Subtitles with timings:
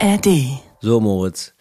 [0.00, 0.60] ARD.
[0.80, 1.52] So, Moritz.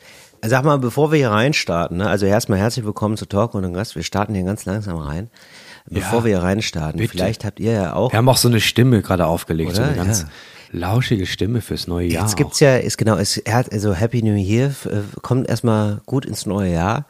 [0.46, 2.08] Sag mal, bevor wir hier reinstarten, ne?
[2.08, 3.96] also erstmal herzlich willkommen zu Talk und Gast.
[3.96, 5.30] Wir starten hier ganz langsam rein.
[5.90, 7.12] Bevor Ja, wir hier reinstarten, bitte.
[7.14, 8.12] vielleicht habt ihr ja auch.
[8.12, 9.90] Wir haben auch so eine Stimme gerade aufgelegt, so Oder?
[9.92, 10.80] eine ganz Ja.
[10.80, 12.24] lauschige Stimme fürs neue Jahr.
[12.24, 16.02] Jetzt gibt's ja, ist genau, ist, er hat- also Happy New Year, äh, kommt erstmal
[16.06, 17.06] gut ins neue Jahr.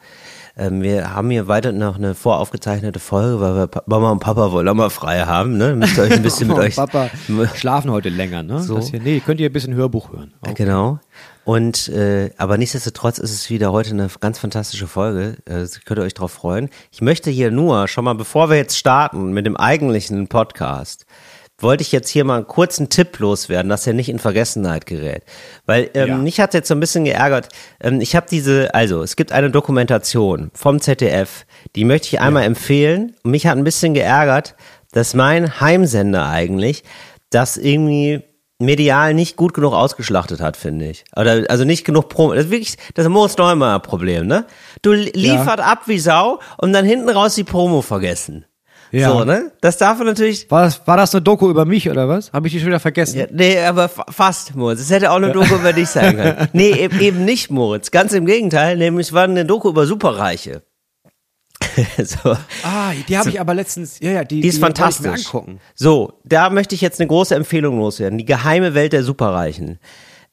[0.58, 4.68] Ähm, wir haben hier weiter noch eine voraufgezeichnete Folge, weil wir Mama und Papa wollen
[4.68, 5.76] auch mal frei haben, ne?
[5.76, 6.76] Müsst ihr euch ein bisschen mit Mama euch.
[6.76, 7.10] und Papa
[7.54, 8.60] schlafen heute länger, ne?
[8.60, 8.74] So.
[8.74, 10.34] Das hier, nee, könnt ihr ein bisschen Hörbuch hören.
[10.40, 10.54] Okay.
[10.54, 10.98] Genau.
[11.44, 15.36] Und äh, aber nichtsdestotrotz ist es wieder heute eine ganz fantastische Folge.
[15.44, 16.68] Äh, könnt ihr euch drauf freuen.
[16.90, 21.06] Ich möchte hier nur schon mal, bevor wir jetzt starten mit dem eigentlichen Podcast,
[21.60, 25.24] wollte ich jetzt hier mal einen kurzen Tipp loswerden, dass er nicht in Vergessenheit gerät.
[25.66, 26.16] Weil ähm, Ja.
[26.18, 27.48] mich hat jetzt so ein bisschen geärgert.
[27.80, 32.44] Ähm, ich habe diese, also es gibt eine Dokumentation vom ZDF, die möchte ich einmal
[32.44, 33.16] empfehlen.
[33.24, 34.54] Und mich hat ein bisschen geärgert,
[34.92, 36.84] dass mein Heimsender eigentlich
[37.30, 38.22] das irgendwie
[38.60, 41.04] medial nicht gut genug ausgeschlachtet hat, finde ich.
[41.16, 42.34] Oder also nicht genug Promo.
[42.34, 44.46] Das ist wirklich das Moritz Neumann Problem, ne?
[44.82, 48.44] Du li- liefert ab wie Sau und dann hinten raus die Promo vergessen.
[48.90, 49.10] Ja.
[49.10, 49.52] So, ne?
[49.60, 50.50] Das darf man natürlich.
[50.50, 52.32] War, das, war das eine Doku über mich oder was?
[52.32, 53.18] Habe ich die schon wieder vergessen?
[53.18, 54.80] Ja, nee, aber fa- fast, Moritz.
[54.80, 56.48] Es hätte auch eine Doku über dich sein können.
[56.52, 57.90] Nee, eben, eben nicht, Moritz.
[57.90, 60.62] Ganz im Gegenteil, nämlich es war eine Doku über Superreiche.
[62.04, 62.30] so.
[62.62, 65.26] Ah, die habe ich aber letztens, ja, ja, die, Die ist ich fantastisch.
[65.26, 65.60] Angucken.
[65.74, 68.18] So, da möchte ich jetzt eine große Empfehlung loswerden.
[68.18, 69.78] Die geheime Welt der Superreichen.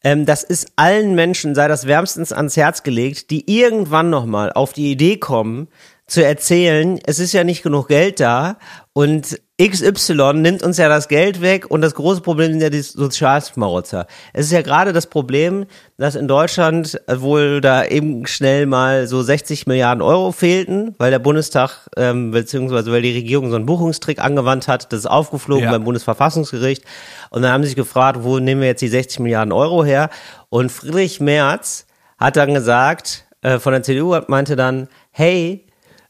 [0.03, 4.73] Ähm, das ist allen Menschen, sei das wärmstens ans Herz gelegt, die irgendwann nochmal auf
[4.73, 5.67] die Idee kommen,
[6.07, 8.57] zu erzählen, es ist ja nicht genug Geld da
[8.93, 12.81] und XY nimmt uns ja das Geld weg und das große Problem sind ja die
[12.81, 14.05] Sozialschmarotzer.
[14.33, 15.65] Es ist ja gerade das Problem,
[15.97, 21.19] dass in Deutschland wohl da eben schnell mal so 60 Milliarden Euro fehlten, weil der
[21.19, 25.71] Bundestag ähm, beziehungsweise weil die Regierung so einen Buchungstrick angewandt hat, das ist aufgeflogen Ja.
[25.71, 26.83] beim Bundesverfassungsgericht
[27.31, 30.11] und dann haben sie sich gefragt, wo nehmen wir jetzt die 60 Milliarden Euro her?
[30.49, 31.87] Und Friedrich Merz
[32.19, 35.64] hat dann gesagt, äh, von der CDU meinte dann, hey,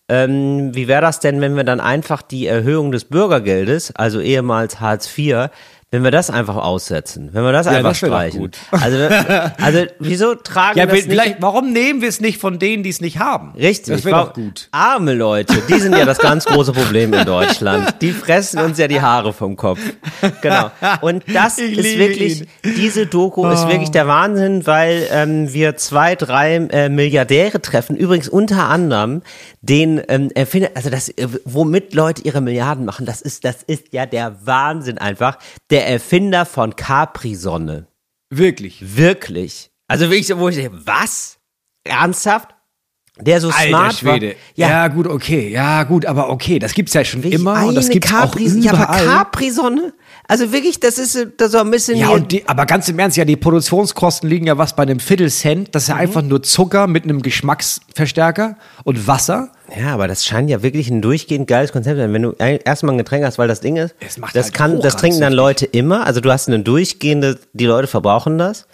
[0.07, 4.79] ähm, wie wäre das denn, wenn wir dann einfach die Erhöhung des Bürgergeldes, also ehemals
[4.79, 5.49] Hartz IV,
[5.91, 8.40] wenn wir das einfach aussetzen, wenn wir das einfach das streichen.
[8.40, 8.57] gut.
[8.72, 8.97] Also,
[9.62, 12.90] also wieso tragen Ja, das nicht vielleicht, warum nehmen wir es nicht von denen, die
[12.90, 13.53] es nicht haben?
[13.56, 13.96] Richtig.
[13.96, 14.68] Das wäre doch gut.
[14.72, 18.01] Arme Leute, die sind ja das ganz große Problem in Deutschland.
[18.01, 19.79] Die fressen uns ja die Haare vom Kopf.
[20.41, 20.72] Genau.
[21.01, 22.47] Und das Ich ist wirklich, ihn.
[22.66, 22.69] Oh.
[22.75, 27.96] diese Doku ist wirklich der Wahnsinn, weil ähm, wir zwei, drei äh, Milliardäre treffen.
[27.96, 29.22] Übrigens unter anderem
[29.62, 33.94] den ähm, Erfinder, also das, äh, womit Leute ihre Milliarden machen, das ist, das ist
[33.94, 35.38] ja der Wahnsinn einfach.
[35.69, 37.88] Der Erfinder von Capri-Sonne.
[38.29, 38.97] Wirklich.
[38.97, 39.72] Wirklich.
[39.88, 41.38] Also wirklich, wo ich denke, was?
[41.84, 42.50] Ernsthaft?
[43.22, 44.28] Der so Alter smart Schwede.
[44.29, 44.35] war.
[44.56, 44.88] Ja.
[44.90, 45.47] gut, okay.
[45.50, 46.59] Ja, gut, aber okay.
[46.59, 49.06] Das gibt's ja schon Wirklich immer und das gibt's Capri, auch Ja, aber überall.
[49.06, 49.94] Capri-Sonne?
[50.28, 53.16] Also wirklich, das ist das so ein bisschen Ja, und die, aber ganz im Ernst,
[53.16, 55.73] ja, die Produktionskosten liegen ja was bei einem Viertelcent.
[55.73, 55.96] Das ist Mhm.
[55.96, 59.52] ja einfach nur Zucker mit einem Geschmacksverstärker und Wasser.
[59.79, 62.13] Ja, aber das scheint ja wirklich ein durchgehend geiles Konzept zu sein.
[62.13, 64.95] Wenn du erstmal ein Getränk hast, weil das Ding ist, macht das halt kann, das
[64.97, 65.33] trinken dann.
[65.33, 66.05] Leute immer.
[66.05, 68.67] Also du hast eine durchgehende, die Leute verbrauchen das.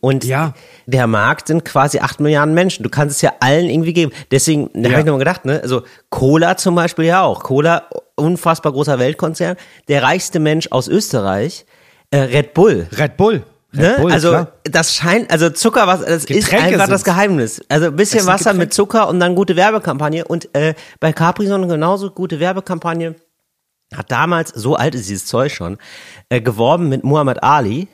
[0.00, 0.54] Und Ja.
[0.86, 2.82] der Markt sind quasi acht Milliarden Menschen.
[2.82, 4.10] Du kannst es ja allen irgendwie geben.
[4.32, 4.90] Deswegen da Ja.
[4.90, 5.60] habe ich nochmal gedacht, ne?
[5.62, 7.44] Also Cola zum Beispiel ja auch.
[7.44, 7.84] Cola,
[8.16, 9.56] unfassbar großer Weltkonzern.
[9.86, 11.66] Der reichste Mensch aus Österreich,
[12.10, 12.88] äh, Red Bull.
[12.98, 13.44] Red Bull.
[13.72, 13.96] Ne?
[13.98, 14.52] Bull, also klar.
[14.64, 17.04] das scheint, also Zucker, was das ist Getränke einfach das.
[17.04, 17.62] Geheimnis.
[17.68, 18.74] Also ein bisschen Wasser mit Getränke.
[18.74, 20.26] Zucker und dann gute Werbekampagne.
[20.26, 23.14] Und äh, bei Capri Sonne genauso gute Werbekampagne.
[23.94, 25.78] Hat damals, so alt ist dieses Zeug schon,
[26.28, 27.88] äh, geworben mit Muhammad Ali.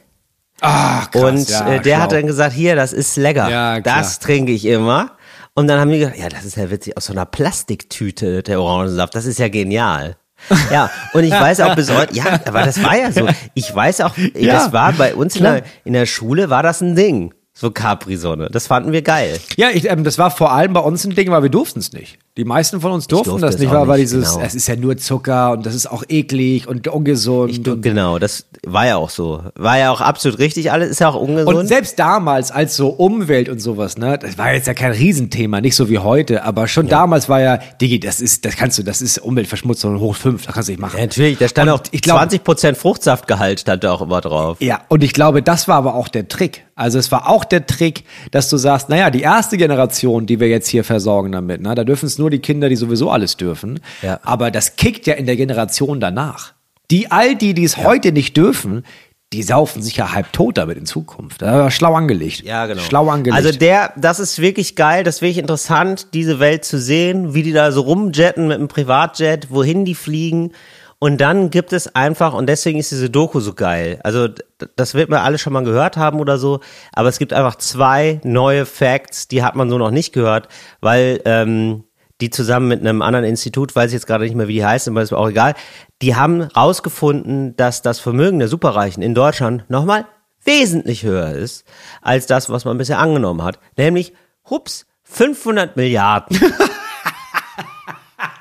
[0.60, 2.02] Ach, krass, und ja, äh, der schlau.
[2.02, 3.48] hat dann gesagt, hier, das ist lecker.
[3.48, 5.12] Ja, das trinke ich immer.
[5.54, 8.60] Und dann haben die gesagt, ja, das ist ja witzig, aus so einer Plastiktüte der
[8.60, 10.16] Orangensaft, das ist ja genial.
[10.70, 13.28] Ja, und ich weiß auch bis heute, ja, aber das war ja so.
[13.54, 16.80] Ich weiß auch, Ja, das war bei uns in der, in der Schule, war das
[16.80, 17.34] ein Ding.
[17.60, 18.50] So Capri-Sonne.
[18.52, 19.36] Das fanden wir geil.
[19.56, 21.92] Ja, ich, ähm, das war vor allem bei uns ein Ding, weil wir durften es
[21.92, 22.16] nicht.
[22.36, 24.46] Die meisten von uns durften durfte das nicht, weil, weil dieses, genau.
[24.46, 27.50] es ist ja nur Zucker und das ist auch eklig und ungesund.
[27.50, 29.42] Ich, und, genau, das war ja auch so.
[29.56, 31.56] War ja auch absolut richtig, alles ist ja auch ungesund.
[31.56, 35.60] und selbst damals, als so Umwelt und sowas, ne, das war jetzt ja kein Riesenthema,
[35.60, 38.84] nicht so wie heute, aber schon damals war ja, Digi, das ist, das kannst du,
[38.84, 40.96] das ist Umweltverschmutzung hoch fünf, das kannst du nicht machen.
[40.96, 44.58] ja, natürlich, da stand Und auch ich glaub- 20% Fruchtsaftgehalt stand da auch immer drauf.
[44.60, 46.62] Ja, und ich glaube, das war aber auch der Trick.
[46.76, 50.48] Also es war auch der Trick, dass du sagst, naja, die erste Generation, die wir
[50.48, 53.80] jetzt hier versorgen damit, ne, da dürfen es nur die Kinder, die sowieso alles dürfen.
[54.02, 54.20] Ja.
[54.22, 56.54] Aber das kickt ja in der Generation danach.
[56.90, 58.84] Die all die, die es heute nicht dürfen,
[59.32, 61.42] die saufen sich ja halb tot damit in Zukunft.
[61.42, 62.42] Das war schlau angelegt.
[62.44, 62.80] Ja, genau.
[62.80, 63.36] Schlau angelegt.
[63.36, 67.42] Also der, das ist wirklich geil, das ist wirklich interessant, diese Welt zu sehen, wie
[67.42, 70.52] die da so rumjetten mit einem Privatjet, wohin die fliegen
[71.00, 74.00] Und dann gibt es einfach, und deswegen ist diese Doku so geil.
[74.02, 74.28] Also,
[74.74, 76.60] das wird man alle schon mal gehört haben oder so,
[76.92, 80.48] aber es gibt einfach zwei neue Facts, die hat man so noch nicht gehört,
[80.80, 81.84] weil ähm,
[82.20, 84.92] die zusammen mit einem anderen Institut, weiß ich jetzt gerade nicht mehr, wie die heißen,
[84.92, 85.54] aber ist mir auch egal,
[86.02, 90.04] die haben rausgefunden, dass das Vermögen der Superreichen in Deutschland nochmal
[90.44, 91.64] wesentlich höher ist
[92.02, 93.60] als das, was man bisher angenommen hat.
[93.76, 94.14] Nämlich,
[94.50, 96.40] hups, 500 Milliarden.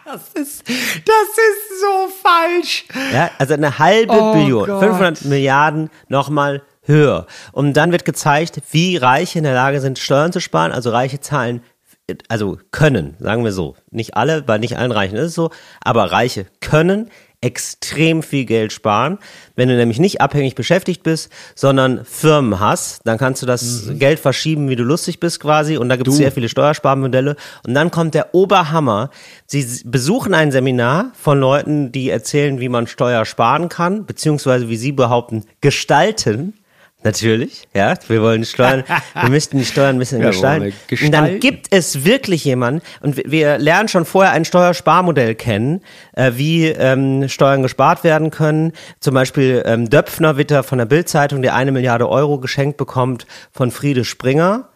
[0.09, 2.85] Das ist, das ist so falsch.
[3.11, 4.79] Ja, also eine halbe Oh Billion, Gott.
[4.79, 7.27] 500 Milliarden nochmal höher.
[7.51, 10.71] Und dann wird gezeigt, wie Reiche in der Lage sind, Steuern zu sparen.
[10.71, 11.61] Also Reiche zahlen,
[12.29, 13.75] also können, sagen wir so.
[13.91, 15.51] Nicht alle, bei nicht allen Reichen ist es so,
[15.81, 19.19] aber Reiche können extrem viel Geld sparen.
[19.55, 24.19] Wenn du nämlich nicht abhängig beschäftigt bist, sondern Firmen hast, dann kannst du das Geld
[24.19, 25.77] verschieben, wie du lustig bist quasi.
[25.77, 27.35] Und da gibt es sehr viele Steuersparmodelle.
[27.65, 29.11] Und dann kommt der Oberhammer.
[29.45, 34.77] Sie besuchen ein Seminar von Leuten, die erzählen, wie man Steuer sparen kann, beziehungsweise wie
[34.77, 36.53] sie behaupten, gestalten.
[37.03, 38.83] Natürlich, ja, wir wollen Steuern,
[39.21, 40.73] wir müssten die Steuern ein bisschen Ja, gestalten.
[40.87, 41.39] wir Und dann gestalten.
[41.39, 45.81] gibt es wirklich jemanden, und wir- lernen schon vorher ein Steuersparmodell kennen,
[46.13, 48.73] äh, wie ähm, Steuern gespart werden können.
[48.99, 53.69] Zum Beispiel ähm, Döpfner Witter von der Bildzeitung, der eine Milliarde Euro geschenkt bekommt von
[53.71, 54.67] Friede Springer.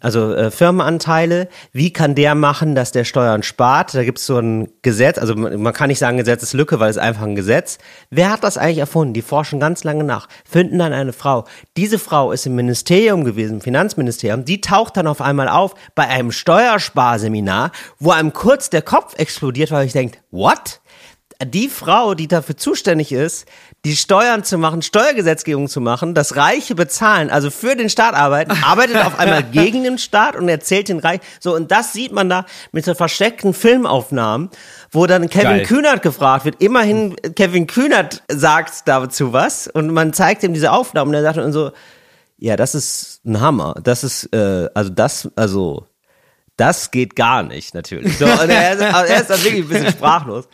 [0.00, 3.94] Also äh, Firmenanteile, wie kann der machen, dass der Steuern spart?
[3.94, 6.98] Da gibt es so ein Gesetz, also man, man kann nicht sagen Gesetzeslücke, weil es
[6.98, 7.78] einfach ein Gesetz.
[8.10, 9.14] Wer hat das eigentlich erfunden?
[9.14, 11.44] Die forschen ganz lange nach, finden dann eine Frau.
[11.76, 16.08] Diese Frau ist im Ministerium gewesen, im Finanzministerium, die taucht dann auf einmal auf bei
[16.08, 20.80] einem Steuersparseminar, wo einem kurz der Kopf explodiert, weil ich denke, what?
[21.44, 23.46] Die Frau, die dafür zuständig ist,
[23.84, 28.50] die Steuern zu machen, Steuergesetzgebung zu machen, das Reiche bezahlen, also für den Staat arbeiten,
[28.62, 31.20] arbeitet auf einmal gegen den Staat und erzählt den Reich.
[31.40, 34.50] So, und das sieht man da mit so versteckten Filmaufnahmen,
[34.90, 35.66] wo dann Kevin Geil.
[35.66, 36.60] Kühnert gefragt wird.
[36.60, 41.38] Immerhin, Kevin Kühnert sagt dazu was und man zeigt ihm diese Aufnahmen und er sagt
[41.38, 41.72] dann so,
[42.36, 43.74] ja, das ist ein Hammer.
[43.82, 45.86] Das ist, äh, also das, also,
[46.56, 48.18] das geht gar nicht, natürlich.
[48.18, 50.48] So, und er, ist, er ist dann wirklich ein bisschen sprachlos.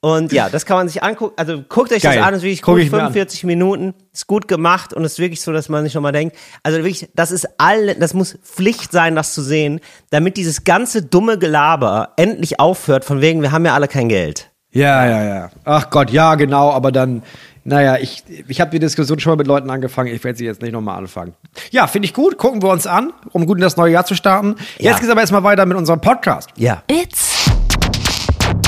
[0.00, 1.34] Und ja, das kann man sich angucken.
[1.36, 2.18] Also guckt euch Geil.
[2.18, 3.12] das an, ist wirklich Guck gut, ich mir an.
[3.12, 6.78] 45 Minuten, ist gut gemacht und ist wirklich so, dass man sich nochmal denkt, also
[6.78, 9.80] wirklich, das ist all, das muss Pflicht sein, das zu sehen,
[10.10, 14.50] damit dieses ganze dumme Gelaber endlich aufhört, von wegen, wir haben ja alle kein Geld.
[14.72, 15.50] Ja, ja, ja.
[15.64, 17.24] Ach Gott, ja, genau, aber dann,
[17.64, 20.62] naja, ich, ich habe die Diskussion schon mal mit Leuten angefangen, ich werde sie jetzt
[20.62, 21.34] nicht nochmal anfangen.
[21.72, 24.14] Ja, finde ich gut, gucken wir uns an, um gut in das neue Jahr zu
[24.14, 24.54] starten.
[24.78, 24.92] Ja.
[24.92, 26.50] Jetzt geht's aber erstmal weiter mit unserem Podcast.
[26.56, 26.82] Ja.
[26.88, 27.50] It's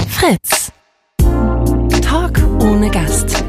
[0.09, 0.62] Fritz.
[2.63, 3.45] Ohne Gast.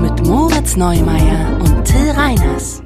[0.00, 2.82] Mit Moritz Neumeier und Till Reiners.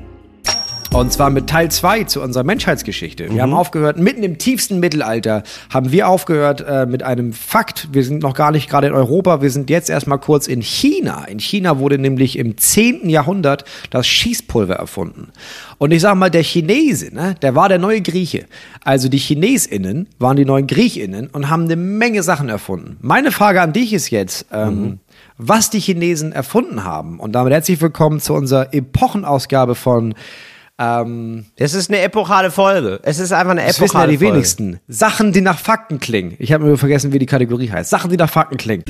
[0.92, 3.24] Und zwar mit Teil 2 zu unserer Menschheitsgeschichte.
[3.24, 3.40] Wir Mhm.
[3.40, 7.88] haben aufgehört, mitten im tiefsten Mittelalter haben wir aufgehört äh, mit einem Fakt.
[7.92, 11.24] Wir sind noch gar nicht gerade in Europa, wir sind jetzt erstmal kurz in China.
[11.24, 13.08] In China wurde nämlich im 10.
[13.08, 15.28] Jahrhundert das Schießpulver erfunden.
[15.78, 18.44] Und ich sag mal, der Chinese, ne, der war der neue Grieche.
[18.84, 22.98] Also die ChinesInnen waren die neuen GriechInnen und haben eine Menge Sachen erfunden.
[23.00, 24.98] Meine Frage an dich ist jetzt, ähm,
[25.38, 27.18] was die Chinesen erfunden haben.
[27.20, 30.14] Und damit herzlich willkommen zu unserer Epochenausgabe von
[30.78, 33.00] ähm, Das ist eine epochale Folge.
[33.02, 34.34] Es ist einfach eine das wissen ja epochale die Folge.
[34.34, 34.80] wenigsten.
[34.88, 36.34] Sachen, die nach Fakten klingen.
[36.38, 37.90] Ich habe nur vergessen, wie die Kategorie heißt.
[37.90, 38.84] Sachen, die nach Fakten klingen.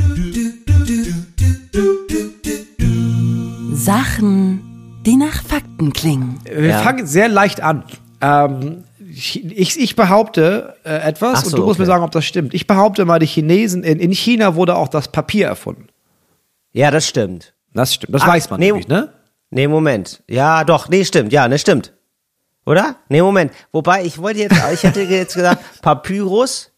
[3.75, 6.39] Sachen, die nach Fakten klingen.
[6.45, 6.79] Wir Ja.
[6.81, 7.85] fangen sehr leicht an.
[8.21, 8.85] Ähm,
[9.15, 11.93] ich, ich behaupte äh, etwas so, und du musst mir okay.
[11.93, 12.55] sagen, ob das stimmt.
[12.55, 15.87] Ich behaupte mal, die Chinesen, in, in China wurde auch das Papier erfunden.
[16.73, 17.55] Ja, das stimmt.
[17.73, 18.15] Das stimmt.
[18.15, 19.13] Das Ach, weiß man nee, nämlich, ne?
[19.51, 20.23] Nee, Moment.
[20.29, 21.33] Ja, doch, nee, stimmt.
[21.33, 21.93] Ja, ne, stimmt.
[22.65, 22.97] Oder?
[23.09, 23.53] Nee, Moment.
[23.73, 26.71] Wobei, ich wollte jetzt, ich hätte jetzt gesagt, Papyrus.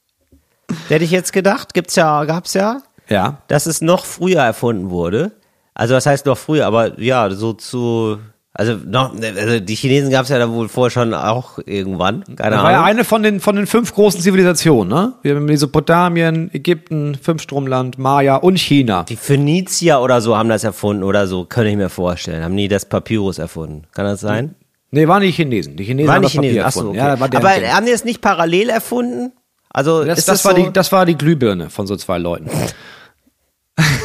[0.89, 3.43] Hätte ich jetzt gedacht, gibt's ja, gab's ja, Ja.
[3.49, 5.33] dass es noch früher erfunden wurde.
[5.75, 8.19] Also, das heißt noch früher, aber ja, so zu,
[8.57, 12.23] also noch, also die Chinesen gab's ja da wohl vorher schon auch irgendwann.
[12.37, 12.89] Keine Das war ja Ahnung.
[12.91, 15.13] eine von den, von den fünf großen Zivilisationen, ne?
[15.23, 19.03] Wir haben Mesopotamien, Ägypten, Fünfstromland, Maya und China.
[19.09, 22.45] Die Phönizier oder so haben das erfunden oder so, könnte ich mir vorstellen.
[22.45, 23.83] Haben nie das Papyrus erfunden.
[23.93, 24.55] Kann das sein?
[24.93, 25.77] Nee, waren die Chinesen.
[25.77, 26.67] Die Chinesen Waren haben die das Papier Chinesen?
[26.67, 27.01] Achso, erfunden.
[27.01, 27.33] okay.
[27.35, 27.73] Ja, Aber Ding.
[27.73, 29.33] haben die es nicht parallel erfunden?
[29.71, 32.19] Also das, ist das, das, war so, die, das war die Glühbirne von so zwei
[32.19, 32.49] Leuten.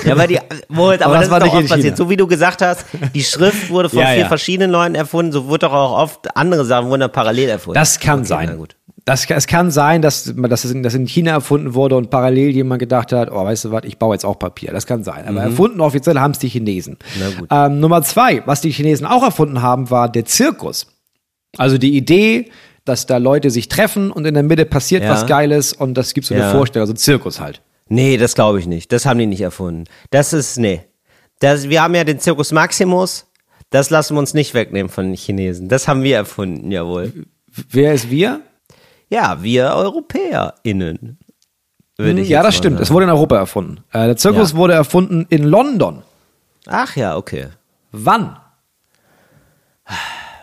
[0.05, 1.85] Ja, weil die, Moritz, aber, Aber das, das war ist doch oft passiert.
[1.85, 1.95] China.
[1.97, 4.27] So wie du gesagt hast, die Schrift wurde von Ja, vier ja.
[4.27, 7.75] verschiedenen Leuten erfunden, so wurde doch auch oft andere Sachen wurden parallel erfunden.
[7.75, 8.57] Das kann Okay, sein.
[8.57, 8.75] Gut.
[9.05, 13.11] Das, es kann sein, dass, dass, es in, China erfunden wurde und parallel jemand gedacht
[13.11, 14.71] hat, oh, weißt du was, ich baue jetzt auch Papier.
[14.71, 15.27] Das kann sein.
[15.27, 16.97] Aber erfunden offiziell haben es die Chinesen.
[17.17, 17.47] Mhm.
[17.49, 20.87] Ähm, Nummer zwei, was die Chinesen auch erfunden haben, war der Zirkus.
[21.57, 22.51] Also die Idee,
[22.85, 25.09] dass da Leute sich treffen und in der Mitte passiert Ja.
[25.11, 26.51] was Geiles und das gibt so eine.
[26.51, 27.61] Vorstellung, also Zirkus halt.
[27.89, 28.91] Nee, das glaube ich nicht.
[28.91, 29.85] Das haben die nicht erfunden.
[30.11, 30.81] Das ist, nee.
[31.39, 33.25] Das, wir haben ja den Circus Maximus.
[33.71, 35.69] Das lassen wir uns nicht wegnehmen von den Chinesen.
[35.69, 37.25] Das haben wir erfunden, jawohl.
[37.69, 38.41] Wer ist wir?
[39.09, 41.17] Ja, wir EuropäerInnen.
[41.97, 42.75] Würde ich ja, das stimmt.
[42.77, 42.83] sagen.
[42.83, 43.83] Es wurde in Europa erfunden.
[43.91, 44.57] Äh, der Zirkus Ja.
[44.57, 46.03] wurde erfunden in London.
[46.67, 47.47] Ach ja, okay.
[47.91, 48.37] Wann?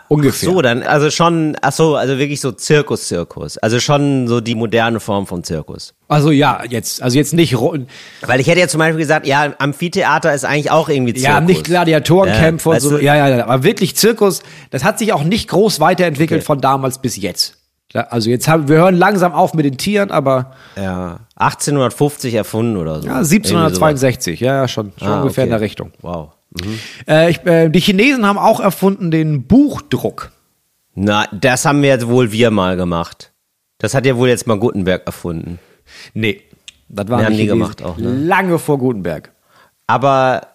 [0.08, 0.50] Ungefähr.
[0.50, 3.58] So, dann, also schon, ach so, also wirklich so Zirkus-Zirkus.
[3.58, 5.94] Also schon so die moderne Form von Zirkus.
[6.08, 7.76] Also ja, jetzt, also jetzt nicht, ro-
[8.24, 11.28] Weil ich hätte ja zum Beispiel gesagt, ja, Amphitheater ist eigentlich auch irgendwie Zirkus.
[11.34, 12.90] ja, nicht Gladiatorenkämpfe Ja, und so.
[12.90, 16.46] du- Ja, ja, ja, aber wirklich Zirkus, das hat sich auch nicht groß weiterentwickelt Okay.
[16.46, 17.56] von damals bis jetzt.
[17.94, 23.00] Also jetzt haben, wir hören langsam auf mit den Tieren, aber Ja, 1850 erfunden oder
[23.00, 23.06] so.
[23.08, 25.08] ja, Irgendwie 1762, ja, ja, schon, schon.
[25.08, 25.58] Ah, ungefähr in okay.
[25.58, 25.92] der Richtung.
[26.02, 26.30] Wow.
[27.08, 30.32] Äh, ich, äh, die Chinesen haben auch erfunden den Buchdruck.
[30.94, 33.32] Na, das haben wir jetzt wohl wir mal gemacht.
[33.78, 35.58] Das hat ja wohl jetzt mal Gutenberg erfunden.
[36.14, 36.42] Nee,
[36.88, 37.58] das waren die Chinesen.
[37.58, 38.10] gemacht auch, ne?
[38.10, 39.32] Lange vor Gutenberg.
[39.86, 40.46] Aber,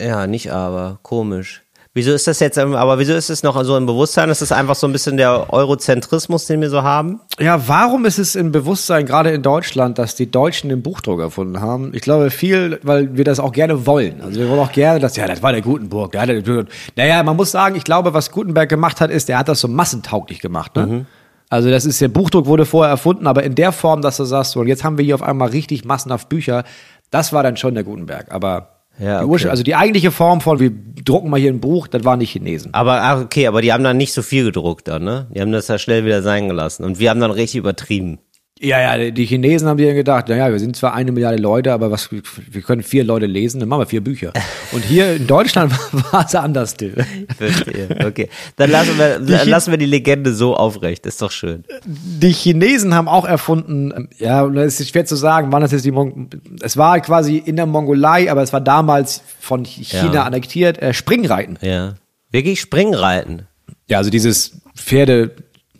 [0.00, 1.63] ja, nicht aber, komisch.
[1.96, 4.28] Wieso ist das jetzt, aber wieso ist es noch so im Bewusstsein?
[4.28, 7.20] Ist das einfach so ein bisschen der Eurozentrismus, den wir so haben?
[7.38, 11.60] Ja, warum ist es im Bewusstsein, gerade in Deutschland, dass die Deutschen den Buchdruck erfunden
[11.60, 11.92] haben?
[11.94, 14.20] Ich glaube viel, weil wir das auch gerne wollen.
[14.22, 16.10] Also wir wollen auch gerne, dass, ja, das war der Gutenberg.
[16.10, 19.46] Der hatte, naja, man muss sagen, ich glaube, was Gutenberg gemacht hat, ist, der hat
[19.46, 20.74] das so massentauglich gemacht.
[20.74, 21.06] Ne?
[21.48, 24.50] Also das ist, der Buchdruck wurde vorher erfunden, aber in der Form, dass du sagst,
[24.50, 26.64] so, und jetzt haben wir hier auf einmal richtig massenhaft Bücher,
[27.12, 28.32] das war dann schon der Gutenberg.
[28.32, 29.48] Aber Ja, die okay.
[29.48, 30.70] Also die eigentliche Form von, wir
[31.04, 32.72] drucken mal hier ein Buch, das waren die Chinesen.
[32.74, 35.26] Aber, ah, okay, aber die haben dann nicht so viel gedruckt dann, ne?
[35.34, 36.84] Die haben das ja schnell wieder sein gelassen.
[36.84, 38.18] Und wir haben dann richtig übertrieben.
[38.60, 41.38] Ja, ja, die- die Chinesen haben sich ja gedacht, naja, wir sind zwar eine Milliarde
[41.42, 44.32] Leute, aber was, wir können vier Leute lesen, dann machen wir vier Bücher.
[44.72, 45.72] Und hier in Deutschland
[46.12, 46.70] war es anders.
[46.70, 46.94] Still.
[47.36, 47.88] Verstehe.
[48.06, 48.28] Okay.
[48.56, 51.04] Dann lassen wir, dann lassen wir die Legende so aufrecht.
[51.04, 51.64] Ist doch schön.
[51.84, 55.84] Die Chinesen haben auch erfunden, ja, und das ist schwer zu sagen, wann das jetzt
[55.84, 56.30] die Mon
[56.62, 60.22] es war quasi in der Mongolei, aber es war damals von China Ja.
[60.22, 61.58] annektiert, äh, Springreiten.
[61.60, 61.94] Ja.
[62.30, 63.48] Wirklich Springreiten.
[63.88, 65.32] Ja, also dieses Pferde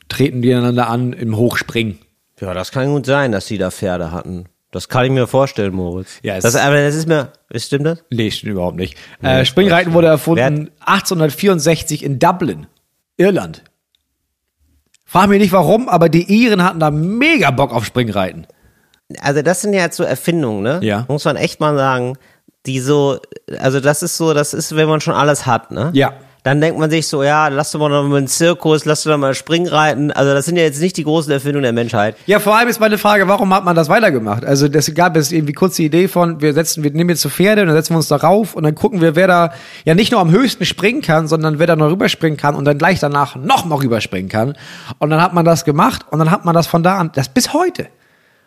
[0.09, 1.99] treten die einander an im Hochspringen.
[2.41, 4.47] Ja, das kann gut sein, dass die da Pferde hatten.
[4.71, 6.19] Das kann ich mir vorstellen, Moritz.
[6.23, 8.03] Ja, das, aber das ist mir, stimmt das?
[8.11, 8.97] Nee, stimmt überhaupt nicht.
[9.23, 12.67] äh, Springreiten wurde erfunden 1864 in Dublin,
[13.17, 13.63] Irland.
[15.05, 18.49] Frag mich nicht warum, aber die Iren hatten da mega Bock auf Springreiten.
[19.21, 20.81] Also das sind ja jetzt so Erfindungen, ne?
[20.83, 21.05] Ja.
[21.07, 22.19] Muss man echt mal sagen,
[22.67, 23.21] die so,
[23.59, 25.91] also das ist so, das ist, wenn man schon alles hat, ne?
[25.95, 26.15] Ja.
[26.45, 29.17] Dann denkt man sich so, ja, lass doch mal noch mal einen Zirkus, lass doch
[29.17, 30.13] mal Springreiten.
[30.13, 32.17] Also das sind ja jetzt nicht die großen Erfindungen der Menschheit.
[32.27, 34.45] Ja, vor allem ist meine Frage, warum hat man das weitergemacht?
[34.45, 37.31] Also das gab es irgendwie kurz die Idee von, wir setzen, wir nehmen jetzt so
[37.31, 39.55] Pferde und dann setzen wir uns darauf und dann gucken wir, wer da
[39.87, 42.77] ja nicht nur am höchsten springen kann, sondern wer da noch rüberspringen kann und dann
[42.77, 44.53] gleich danach noch mal rüberspringen kann.
[44.99, 47.31] Und dann hat man das gemacht und dann hat man das von da an, das
[47.31, 47.87] bis heute.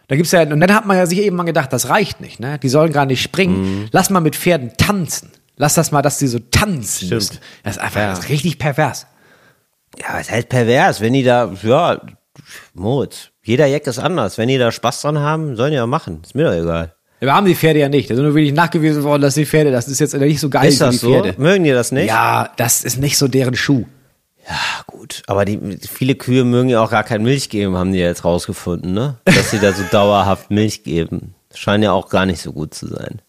[0.08, 2.40] Da gibt's ja, und dann hat man ja sich eben mal gedacht, das reicht nicht,
[2.40, 2.60] ne?
[2.60, 3.90] Die sollen gar nicht springen.
[3.92, 5.32] Lass mal mit Pferden tanzen.
[5.58, 7.08] Lass das mal, dass die so tanzen.
[7.08, 7.12] Stimmt.
[7.12, 7.38] müssen.
[7.64, 9.08] Das ist einfach das ist richtig pervers.
[10.00, 12.00] Ja, ist halt pervers, wenn die da, ja,
[12.74, 14.38] Moritz, jeder Jack ist anders.
[14.38, 16.22] Wenn die da Spaß dran haben, sollen die ja machen.
[16.24, 16.94] Ist mir doch egal.
[17.20, 18.10] Wir haben die Pferde ja nicht.
[18.10, 20.70] Da sind nur wirklich nachgewiesen worden, dass die Pferde, das ist jetzt nicht so geil
[20.70, 21.12] Ist das die so?
[21.12, 21.34] Pferde.
[21.42, 22.08] Mögen die das nicht?
[22.08, 23.86] Ja, das ist nicht so deren Schuh.
[24.48, 25.24] Ja, gut.
[25.26, 28.94] Aber die, viele Kühe mögen ja auch gar kein Milch geben, haben die jetzt rausgefunden,
[28.94, 29.16] ne?
[29.26, 31.34] Dass sie da so dauerhaft Milch geben.
[31.54, 33.22] Scheint ja auch gar nicht so gut zu sein.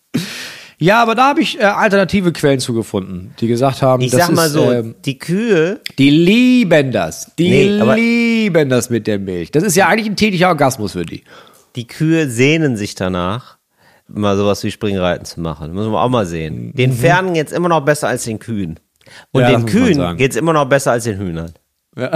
[0.81, 4.35] Ja, aber da habe ich äh, alternative Quellen zugefunden, die gesagt haben, Ich das sag
[4.35, 7.33] mal ist, so, ähm, die Kühe, die lieben das.
[7.37, 9.51] Die Nee, lieben das mit der Milch.
[9.51, 11.25] Das ist ja eigentlich ein täglicher Orgasmus für die.
[11.75, 13.59] die Kühe sehnen sich danach,
[14.07, 15.75] mal sowas wie Springreiten zu machen.
[15.75, 16.73] Muss man auch mal sehen.
[16.75, 18.79] Den Pferden geht's immer noch besser als den Kühen.
[19.33, 19.49] Und Mhm.
[19.51, 20.19] Ja, den Kühen sagen.
[20.19, 21.53] geht's immer noch besser als den Hühnern.
[21.97, 22.11] Ja.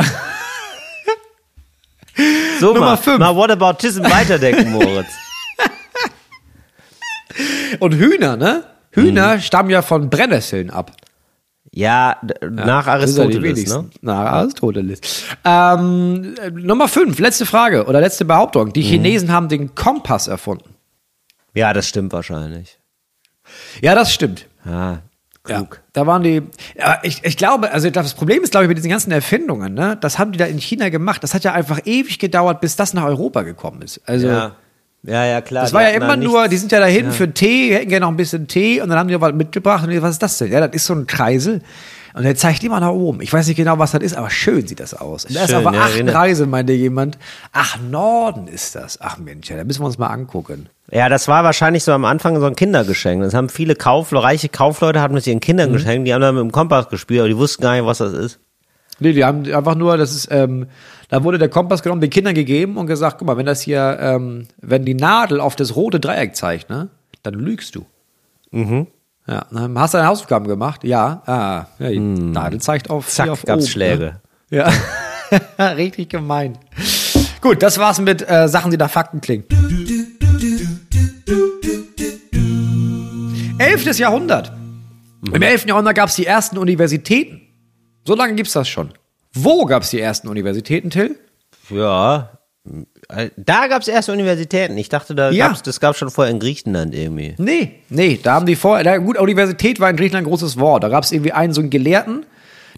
[2.61, 3.19] So Nummer mal, fünf.
[3.19, 5.09] mal Whataboutism weiterdenken, Moritz.
[7.81, 8.65] Und Hühner, ne?
[8.91, 9.41] Hühner Mhm.
[9.41, 10.93] stammen ja von Brennnesseln ab.
[11.75, 12.19] Ja,
[12.51, 13.89] nach ja Aristoteles, ne?
[14.03, 15.01] Nach Aristoteles.
[15.45, 18.67] Ähm, äh, Nummer fünf, letzte Frage oder letzte Behauptung.
[18.69, 18.73] Mhm.
[18.75, 20.75] Die Chinesen haben den Kompass erfunden.
[21.55, 22.79] Ja, das stimmt wahrscheinlich.
[23.81, 24.47] Ja, das stimmt.
[24.67, 25.01] Ja,
[25.49, 25.81] Ja, klug.
[25.95, 26.43] da waren die.
[26.79, 29.97] Ja, ich, ich glaube, also das Problem ist, glaube ich, mit diesen ganzen Erfindungen, ne?
[30.01, 31.23] Das haben die da in China gemacht.
[31.23, 34.01] Das hat ja einfach ewig gedauert, bis das nach Europa gekommen ist.
[34.07, 34.57] Also Ja.
[35.05, 35.63] Ja, ja, klar.
[35.65, 37.89] das war ja immer nur, nichts- die sind ja da hinten für Tee, wir hätten
[37.89, 40.23] gerne noch ein bisschen Tee und dann haben die was mitgebracht und die, was ist
[40.23, 40.53] das denn?
[40.53, 41.61] Ja, das ist so ein Kreisel.
[42.15, 43.23] Und der zeigt immer nach oben.
[43.23, 45.25] Ich weiß nicht genau, was das ist, aber schön sieht das aus.
[45.25, 46.13] Und da ist Schön, auf der ja, achten genau.
[46.13, 47.17] Reise, meinte jemand.
[47.55, 48.99] Ach, Norden ist das.
[49.01, 50.69] Ach Mensch, ja, da müssen wir uns mal angucken.
[50.91, 53.23] Ja, das war wahrscheinlich so am Anfang so ein Kindergeschenk.
[53.23, 55.73] Das haben viele Kauf, reiche Kaufleute hatten mit ihren Kindern Mhm.
[55.73, 58.13] geschenkt, die haben dann mit dem Kompass gespielt, aber die wussten gar nicht, was das
[58.13, 58.41] ist.
[58.99, 60.67] Nee, die haben einfach nur, das ist, ähm,
[61.13, 63.99] da wurde der Kompass genommen, den Kindern gegeben und gesagt, guck mal, wenn das hier,
[64.01, 66.89] ähm, wenn die Nadel auf das rote Dreieck zeigt, ne,
[67.23, 67.85] dann lügst du.
[68.51, 68.87] Mhm.
[69.27, 70.85] Ja, dann hast du deine Hausaufgaben gemacht?
[70.85, 74.21] Ja, ah, ja die Nadel zeigt auf, Zack, auf gab's oben, Schläge.
[74.49, 74.71] Ne?
[75.59, 76.57] Ja, richtig gemein.
[77.43, 79.45] Gut, das war's mit äh, Sachen, die nach Fakten klingen.
[83.59, 84.51] Elftes Jahrhundert.
[85.31, 85.67] Im 11.
[85.67, 87.43] Jahrhundert gab es die ersten Universitäten.
[88.07, 88.95] So lange gibt's das schon.
[89.35, 91.17] Wo gab's die ersten Universitäten, Till?
[91.71, 92.31] Ja.
[93.09, 94.77] Äh, Da gab es erste Universitäten.
[94.79, 95.49] Ich dachte, da Ja.
[95.49, 97.35] gab's, das gab schon vorher in Griechenland irgendwie.
[97.39, 100.85] Nee, nee, da haben die vorher, gut, Universität war in Griechenland ein großes Wort.
[100.85, 102.25] Da gab es irgendwie einen so einen Gelehrten,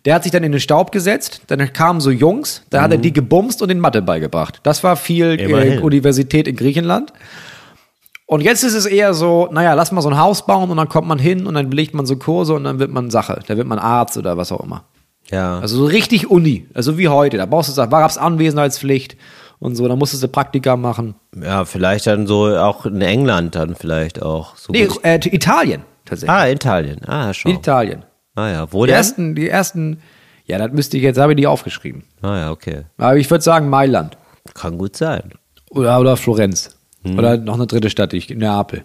[0.05, 2.99] der hat sich dann in den Staub gesetzt, dann kamen so Jungs, da hat er
[2.99, 4.61] die gebumst und den Mathe beigebracht.
[4.63, 5.79] Das war viel äh.
[5.79, 7.13] Universität in Griechenland.
[8.27, 10.89] Und jetzt ist es eher so, naja, lass mal so ein Haus bauen und dann
[10.89, 13.41] kommt man hin und dann belegt man so Kurse und dann wird man Sache.
[13.47, 14.85] Da wird man Arzt oder was auch immer.
[15.31, 15.59] Ja.
[15.61, 17.37] Also so richtig Uni, also wie heute.
[17.39, 19.17] Da brauchst du, da gab's Anwesenheitspflicht
[19.59, 21.15] und so, da musstest du Praktika machen.
[21.41, 24.57] ja, vielleicht dann so auch in England dann vielleicht auch.
[24.57, 26.31] So Nee, äh, Italien tatsächlich.
[26.31, 27.01] ah, Italien.
[27.07, 27.53] Ah, schon.
[27.53, 28.05] Italien.
[28.35, 28.97] Ah ja, wo Die denn?
[28.97, 30.01] ersten, die ersten,
[30.45, 32.05] ja, das müsste ich jetzt, habe ich die aufgeschrieben.
[32.21, 32.83] Ah ja, okay.
[32.99, 34.19] Aber ich würde sagen Mailand.
[34.55, 35.31] Kann gut sein.
[35.71, 36.77] Oder, oder Florenz.
[37.05, 38.85] Oder noch eine dritte Stadt, ich, Neapel.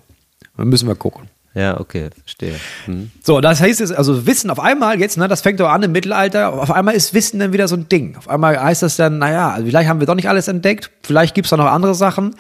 [0.58, 1.30] Da müssen wir gucken.
[1.60, 2.56] Ja, okay, verstehe.
[2.86, 3.12] Hm.
[3.22, 5.92] So, das heißt jetzt, also Wissen auf einmal jetzt, ne, das fängt doch an im
[5.92, 8.16] Mittelalter, auf einmal ist Wissen dann wieder so ein Ding.
[8.16, 11.36] Auf einmal heißt das dann, naja, also vielleicht haben wir doch nicht alles entdeckt, vielleicht
[11.36, 12.36] gibt's da noch andere Sachen.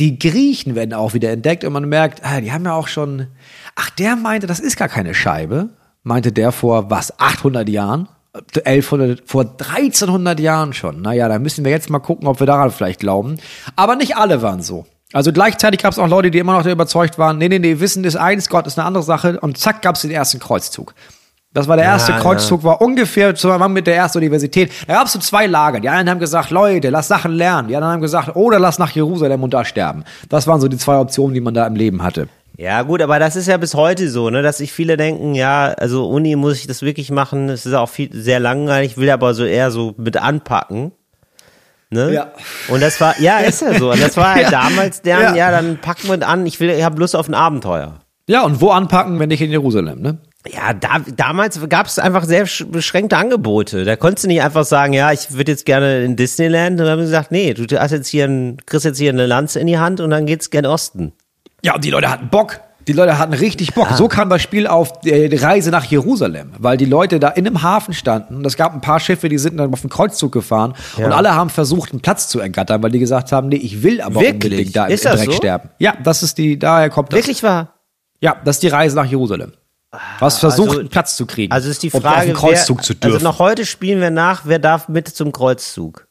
[0.00, 3.28] Die Griechen werden auch wieder entdeckt und man merkt, ah, die haben ja auch schon,
[3.74, 5.70] ach, der meinte, das ist gar keine Scheibe,
[6.02, 8.06] meinte der vor, was, 800 Jahren?
[8.34, 11.00] 1100, vor 1300 Jahren schon.
[11.00, 13.36] Naja, da müssen wir jetzt mal gucken, ob wir daran vielleicht glauben.
[13.76, 14.86] Aber nicht alle waren so.
[15.12, 18.04] Also gleichzeitig gab es auch Leute, die immer noch überzeugt waren, nee, nee, nee, Wissen
[18.04, 19.40] ist eins, Gott ist eine andere Sache.
[19.40, 20.94] Und zack, gab es den ersten Kreuzzug.
[21.54, 22.18] Das war der erste ja.
[22.18, 24.70] Kreuzzug, war ungefähr zusammen mit der ersten Universität.
[24.86, 25.80] Da gab es so zwei Lager.
[25.80, 27.68] Die einen haben gesagt, Leute, lass Sachen lernen.
[27.68, 30.04] Die anderen haben gesagt, oder lass nach Jerusalem und da sterben.
[30.28, 32.28] Das waren so die zwei Optionen, die man da im Leben hatte.
[32.58, 35.66] Ja, gut, aber das ist ja bis heute so, ne, dass sich viele denken, ja,
[35.78, 37.48] also Uni muss ich das wirklich machen.
[37.48, 40.92] Es ist auch viel, sehr langweilig, will aber so eher so mit anpacken.
[41.90, 42.12] Ne?
[42.12, 42.32] Ja.
[42.68, 43.90] Und das war, ja, ist ja so.
[43.92, 44.68] Und das war halt Ja.
[44.68, 45.36] damals deren, Ja.
[45.36, 45.50] ja.
[45.50, 48.00] dann packen wir an, ich will, ich habe Lust auf ein Abenteuer.
[48.28, 50.18] Ja, und wo anpacken, wenn nicht in Jerusalem, ne?
[50.46, 53.84] Ja, da, damals gab es einfach sehr sch- beschränkte Angebote.
[53.84, 56.72] Da konntest du nicht einfach sagen, ja, ich würde jetzt gerne in Disneyland.
[56.78, 59.26] Und dann haben sie gesagt, nee, du hast jetzt hier ein, kriegst jetzt hier eine
[59.26, 61.12] Lanze in die Hand und dann geht's gen Osten.
[61.62, 62.60] Ja, und die Leute hatten Bock.
[62.88, 63.88] Die Leute hatten richtig Bock.
[63.92, 67.46] So kam das Spiel auf äh, die Reise nach Jerusalem, weil die Leute da in
[67.46, 68.36] einem Hafen standen.
[68.36, 70.72] Und es gab ein paar Schiffe, die sind dann auf den Kreuzzug gefahren.
[70.96, 74.00] Und alle haben versucht, einen Platz zu ergattern, weil die gesagt haben, nee, ich will
[74.00, 74.52] aber Wirklich?
[74.52, 75.32] unbedingt da im, Ist im Dreck so?
[75.32, 75.68] sterben.
[75.78, 77.18] Ja, das ist die, daher kommt das.
[77.18, 77.74] Wirklich wahr?
[78.20, 79.52] Ja, das ist die Reise nach Jerusalem.
[79.92, 81.52] Du hast versucht, also- einen Platz zu kriegen.
[81.52, 83.14] Also ist die um auf Frage, den Kreuzzug wer, zu dürfen.
[83.14, 86.07] also noch heute spielen wir nach, wer darf mit zum Kreuzzug?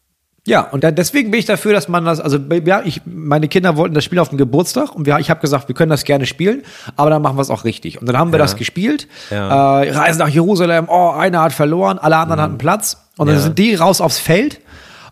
[0.47, 3.75] Ja, und dann, deswegen bin ich dafür, dass man das, also ja, ich, meine Kinder
[3.75, 6.25] wollten das Spiel auf dem Geburtstag und wir, ich habe gesagt, wir können das gerne
[6.25, 6.63] spielen,
[6.95, 7.99] aber dann machen wir es auch richtig.
[7.99, 9.07] Und dann haben wir das gespielt.
[9.29, 9.81] Ja.
[9.83, 12.97] Äh, Reise nach Jerusalem, oh, einer hat verloren, alle anderen hatten Platz.
[13.17, 13.41] Und dann Ja.
[13.41, 14.61] sind die raus aufs Feld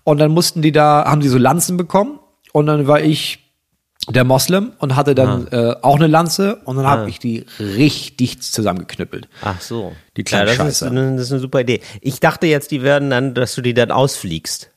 [0.06, 2.18] und dann mussten die da, haben die so Lanzen bekommen
[2.54, 3.40] und dann war ich
[4.08, 8.42] der Moslem und hatte dann äh, auch eine Lanze und dann habe ich die richtig
[8.42, 9.28] zusammengeknüppelt.
[9.42, 9.94] Ach so.
[10.16, 11.82] Die kleine ja, das Ist das ist eine super Idee.
[12.02, 14.70] Ich dachte jetzt, die werden dann, dass du die dann ausfliegst.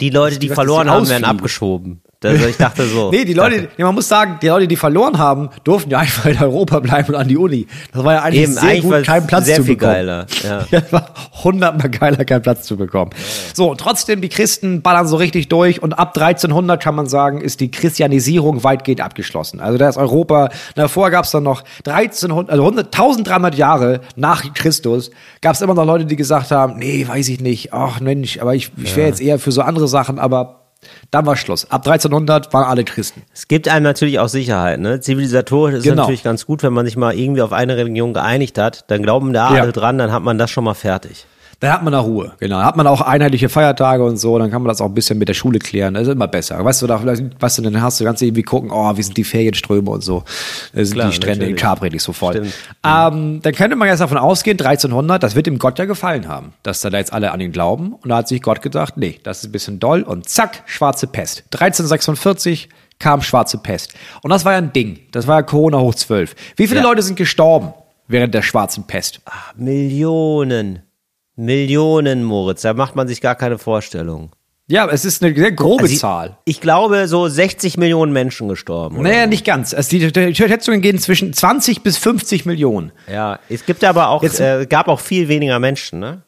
[0.00, 2.02] Die Leute, die dass verloren die haben, werden abgeschoben.
[2.24, 3.10] Also ich dachte so.
[3.12, 6.26] Nee, die Leute, nee, man muss sagen, die Leute, die verloren haben, durften ja einfach
[6.26, 7.66] in Europa bleiben und an die Uni.
[7.92, 9.92] Das war ja eigentlich Eben, sehr eigentlich gut, keinen Platz sehr zu viel bekommen.
[9.92, 10.64] geiler, ja.
[10.70, 11.10] Das war
[11.44, 13.10] hundertmal geiler, keinen Platz zu bekommen.
[13.54, 17.60] So, trotzdem, die Christen ballern so richtig durch und ab 1300 kann man sagen, ist
[17.60, 19.60] die Christianisierung weitgehend abgeschlossen.
[19.60, 24.54] Also da ist Europa, davor gab es dann noch 1300, also 100, 1300 Jahre nach
[24.54, 28.38] Christus, gab es immer noch Leute, die gesagt haben, nee, weiß ich nicht, ach Mensch,
[28.38, 30.61] aber ich, ich wäre jetzt eher für so andere Sachen, aber
[31.10, 31.70] dann war Schluss.
[31.70, 33.22] Ab 1300 waren alle Christen.
[33.34, 35.00] Es gibt einem natürlich auch Sicherheit, ne?
[35.00, 36.02] Zivilisatorisch ist Genau.
[36.02, 39.32] natürlich ganz gut, wenn man sich mal irgendwie auf eine Religion geeinigt hat, dann glauben
[39.32, 39.62] da Ja.
[39.62, 41.26] alle dran, dann hat man das schon mal fertig.
[41.62, 42.58] Da hat man da Ruhe, genau.
[42.58, 45.16] Da hat man auch einheitliche Feiertage und so, dann kann man das auch ein bisschen
[45.16, 45.94] mit der Schule klären.
[45.94, 46.62] Das ist immer besser.
[46.64, 49.22] Weißt du, da, weißt du, dann hast du ganz irgendwie gucken, oh, wie sind die
[49.22, 50.24] Ferienströme und so.
[50.74, 51.62] Da sind Klar, die Strände in natürlich.
[51.62, 52.48] Capri nicht so voll.
[52.84, 56.52] Ähm, dann könnte man jetzt davon ausgehen, 1300, das wird dem Gott ja gefallen haben,
[56.64, 57.92] dass da jetzt alle an ihn glauben.
[57.92, 61.06] Und da hat sich Gott gedacht, nee, das ist ein bisschen doll und zack, schwarze
[61.06, 61.44] Pest.
[61.52, 63.94] 1346 kam schwarze Pest.
[64.22, 64.98] Und das war ja ein Ding.
[65.12, 66.34] Das war ja Corona hoch 12.
[66.56, 66.86] Wie viele Ja.
[66.86, 67.72] Leute sind gestorben
[68.08, 69.20] während der schwarzen Pest?
[69.56, 70.82] Millionen.
[71.36, 74.30] Millionen, Moritz, da macht man sich gar keine Vorstellung.
[74.68, 76.38] Ja, es ist eine sehr grobe Also ich- Zahl.
[76.44, 78.96] Ich glaube, so 60 Millionen Menschen gestorben.
[78.98, 79.08] Oder?
[79.10, 79.74] Naja, nicht ganz.
[79.74, 82.92] Also die, die Schätzungen gehen zwischen 20 bis 50 Millionen.
[83.10, 86.22] Ja, es gibt aber auch, Jetzt- äh, gab auch viel weniger Menschen, ne?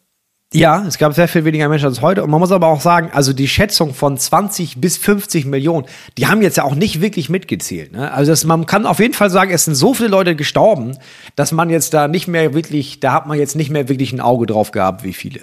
[0.55, 2.23] Ja, es gab sehr viel weniger Menschen als heute.
[2.23, 5.87] Und man muss aber auch sagen, also die Schätzung von 20 bis 50 Millionen,
[6.17, 7.91] die haben jetzt ja auch nicht wirklich mitgezählt.
[7.91, 8.13] Ne?
[8.13, 10.97] Also das, man kann auf jeden Fall sagen, es sind so viele Leute gestorben,
[11.35, 14.21] dass man jetzt da nicht mehr wirklich, da hat man jetzt nicht mehr wirklich ein
[14.21, 15.41] Auge drauf gehabt, wie viele.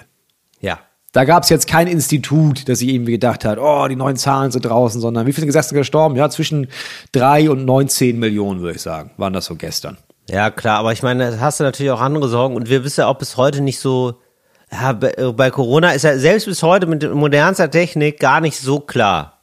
[0.60, 0.78] Ja.
[1.12, 4.50] Da gab es jetzt kein Institut, das sich irgendwie gedacht hat, oh, die neuen Zahlen
[4.50, 6.16] sind draußen, sondern wie viele sind gestern gestorben?
[6.16, 6.68] Ja, zwischen
[7.12, 9.98] drei und 19 Millionen, würde ich sagen, waren das so gestern.
[10.30, 13.02] Ja, klar, aber ich meine, da hast du natürlich auch andere Sorgen und wir wissen
[13.02, 14.21] ja auch bis heute nicht so,
[14.72, 18.58] ja, bei, äh, bei Corona ist ja selbst bis heute mit modernster Technik gar nicht
[18.58, 19.40] so klar,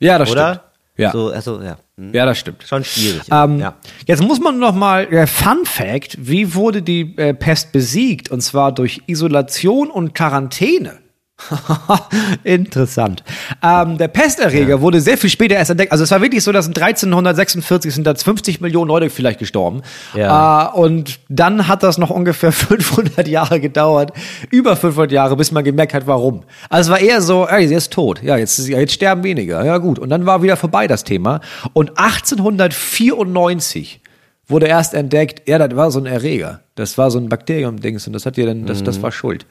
[0.00, 0.48] Ja, das oder?
[0.54, 0.64] stimmt.
[0.98, 1.12] Ja.
[1.12, 1.76] So, also, ja.
[1.96, 2.12] Hm.
[2.12, 2.64] ja, das stimmt.
[2.64, 3.22] Schon schwierig.
[3.30, 3.74] Ähm, ja.
[4.06, 8.32] Jetzt muss man noch mal äh, Fun Fact: Wie wurde die äh, Pest besiegt?
[8.32, 10.98] Und zwar durch Isolation und Quarantäne.
[12.44, 13.22] Interessant.
[13.62, 15.92] Ähm, der Pesterreger wurde sehr viel später erst entdeckt.
[15.92, 19.82] Also es war wirklich so, dass in 1346 sind da 50 Millionen Leute vielleicht gestorben.
[20.14, 20.66] Ja.
[20.66, 24.12] Äh, und dann hat das noch ungefähr 500 Jahre gedauert,
[24.50, 26.42] über 500 Jahre, bis man gemerkt hat, warum.
[26.68, 28.22] Also es war eher so, ey, sie ist tot.
[28.22, 29.64] Ja, jetzt, ja, jetzt sterben weniger.
[29.64, 29.98] Ja gut.
[29.98, 31.40] Und dann war wieder vorbei das Thema.
[31.72, 34.00] Und 1894
[34.48, 36.60] wurde erst entdeckt, ja, das war so ein Erreger.
[36.74, 38.84] Das war so ein Bakterium-Dings und das hat dir dann, das, Mhm.
[38.84, 39.46] das war schuld.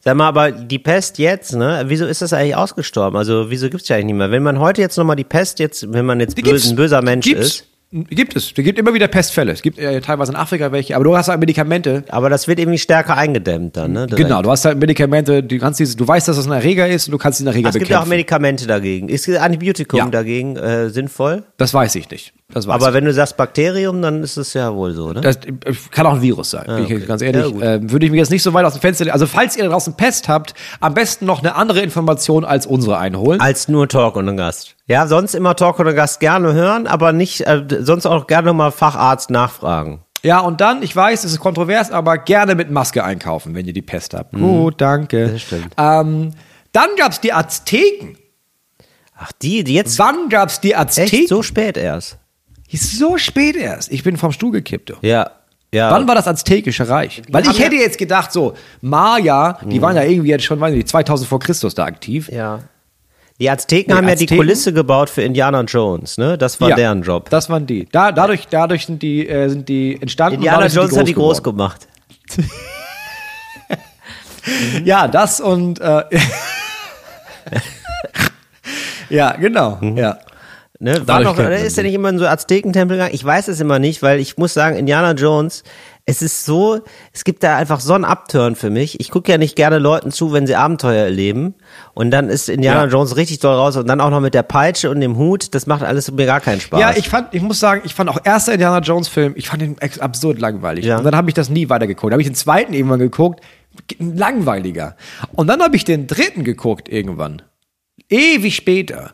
[0.00, 1.84] Sag mal, aber die Pest jetzt, ne?
[1.86, 3.16] Wieso ist das eigentlich ausgestorben?
[3.16, 4.30] Also wieso gibt's ja eigentlich nicht mehr?
[4.32, 7.02] Wenn man heute jetzt nochmal die Pest jetzt, wenn man jetzt Die böse, ein böser
[7.02, 7.46] Mensch gibt's.
[7.46, 7.66] ist,
[8.08, 8.46] Gibt es.
[8.46, 9.52] Es gibt immer wieder Pestfälle.
[9.52, 12.04] Es gibt äh, teilweise in Afrika welche, aber du hast halt Medikamente.
[12.08, 14.06] aber das wird irgendwie stärker eingedämmt dann, ne?
[14.06, 14.28] direkt.
[14.28, 17.06] Genau, du hast halt Medikamente, du kannst diese, du weißt, dass das ein Erreger ist
[17.08, 18.10] und du kannst den Erreger es gibt ja auch bekämpfen.
[18.16, 19.10] Medikamente dagegen.
[19.10, 20.06] Ist Antibiotikum Ja.
[20.08, 21.44] dagegen äh, sinnvoll?
[21.58, 22.32] das weiß ich nicht.
[22.54, 22.94] Aber ich.
[22.94, 25.20] wenn du sagst Bakterium, dann ist es ja wohl so, ne?
[25.20, 27.00] Das äh, kann auch ein Virus sein, ich okay.
[27.00, 27.54] ganz ehrlich.
[27.54, 29.12] Ja, ähm, würde ich mir jetzt nicht so weit aus dem Fenster.
[29.12, 33.40] Also falls ihr draußen Pest habt, am besten noch eine andere Information als unsere einholen.
[33.40, 34.76] Als nur Talk und ein Gast.
[34.86, 38.52] Ja, sonst immer Talk und ein Gast gerne hören, aber nicht, äh, sonst auch gerne
[38.52, 40.02] mal Facharzt nachfragen.
[40.22, 43.72] Ja, und dann, ich weiß, es ist kontrovers, aber gerne mit Maske einkaufen, wenn ihr
[43.72, 44.32] die Pest habt.
[44.32, 45.26] Gut, danke.
[45.26, 45.32] Mhm.
[45.32, 45.74] Das stimmt.
[45.76, 46.30] Ähm,
[46.72, 48.16] dann gab's die Azteken.
[49.16, 51.20] Ach, die, die jetzt Wann gab's die Azteken?
[51.20, 52.18] echt so spät erst.
[52.72, 53.92] Ist so spät erst.
[53.92, 54.90] Ich bin vom Stuhl gekippt.
[54.90, 54.94] Du.
[55.02, 55.30] Ja.
[55.74, 55.90] Ja.
[55.90, 57.22] Wann war das Aztekische Reich?
[57.30, 60.86] Weil ich hätte jetzt gedacht, so, Maya, die waren ja irgendwie jetzt schon, weiß nicht,
[60.88, 62.28] 2000 vor Christus da aktiv.
[62.30, 62.60] Ja.
[63.40, 64.36] Die Azteken Die haben ja die Azteken?
[64.36, 66.36] Kulisse gebaut für Indiana Jones, ne?
[66.36, 67.30] Das war Ja, deren Job.
[67.30, 67.88] Das waren die.
[67.90, 70.34] Da, dadurch, dadurch sind die, äh, sind die entstanden.
[70.36, 71.56] und Indiana dadurch sind Jones hat die groß geworden.
[71.56, 71.88] gemacht.
[74.84, 76.02] Ja, das und äh,
[79.08, 79.78] ja, genau.
[79.94, 80.18] Ja.
[80.82, 81.00] Ne?
[81.06, 83.14] War noch, ist er nicht immer in so Aztekentempel gegangen?
[83.14, 85.62] Ich weiß es immer nicht, weil ich muss sagen, Indiana Jones,
[86.06, 86.80] es ist so,
[87.12, 88.98] es gibt da einfach so einen Upturn für mich.
[88.98, 91.54] Ich gucke ja nicht gerne Leuten zu, wenn sie Abenteuer erleben.
[91.94, 92.88] Und dann ist Indiana Ja.
[92.90, 95.54] Jones richtig doll raus und dann auch noch mit der Peitsche und dem Hut.
[95.54, 96.80] Das macht alles mir gar keinen Spaß.
[96.80, 99.80] Ja, ich fand, ich muss sagen, ich fand auch erster Indiana Jones Film, ich fand
[99.80, 100.84] ex- absurd langweilig.
[100.84, 100.98] Ja.
[100.98, 102.10] Und dann habe ich das nie weitergeguckt.
[102.10, 103.40] Da habe ich den zweiten irgendwann geguckt,
[104.00, 104.96] langweiliger.
[105.34, 107.42] Und dann habe ich den dritten geguckt irgendwann.
[108.08, 109.12] Ewig später.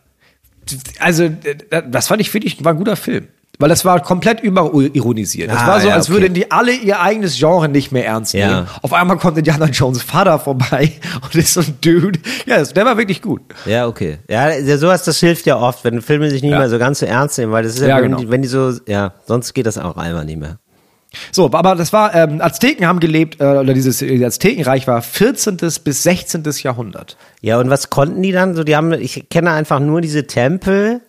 [1.01, 3.29] Also, äh, das fand ich, finde ich, war ein guter Film.
[3.61, 5.51] Weil das war komplett überironisiert.
[5.51, 6.21] Das Ah, war so, ja, als okay.
[6.21, 8.47] würden die alle ihr eigenes Genre nicht mehr ernst Ja.
[8.49, 8.69] nehmen.
[8.83, 12.21] Auf einmal kommt Indiana Jones Vater vorbei und ist so ein Dude.
[12.47, 13.41] Ja, der war wirklich gut.
[13.67, 14.19] Ja, okay.
[14.29, 16.59] Ja, sowas, das hilft ja oft, wenn Filme sich nicht Ja.
[16.61, 18.19] mehr so ganz so ernst nehmen, weil das ist ja, Ja, wenn, genau.
[18.19, 20.59] die, wenn die so, ja, sonst geht das auch einmal nicht mehr.
[21.33, 25.57] So, aber das war, ähm, Azteken haben gelebt, äh, oder dieses äh, Aztekenreich war 14.
[25.57, 26.45] bis 16.
[26.63, 27.17] Jahrhundert.
[27.41, 28.55] Ja, und was konnten die dann?
[28.55, 31.01] So, die haben, ich kenne einfach nur diese Tempel.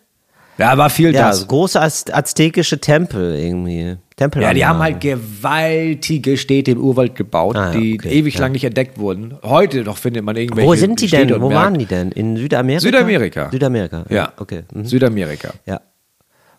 [0.58, 1.46] Ja, war viel Ja, das.
[1.48, 3.96] große Az aztekische Tempel irgendwie.
[4.16, 4.42] Tempel.
[4.42, 8.40] Ja, die haben halt gewaltige Städte im Urwald gebaut, Ah, ja, die okay, ewig ja.
[8.42, 9.34] lang nicht entdeckt wurden.
[9.42, 11.40] Heute noch findet man irgendwelche Wo sind die Städte denn?
[11.42, 11.64] Wo Märkte.
[11.64, 12.12] waren die denn?
[12.12, 12.80] In Südamerika?
[12.80, 13.48] Südamerika.
[13.50, 14.04] Südamerika.
[14.10, 14.64] Ja, Okay.
[14.74, 14.84] Mhm.
[14.84, 15.50] Südamerika.
[15.66, 15.80] Ja.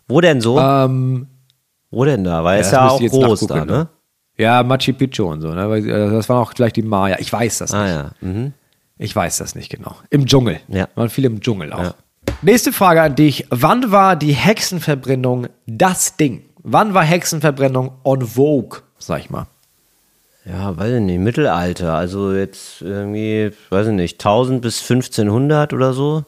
[0.08, 0.58] Wo denn so?
[0.58, 1.28] Ähm,
[1.92, 2.42] Wo denn da?
[2.42, 3.88] Weil ja, es das ja auch groß da, nachgucken, ne?
[4.38, 5.62] Ja, Machu Picchu und so, ne?
[5.76, 7.18] Äh, Das waren auch gleich die Maya.
[7.20, 7.94] Ich weiß das Ah nicht.
[7.94, 8.10] ja.
[8.20, 8.52] Mhm.
[8.98, 9.94] Ich weiß das nicht genau.
[10.10, 10.58] Im Dschungel.
[10.68, 10.88] Ja.
[10.96, 11.82] Waren viele im Dschungel auch.
[11.82, 11.94] Ja.
[12.40, 13.46] Nächste Frage an dich.
[13.50, 16.44] Wann war die Hexenverbrennung das Ding?
[16.62, 19.46] Wann war Hexenverbrennung on vogue, sag ich mal?
[20.44, 21.94] Ja, weiß ich nicht, Mittelalter.
[21.94, 26.24] Also jetzt irgendwie, weiß ich nicht, 1000 bis 1500 oder so.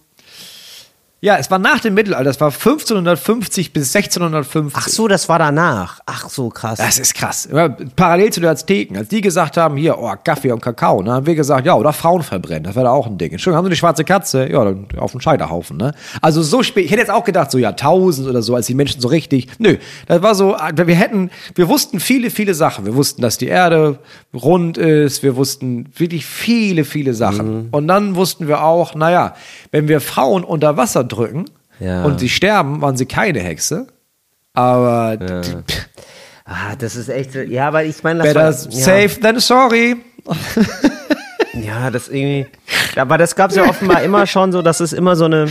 [1.25, 2.29] Ja, es war nach dem Mittelalter.
[2.29, 4.79] Es war 1550 bis 1650.
[4.79, 6.01] Ach so, das war danach.
[6.05, 6.77] Ach so, krass.
[6.77, 7.49] Das ist krass.
[7.97, 8.99] Parallel zu den Azteken.
[8.99, 11.95] Als die gesagt haben, hier, oh, Kaffee und Kakao, ne, haben wir gesagt, ja, oder
[11.95, 12.65] Frauen verbrennen.
[12.65, 13.33] Das wäre auch ein Ding.
[13.33, 14.53] Entschuldigung, haben sie die schwarze Katze?
[14.53, 15.95] Ja, dann auf den Scheiterhaufen, ne?
[16.21, 16.85] Also so spät.
[16.85, 19.49] Ich hätte jetzt auch gedacht, so Jahrtausend oder so, als die Menschen so richtig.
[19.57, 22.85] Nö, das war so, wir hätten, wir wussten viele, viele Sachen.
[22.85, 23.99] Wir wussten, dass die Erde
[24.35, 25.23] rund ist.
[25.23, 27.69] Wir wussten wirklich viele, viele Sachen.
[27.71, 29.35] Und dann wussten wir auch, naja,
[29.71, 31.45] wenn wir Frauen unter Wasser drücken
[31.81, 32.05] Ja.
[32.05, 33.87] und sie sterben, waren sie keine Hexe.
[34.53, 35.17] Aber
[36.45, 39.97] ah, das ist echt, so- ja, weil ich meine, das better war, safe than sorry.
[40.27, 40.35] Ja,
[41.61, 42.47] Ja, das irgendwie.
[42.97, 45.49] Aber das gab es ja offenbar immer schon so, dass es immer so eine,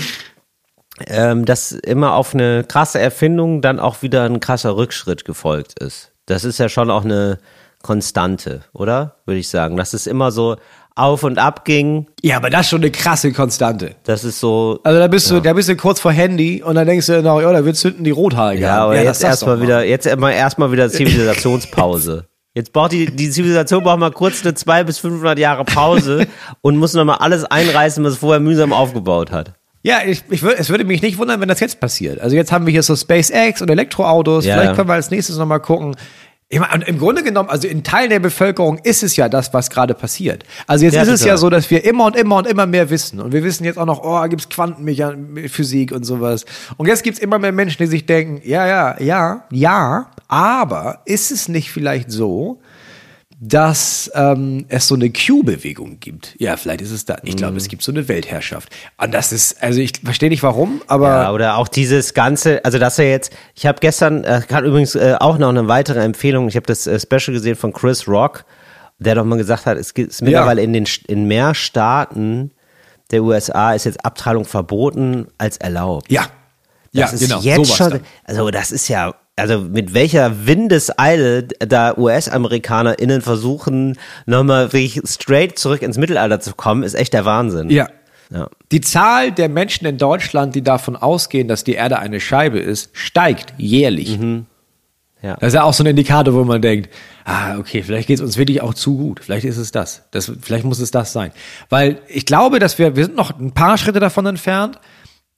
[1.08, 6.12] ähm, dass immer auf eine krasse Erfindung dann auch wieder ein krasser Rückschritt gefolgt ist.
[6.26, 7.40] Das ist ja schon auch eine
[7.82, 9.16] Konstante, oder?
[9.26, 9.78] Würde ich sagen.
[9.78, 10.58] Dass es immer so
[10.96, 12.08] auf und ab ging.
[12.22, 13.96] Ja, aber das ist schon eine krasse Konstante.
[14.04, 14.80] Das ist so.
[14.84, 17.42] Also da bist du, da bist du kurz vor Handy und dann denkst du noch,
[17.42, 18.64] ja, da wird zünden die Rothaarige.
[18.64, 22.28] Ja, aber das jetzt erstmal wieder, jetzt erstmal wieder Zivilisationspause.
[22.56, 26.28] Jetzt braucht die, die Zivilisation braucht mal kurz eine zwei bis 500 Jahre Pause
[26.62, 29.54] und muss nochmal alles einreißen, was es vorher mühsam aufgebaut hat.
[29.86, 32.22] Ja, ich, ich würd, es würde mich nicht wundern, wenn das jetzt passiert.
[32.22, 34.46] Also jetzt haben wir hier so SpaceX und Elektroautos.
[34.46, 34.76] Ja, Vielleicht ja.
[34.76, 35.96] können wir als nächstes nochmal gucken.
[36.60, 39.94] Und im Grunde genommen, also in Teilen der Bevölkerung ist es ja das, was gerade
[39.94, 40.44] passiert.
[40.68, 41.34] Also jetzt Ja, ist es total.
[41.34, 43.20] ja so, dass wir immer und immer und immer mehr wissen.
[43.20, 46.46] Und wir wissen jetzt auch noch, oh, gibt's Quantenphysik und sowas.
[46.78, 51.32] Und jetzt gibt's immer mehr Menschen, die sich denken, ja, ja, ja, ja, aber ist
[51.32, 52.60] es nicht vielleicht so,
[53.46, 56.36] dass ähm, es so eine Q-Bewegung gibt.
[56.40, 57.18] Ja, vielleicht ist es da.
[57.24, 57.38] Ich Mhm.
[57.38, 58.70] glaube, es gibt so eine Weltherrschaft.
[58.98, 62.80] Und das ist, also ich verstehe nicht warum, aber Ja, oder auch dieses ganze, also
[62.80, 66.48] dass er jetzt, ich habe gestern, äh, gerade übrigens äh, auch noch eine weitere Empfehlung,
[66.48, 68.46] ich habe das äh, Special gesehen von Chris Rock,
[69.00, 72.52] der doch mal gesagt hat, es gibt es mittlerweile in den in mehr Staaten
[73.12, 76.10] der USA ist jetzt Abtreibung verboten als erlaubt.
[76.12, 76.28] ja.
[76.96, 77.42] Das ja, ist genau.
[77.42, 84.72] jetzt sowas schon, also das ist ja, also mit welcher Windeseile da US-AmerikanerInnen versuchen, nochmal
[84.74, 87.70] wirklich straight zurück ins Mittelalter zu kommen, ist echt der Wahnsinn.
[87.70, 87.88] Ja.
[88.30, 88.50] Ja.
[88.72, 92.90] Die Zahl der Menschen in Deutschland, die davon ausgehen, dass die Erde eine Scheibe ist,
[92.94, 94.18] steigt jährlich.
[94.18, 94.48] Mhm.
[95.22, 95.38] Ja.
[95.40, 96.90] Das ist ja auch so ein Indikator, wo man denkt,
[97.24, 99.22] ah, okay, vielleicht geht es uns wirklich auch zu gut.
[99.24, 100.04] Vielleicht ist es das.
[100.12, 100.32] das.
[100.42, 101.32] Vielleicht muss es das sein.
[101.70, 104.80] Weil ich glaube, dass wir, wir sind noch ein paar Schritte davon entfernt,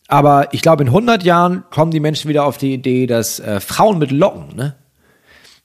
[0.07, 3.59] aber ich glaube, in 100 Jahren kommen die Menschen wieder auf die Idee, dass äh,
[3.59, 4.75] Frauen mit Locken, ne?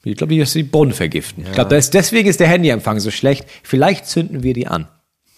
[0.02, 1.44] Ich glaube, die dass die Boden vergiften.
[1.44, 3.46] Ich glaube, deswegen ist der Handyempfang so schlecht.
[3.62, 4.88] Vielleicht zünden wir die an.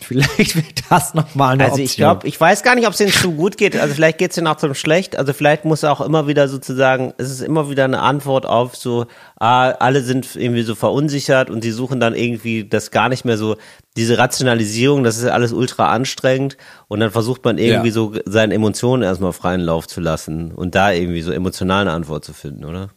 [0.06, 1.84] Vielleicht wird das nochmal eine Also Option.
[1.86, 3.76] ich glaube, ich weiß gar nicht, ob es denen zu gut geht.
[3.76, 5.16] Also vielleicht geht es denen auch zum schlecht.
[5.16, 9.06] Also vielleicht muss auch immer wieder sozusagen, es ist immer wieder eine Antwort auf so,
[9.38, 13.38] ah, alle sind irgendwie so verunsichert und die suchen dann irgendwie das gar nicht mehr
[13.38, 13.56] so,
[13.96, 16.56] diese Rationalisierung, das ist alles ultra anstrengend
[16.88, 17.92] und dann versucht man irgendwie Ja.
[17.94, 22.24] so seinen Emotionen erstmal freien Lauf zu lassen und da irgendwie so emotional eine Antwort
[22.24, 22.88] zu finden, oder?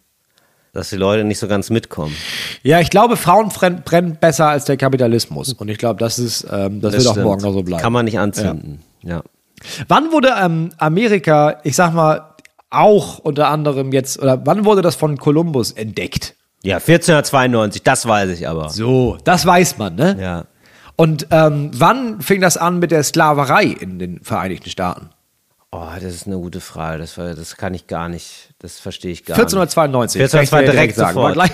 [0.76, 2.14] Dass die Leute nicht so ganz mitkommen.
[2.62, 5.54] Ja, ich glaube, Frauen brennen, besser als der Kapitalismus.
[5.54, 7.26] Und ich glaube, das ist, ähm, das, wird auch stimmt.
[7.26, 7.82] morgen noch so bleiben.
[7.82, 8.84] Kann man nicht anzünden.
[9.02, 9.24] ja.
[9.88, 12.36] Wann wurde ähm, Amerika, ich sag mal,
[12.70, 16.36] auch unter anderem jetzt, oder wann wurde das von Kolumbus entdeckt?
[16.62, 18.68] Ja, 1492, das weiß ich aber.
[18.68, 20.18] So, das weiß man, ne?
[20.20, 20.46] Ja.
[20.98, 25.10] Und ähm, wann fing das an mit der Sklaverei in den Vereinigten Staaten?
[25.78, 27.00] Oh, das ist eine gute Frage.
[27.00, 29.42] Das, war, das kann ich gar nicht, das verstehe ich gar nicht.
[29.42, 30.22] 1492.
[30.22, 31.18] 1492 Kann ich dir direkt sagen.
[31.18, 31.52] War gleich,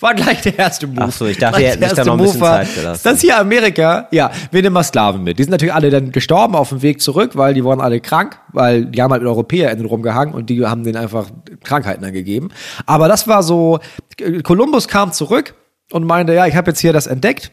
[0.00, 1.02] war gleich der erste Move.
[1.02, 3.00] Ach so, ich dachte, ihr hättet sich da noch ein bisschen war, Zeit gelassen.
[3.04, 5.38] Das hier Amerika, ja, wir nehmen mal Sklaven mit.
[5.38, 8.36] Die sind natürlich alle dann gestorben auf dem Weg zurück, weil die waren alle krank,
[8.48, 11.26] weil die haben halt mit EuropäerInnen rumgehangen und die haben denen einfach
[11.62, 12.48] Krankheiten angegeben.
[12.86, 13.78] Aber das war so,
[14.42, 15.54] Kolumbus kam zurück
[15.92, 17.52] und meinte, ja, ich habe jetzt hier das entdeckt.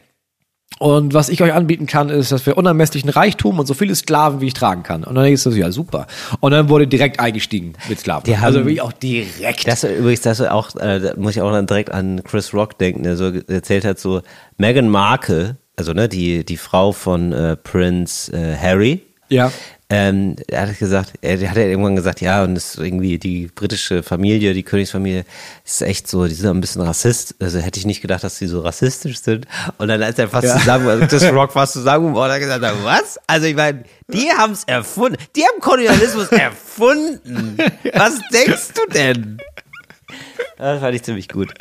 [0.78, 4.40] Und was ich euch anbieten kann, ist, dass wir unermesslichen Reichtum und so viele Sklaven,
[4.40, 5.04] wie ich tragen kann.
[5.04, 6.06] Und dann ist das ja super.
[6.40, 8.24] Und dann wurde direkt eingestiegen mit Sklaven.
[8.24, 9.66] Die haben- also wirklich auch direkt.
[9.68, 13.02] Das übrigens, das auch, äh, da muss ich auch dann direkt an Chris Rock denken,
[13.02, 14.22] der so erzählt hat, so
[14.56, 19.02] Meghan Markle, also ne, die, die Frau von äh, Prince äh, Harry.
[19.30, 19.50] Ja.
[19.92, 23.48] Ähm, er hat gesagt, er hat ja irgendwann gesagt, ja, und das ist irgendwie die
[23.48, 25.24] britische Familie, die Königsfamilie,
[25.64, 27.34] ist echt so, die sind ein bisschen rassist.
[27.40, 29.48] Also hätte ich nicht gedacht, dass die so rassistisch sind.
[29.78, 30.58] Und dann als er fast Ja.
[30.58, 33.18] zusammen, also Chris Rock fast zusammengebaut hat, hat gesagt, was?
[33.26, 35.16] Also ich meine, die haben es erfunden.
[35.34, 37.56] Die haben Kolonialismus erfunden.
[37.92, 39.38] Was denkst du denn?
[40.56, 41.52] Das fand ich ziemlich gut.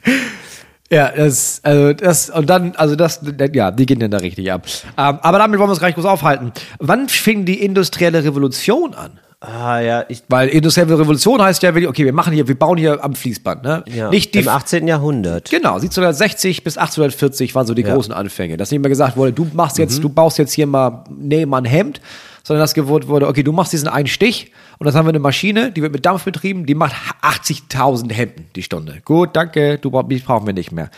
[0.92, 3.20] Ja, das, also das, und dann, also das,
[3.54, 4.66] ja, die gehen dann da richtig ab.
[4.98, 6.52] Ähm, aber damit wollen wir uns gleich groß aufhalten.
[6.80, 9.12] Wann fing die industrielle Revolution an?
[9.42, 13.02] Ah ja, ich Weil industrielle Revolution heißt ja, okay, wir machen hier, wir bauen hier
[13.02, 13.84] am Fließband, ne?
[13.86, 14.86] ja, Nicht die, im 18.
[14.86, 15.50] Jahrhundert.
[15.50, 17.94] genau, 1760 bis 1840 waren so die Ja.
[17.94, 18.58] großen Anfänge.
[18.58, 19.84] Dass nicht mehr gesagt wurde, du machst Mhm.
[19.84, 22.02] jetzt, du baust jetzt hier mal, nee, mal ein Hemd,
[22.50, 25.20] sondern dass gewohnt wurde, okay, du machst diesen einen Stich und das haben wir eine
[25.20, 29.02] Maschine, die wird mit Dampf betrieben, die macht 80.000 Hemden die Stunde.
[29.06, 30.90] Gut, danke, du mich brauchen wir nicht mehr.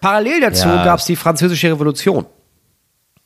[0.00, 0.82] Parallel dazu Ja.
[0.84, 2.26] gab es die französische Revolution.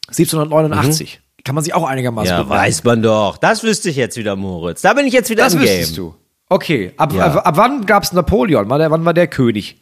[0.08, 1.20] 1789.
[1.42, 2.38] Kann man sich auch einigermaßen Mhm.
[2.38, 2.50] Ja, merken.
[2.66, 3.38] weiß man doch.
[3.38, 4.82] Das wüsste ich jetzt wieder, Moritz.
[4.82, 6.04] Da bin ich jetzt wieder Das im wüsstest Game.
[6.04, 6.14] du.
[6.50, 7.24] Okay, ab, Ja.
[7.28, 8.68] ab, ab wann gab es Napoleon?
[8.68, 9.80] Wann, wann war der König?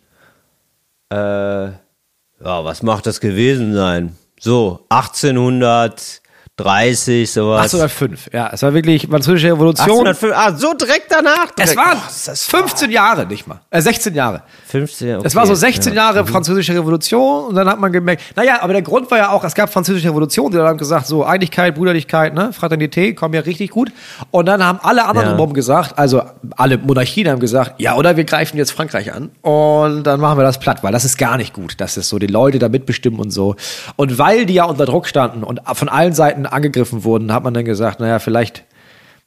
[1.10, 1.74] Äh, ja,
[2.40, 4.16] was macht das gewesen sein?
[4.38, 6.22] So, 1800,
[6.58, 7.62] 30, sowas.
[7.72, 8.50] 1805, ja.
[8.52, 10.06] Es war wirklich französische Revolution.
[10.06, 11.46] 1805, ah, so direkt danach.
[11.56, 11.76] Es direkt.
[11.76, 13.60] waren Oh, ist das 15 Jahre, nicht mal.
[13.70, 14.42] Äh, 16 Jahre.
[14.66, 15.26] 15, okay.
[15.26, 16.02] Es war so 16 ja.
[16.12, 19.44] Jahre französische Revolution und dann hat man gemerkt, naja, aber der Grund war ja auch,
[19.44, 23.70] es gab französische Revolution, die haben gesagt, so Einigkeit, Brüderlichkeit, ne, Fraternität, kommen ja richtig
[23.70, 23.92] gut.
[24.32, 25.30] Und dann haben alle anderen Ja.
[25.30, 26.22] drumherum gesagt, also
[26.56, 30.42] alle Monarchien haben gesagt, ja, oder wir greifen jetzt Frankreich an und dann machen wir
[30.44, 33.20] das platt, weil das ist gar nicht gut, dass es so die Leute da mitbestimmen
[33.20, 33.54] und so.
[33.96, 37.54] Und weil die ja unter Druck standen und von allen Seiten angegriffen wurden, hat man
[37.54, 38.64] dann gesagt, naja, vielleicht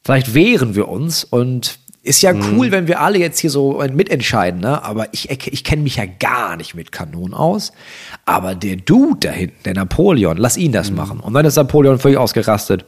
[0.04, 4.60] vielleicht wehren wir uns und ist ja cool, wenn wir alle jetzt hier so mitentscheiden,
[4.60, 4.82] ne?
[4.82, 7.72] Aber ich, ich kenne mich ja gar nicht mit Kanonen aus.
[8.24, 11.20] Aber der Dude da hinten, der Napoleon, lass ihn das machen.
[11.20, 12.84] Und dann ist Napoleon völlig ausgerastet.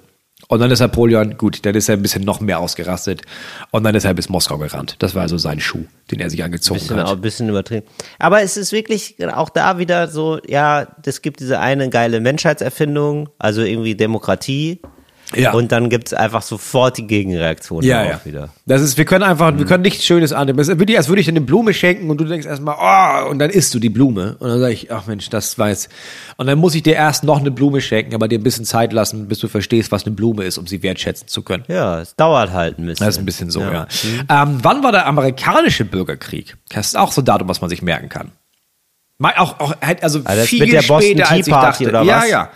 [0.49, 3.23] Und dann ist Napoleon, gut, dann ist er ein bisschen noch mehr ausgerastet.
[3.71, 4.97] Und dann ist er bis Moskau gerannt.
[4.99, 7.17] Das war also sein Schuh, den er sich angezogen bisschen, auch hat.
[7.17, 7.87] ein bisschen übertrieben.
[8.19, 13.29] Aber es ist wirklich auch da wieder so, ja, es gibt diese eine geile Menschheitserfindung,
[13.39, 14.81] also irgendwie Demokratie.
[15.35, 15.53] Ja.
[15.53, 18.21] Und dann gibt es einfach sofort die Gegenreaktion Ja, ja.
[18.25, 18.51] wieder.
[18.67, 20.59] Das ist, wir können einfach, wir können nichts Schönes annehmen.
[20.59, 23.31] Es ist wirklich, als würde ich dir eine Blume schenken und du denkst erstmal, oh,
[23.31, 24.37] und dann isst du die Blume.
[24.39, 25.89] Und dann sage ich, ach Mensch, das jetzt.
[26.37, 28.93] Und dann muss ich dir erst noch eine Blume schenken, aber dir ein bisschen Zeit
[28.93, 31.65] lassen, bis du verstehst, was eine Blume ist, um sie wertschätzen zu können.
[31.69, 33.07] Ja, es dauert halt ein bisschen.
[33.07, 33.87] Das ist ein bisschen so, ja.
[34.29, 34.43] Ja.
[34.43, 36.57] Ähm, wann war der amerikanische Bürgerkrieg?
[36.69, 38.33] Das ist auch so ein Datum, was man sich merken kann.
[39.23, 41.89] Auch, auch, halt also das viel mit der Boston später, Tea als ich Party dachte.
[41.89, 42.31] oder ja, was?
[42.31, 42.51] ja.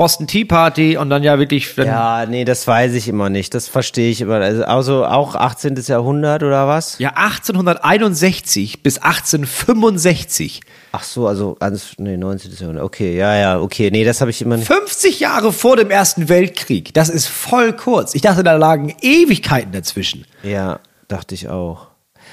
[0.00, 1.76] Boston Tea Party und dann ja wirklich.
[1.76, 3.52] Ja, nee, das weiß ich immer nicht.
[3.52, 4.36] Das verstehe ich immer.
[4.36, 5.74] Also, also auch 18.
[5.86, 6.98] Jahrhundert oder was?
[6.98, 10.62] ja, 1861 bis 1865.
[10.92, 12.50] Ach so, also ganz, nee, 19.
[12.58, 12.84] Jahrhundert.
[12.84, 13.90] Okay, ja, ja, okay.
[13.90, 14.68] Nee, das habe ich immer nicht.
[14.68, 16.94] 50 Jahre vor dem Ersten Weltkrieg.
[16.94, 18.14] Das ist voll kurz.
[18.14, 20.24] Ich dachte, da lagen Ewigkeiten dazwischen.
[20.42, 21.88] Ja, dachte ich auch.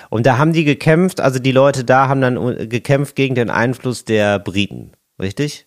[0.10, 3.50] Und da haben die gekämpft, also die Leute da haben dann äh, gekämpft gegen den
[3.50, 5.67] Einfluss der Briten, richtig?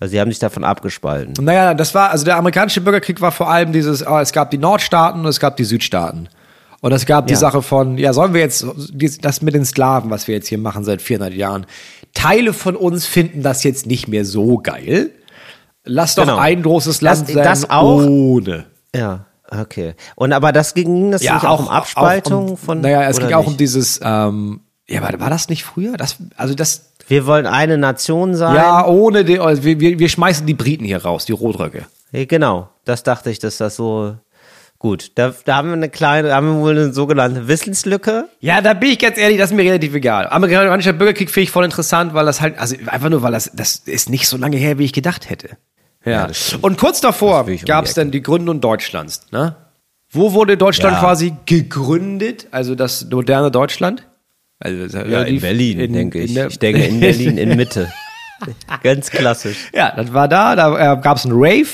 [0.00, 1.44] Also sie haben sich davon abgespalten.
[1.44, 4.58] Naja, das war, also der amerikanische Bürgerkrieg war vor allem dieses, oh, es gab die
[4.58, 6.28] Nordstaaten und es gab die Südstaaten.
[6.80, 7.38] Und es gab die Ja.
[7.38, 8.64] Sache von, ja, sollen wir jetzt,
[9.20, 11.66] das mit den Sklaven, was wir jetzt hier machen seit 400 Jahren,
[12.14, 15.10] Teile von uns finden das jetzt nicht mehr so geil.
[15.84, 16.38] Lass doch Genau.
[16.38, 18.06] ein großes Land Das- sein das auch.
[18.06, 18.64] ohne.
[18.96, 19.94] Ja, okay.
[20.16, 22.80] Und aber das ging das Ja, nicht auch, um Abspaltung auch um, von.
[22.80, 23.48] Naja, es ging auch nicht?
[23.48, 25.98] um dieses, ähm, ja, war, war das nicht früher?
[25.98, 28.54] Das, also das, Wir wollen eine Nation sein.
[28.54, 31.86] ja, ohne die, also wir, wir, wir schmeißen die Briten hier raus, die Rotröcke.
[32.12, 34.14] Ja, Genau, das dachte ich, dass das so
[34.78, 35.10] gut.
[35.16, 38.28] Da, da haben wir eine kleine, da haben wir wohl eine sogenannte Wissenslücke.
[38.38, 40.28] Ja, da bin ich ganz ehrlich, das ist mir relativ egal.
[40.28, 43.76] Amerikanischer Bürgerkrieg finde ich voll interessant, weil das halt, also einfach nur, weil das, das
[43.76, 45.50] ist nicht so lange her, wie ich gedacht hätte.
[46.04, 46.32] Ja.
[46.32, 46.62] stimmt.
[46.64, 49.26] Und kurz davor gab es dann die Gründung Deutschlands.
[49.32, 49.56] Ne?
[50.10, 51.00] Wo wurde Deutschland Ja.
[51.00, 52.46] quasi gegründet?
[52.52, 54.06] Also das moderne Deutschland?
[54.60, 55.42] Also das ist relativ
[55.78, 55.90] in-
[56.28, 57.90] in der- ich denke in Berlin, in Mitte.
[58.82, 59.68] Ganz klassisch.
[59.74, 61.66] ja, das war da, da äh, gab es einen Rave,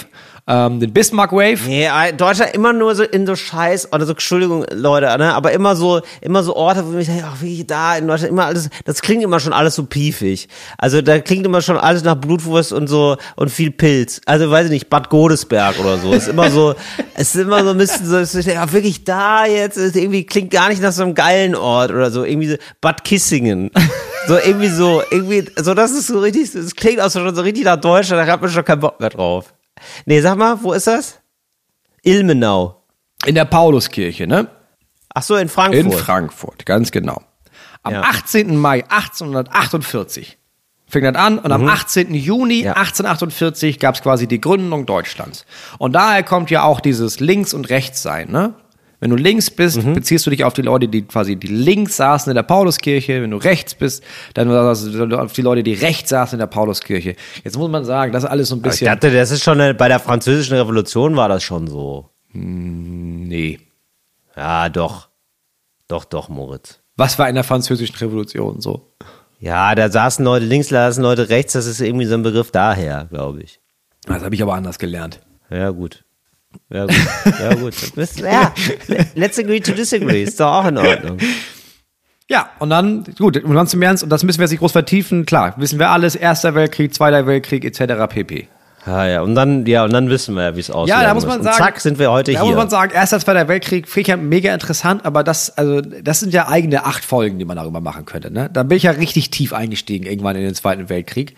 [0.49, 1.59] ähm, den Bismarck Wave.
[1.67, 5.75] Nee, Deutschland immer nur so in so Scheiß, oder so, Entschuldigung, Leute, ne, aber immer
[5.75, 9.03] so, immer so Orte, wo ich denke, ach, wie da in Deutschland, immer alles, das
[9.03, 10.49] klingt immer schon alles so piefig.
[10.79, 14.21] Also da klingt immer schon alles nach Blutwurst und so, und viel Pilz.
[14.27, 16.13] Also weiß ich nicht, Bad Godesberg oder so.
[16.13, 16.75] Ist immer so,
[17.15, 20.25] es ist immer so ein bisschen so, ich denke, ach, wirklich da jetzt, ist irgendwie
[20.25, 23.71] klingt gar nicht nach so einem geilen Ort oder so, irgendwie so, Bad Kissingen.
[24.29, 27.65] So irgendwie so, irgendwie, so das ist so richtig, das klingt auch schon so richtig
[27.65, 29.55] nach Deutschland, da hat man schon keinen Bock mehr drauf.
[30.05, 31.21] Nee, sag mal, wo ist das?
[32.03, 32.83] Ilmenau.
[33.25, 34.49] In der Pauluskirche, ne?
[35.15, 35.85] Ach so, in Frankfurt.
[35.85, 37.23] In Frankfurt, ganz genau.
[37.83, 38.03] Am Ja.
[38.03, 38.57] 18.
[38.57, 40.39] Mai 1848
[40.89, 42.15] fing das an und am 18.
[42.15, 42.65] Juni Mhm.
[42.65, 42.73] Ja.
[42.77, 45.45] 1848 gab es quasi die Gründung Deutschlands.
[45.79, 48.55] Und daher kommt ja auch dieses Links- und Rechtssein, ne?
[49.01, 49.95] Wenn du links bist, Mhm.
[49.95, 53.21] beziehst du dich auf die Leute, die quasi die links saßen in der Pauluskirche.
[53.23, 54.03] Wenn du rechts bist,
[54.35, 54.51] dann
[55.13, 57.15] auf die Leute, die rechts saßen in der Pauluskirche.
[57.45, 58.87] Jetzt muss man sagen, das ist alles so ein ich bisschen.
[58.87, 62.11] dachte, das ist schon, eine, bei der französischen Revolution war das schon so.
[62.33, 63.59] nee.
[64.37, 65.09] Ja, doch.
[65.89, 66.81] Doch, doch, Moritz.
[66.97, 68.93] Was war in der französischen Revolution so?
[69.39, 72.51] Ja, da saßen Leute links, da saßen Leute rechts, das ist irgendwie so ein Begriff
[72.51, 73.61] daher, glaube ich.
[74.07, 75.21] Das habe ich aber anders gelernt.
[75.51, 76.05] Ja, gut.
[76.71, 76.97] Ja, gut.
[77.41, 77.75] Ja, gut.
[77.95, 78.53] Bist- Ja,
[79.15, 80.23] let's agree to disagree.
[80.23, 81.19] Ist doch auch in Ordnung.
[82.29, 84.73] Ja, und dann, gut, und dann zum Ernst, und das müssen wir jetzt nicht groß
[84.73, 88.13] vertiefen, klar, wissen wir alles, Erster Weltkrieg, Zweiter Weltkrieg, etc.
[88.13, 88.49] pp.
[88.85, 90.95] Ja, ja, und dann, ja, und dann wissen wir ja, wie es aussieht.
[90.95, 92.49] Ja, da muss man sagen, zack, sind wir heute da hier.
[92.49, 96.19] muss man sagen, Erster, Zweiter Weltkrieg, finde ich ja mega interessant, aber das, also, das
[96.21, 98.51] sind ja eigene acht Folgen, die man darüber machen könnte, ne?
[98.53, 101.37] Da bin ich ja richtig tief eingestiegen, irgendwann in den Zweiten Weltkrieg.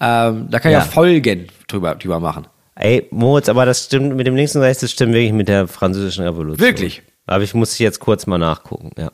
[0.00, 0.84] Ähm, da kann ich ja Ja.
[0.84, 2.46] Folgen drüber, drüber machen.
[2.74, 5.68] Ey, Moritz, aber das stimmt mit dem links und rechts, das stimmt wirklich mit der
[5.68, 6.66] französischen Revolution.
[6.66, 7.02] Wirklich?
[7.26, 9.10] Aber ich muss jetzt kurz mal nachgucken, ja.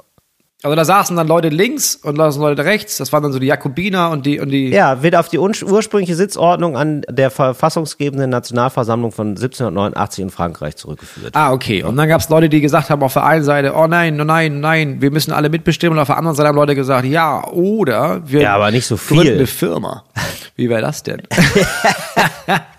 [0.65, 2.97] Also da saßen dann Leute links und da saßen Leute rechts.
[2.97, 4.71] Das waren dann so die Jakobiner und die und die.
[4.71, 11.37] Ja, wird auf die ursprüngliche Sitzordnung an der verfassungsgebenden Nationalversammlung von 1789 in Frankreich zurückgeführt.
[11.37, 11.85] Ah, okay.
[11.85, 14.25] Und dann gab es Leute, die gesagt haben auf der einen Seite, oh nein, oh
[14.25, 15.97] nein, nein, wir müssen alle mitbestimmen.
[15.97, 18.97] Und auf der anderen Seite haben Leute gesagt, ja, oder wir ja, aber nicht so
[18.97, 19.19] viel.
[19.19, 20.03] gründen eine Firma.
[20.57, 21.23] Wie wäre das denn?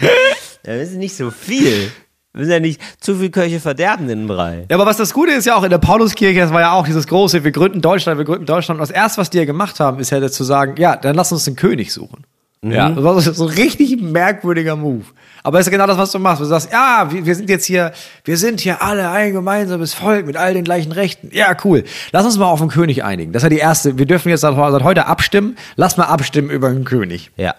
[0.62, 1.90] das ist nicht so viel.
[2.32, 4.66] Wir sind ja nicht zu viel Köche verderben den Brei.
[4.70, 6.86] Ja, aber was das Gute ist ja auch in der Pauluskirche, das war ja auch
[6.86, 8.80] dieses große, wir gründen Deutschland, wir gründen Deutschland.
[8.80, 11.32] Und das erste, was die ja gemacht haben, ist ja zu sagen, ja, dann lass
[11.32, 12.24] uns den König suchen.
[12.62, 12.72] Mhm.
[12.72, 15.04] Ja, das war so ein richtig merkwürdiger Move.
[15.42, 16.40] Aber es ist genau das, was du machst.
[16.40, 17.92] Du sagst, ja, wir, sind jetzt hier,
[18.24, 21.30] wir sind hier alle ein gemeinsames Volk mit all den gleichen Rechten.
[21.32, 21.84] Ja, cool.
[22.12, 23.32] Lass uns mal auf den König einigen.
[23.32, 23.98] Das ist ja die erste.
[23.98, 25.56] Wir dürfen jetzt seit heute abstimmen.
[25.76, 27.30] Lass mal abstimmen über den König.
[27.36, 27.54] Ja.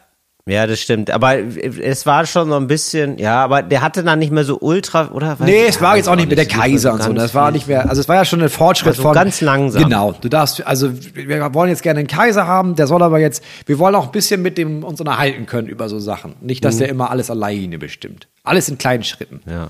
[0.52, 1.10] Ja, das stimmt.
[1.12, 4.60] Aber es war schon so ein bisschen, ja, aber der hatte dann nicht mehr so
[4.60, 5.40] ultra, oder?
[5.40, 7.14] Weiß nee, es war jetzt auch nicht mehr der Kaiser und so.
[7.14, 9.14] Das war nicht mehr, also es war ja schon ein Fortschritt also von.
[9.14, 9.84] ganz langsam.
[9.84, 10.12] Genau.
[10.20, 13.80] Du darfst, also wir wollen jetzt gerne einen Kaiser haben, der soll aber jetzt, wir
[13.80, 16.36] wollen auch ein bisschen mit dem uns unterhalten können über so Sachen.
[16.42, 16.80] Nicht, dass mhm.
[16.80, 18.28] der immer alles alleine bestimmt.
[18.44, 19.40] Alles in kleinen Schritten.
[19.50, 19.70] Ja.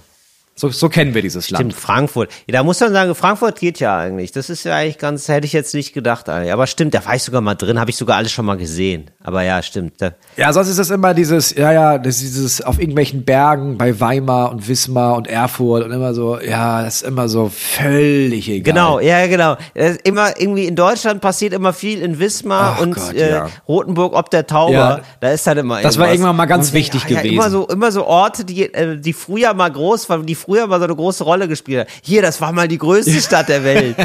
[0.61, 1.59] So, so kennen wir dieses Land.
[1.59, 2.29] Stimmt, Frankfurt.
[2.45, 4.31] Ja, da muss man sagen, Frankfurt geht ja eigentlich.
[4.31, 6.29] Das ist ja eigentlich ganz, hätte ich jetzt nicht gedacht.
[6.29, 6.53] Eigentlich.
[6.53, 9.09] Aber stimmt, da war ich sogar mal drin, habe ich sogar alles schon mal gesehen.
[9.23, 9.99] Aber ja, stimmt.
[9.99, 13.79] Da ja, sonst ist das immer dieses, ja, ja, das ist dieses auf irgendwelchen Bergen
[13.79, 18.47] bei Weimar und Wismar und Erfurt und immer so, ja, das ist immer so völlig
[18.47, 18.71] egal.
[18.71, 19.57] Genau, ja, genau.
[20.03, 23.49] Immer irgendwie in Deutschland passiert immer viel in Wismar Ach und Gott, äh, ja.
[23.67, 24.73] Rotenburg ob der Tauber.
[24.73, 27.33] Ja, da ist dann immer Das war irgendwann mal ganz und, wichtig ja, gewesen.
[27.33, 30.79] immer so, immer so Orte, die, äh, die früher mal groß waren, die früher mal
[30.79, 31.87] so eine große Rolle gespielt hat.
[32.01, 33.95] Hier, das war mal die größte Stadt der Welt.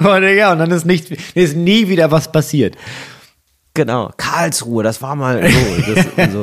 [0.00, 2.76] und, ja, und dann ist nicht, ist nie wieder was passiert.
[3.76, 5.94] Genau, Karlsruhe, das war mal so.
[5.94, 6.42] Das, so,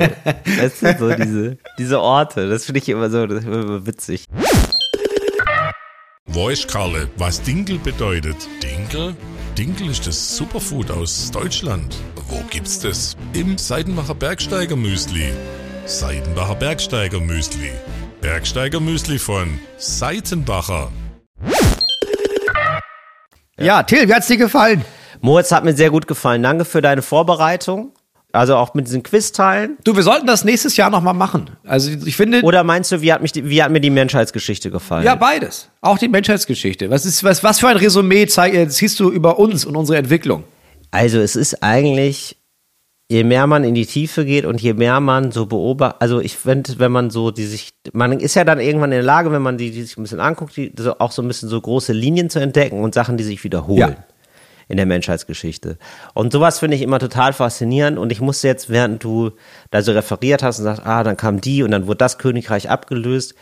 [0.61, 4.25] das sind so diese, diese Orte, das finde ich immer so, das ist immer witzig.
[6.25, 8.35] Weißt Karle, was Dinkel bedeutet?
[8.61, 9.15] Dinkel?
[9.57, 11.95] Dinkel ist das Superfood aus Deutschland.
[12.27, 13.15] Wo gibt's das?
[13.33, 15.31] Im Seidenbacher Bergsteiger Müsli.
[15.85, 17.71] Seidenbacher Bergsteiger Müsli.
[18.21, 20.91] Bergsteiger Müsli von Seitenbacher.
[23.59, 24.85] Ja, Till, wie hat's dir gefallen?
[25.21, 26.43] Moritz hat mir sehr gut gefallen.
[26.43, 27.93] Danke für deine Vorbereitung.
[28.31, 29.77] Also auch mit diesen Quizteilen.
[29.83, 31.49] Du, wir sollten das nächstes Jahr nochmal machen.
[31.65, 32.43] Also ich finde.
[32.43, 35.03] Oder meinst du, wie hat, mich, wie hat mir die Menschheitsgeschichte gefallen?
[35.03, 35.69] Ja, beides.
[35.81, 36.91] Auch die Menschheitsgeschichte.
[36.91, 40.43] Was ist, was, was für ein Resümee zeig, ziehst du über uns und unsere Entwicklung?
[40.91, 42.37] Also es ist eigentlich,
[43.11, 46.37] je mehr man in die Tiefe geht und je mehr man so beobachtet, also ich
[46.37, 49.41] finde, wenn man so die sich, man ist ja dann irgendwann in der Lage, wenn
[49.41, 51.91] man die, die sich ein bisschen anguckt, die, so, auch so ein bisschen so große
[51.91, 53.79] Linien zu entdecken und Sachen, die sich wiederholen.
[53.79, 54.03] Ja
[54.67, 55.77] in der Menschheitsgeschichte.
[56.13, 59.31] Und sowas finde ich immer total faszinierend und ich musste jetzt, während du
[59.69, 62.69] da so referiert hast und sagst, ah, dann kam die und dann wurde das Königreich
[62.69, 63.35] abgelöst.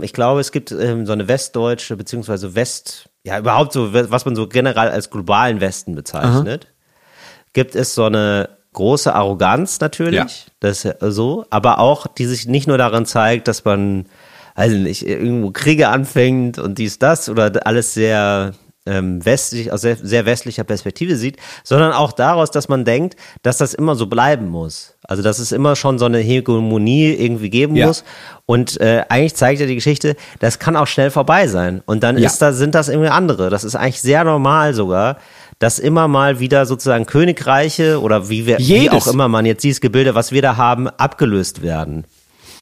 [0.00, 4.36] Ich glaube, es gibt ähm, so eine westdeutsche, beziehungsweise West, ja, überhaupt so, was man
[4.36, 7.50] so generell als globalen Westen bezeichnet, Aha.
[7.52, 10.52] gibt es so eine große Arroganz natürlich, ja.
[10.60, 14.06] das so, aber auch, die sich nicht nur darin zeigt, dass man,
[14.54, 18.52] also nicht, irgendwo Kriege anfängt und dies, das oder alles sehr
[18.86, 23.58] ähm, westlich, aus sehr, sehr westlicher Perspektive sieht, sondern auch daraus, dass man denkt, dass
[23.58, 24.94] das immer so bleiben muss.
[25.02, 27.86] Also dass es immer schon so eine Hegemonie irgendwie geben ja.
[27.86, 28.04] muss.
[28.44, 31.82] Und äh, eigentlich zeigt ja die Geschichte, das kann auch schnell vorbei sein.
[31.86, 32.26] Und dann ja.
[32.26, 33.50] ist da, sind das irgendwie andere.
[33.50, 35.18] Das ist eigentlich sehr normal sogar,
[35.58, 39.80] dass immer mal wieder sozusagen Königreiche oder wie, wir, wie auch immer man jetzt dieses
[39.80, 42.04] Gebilde, was wir da haben, abgelöst werden.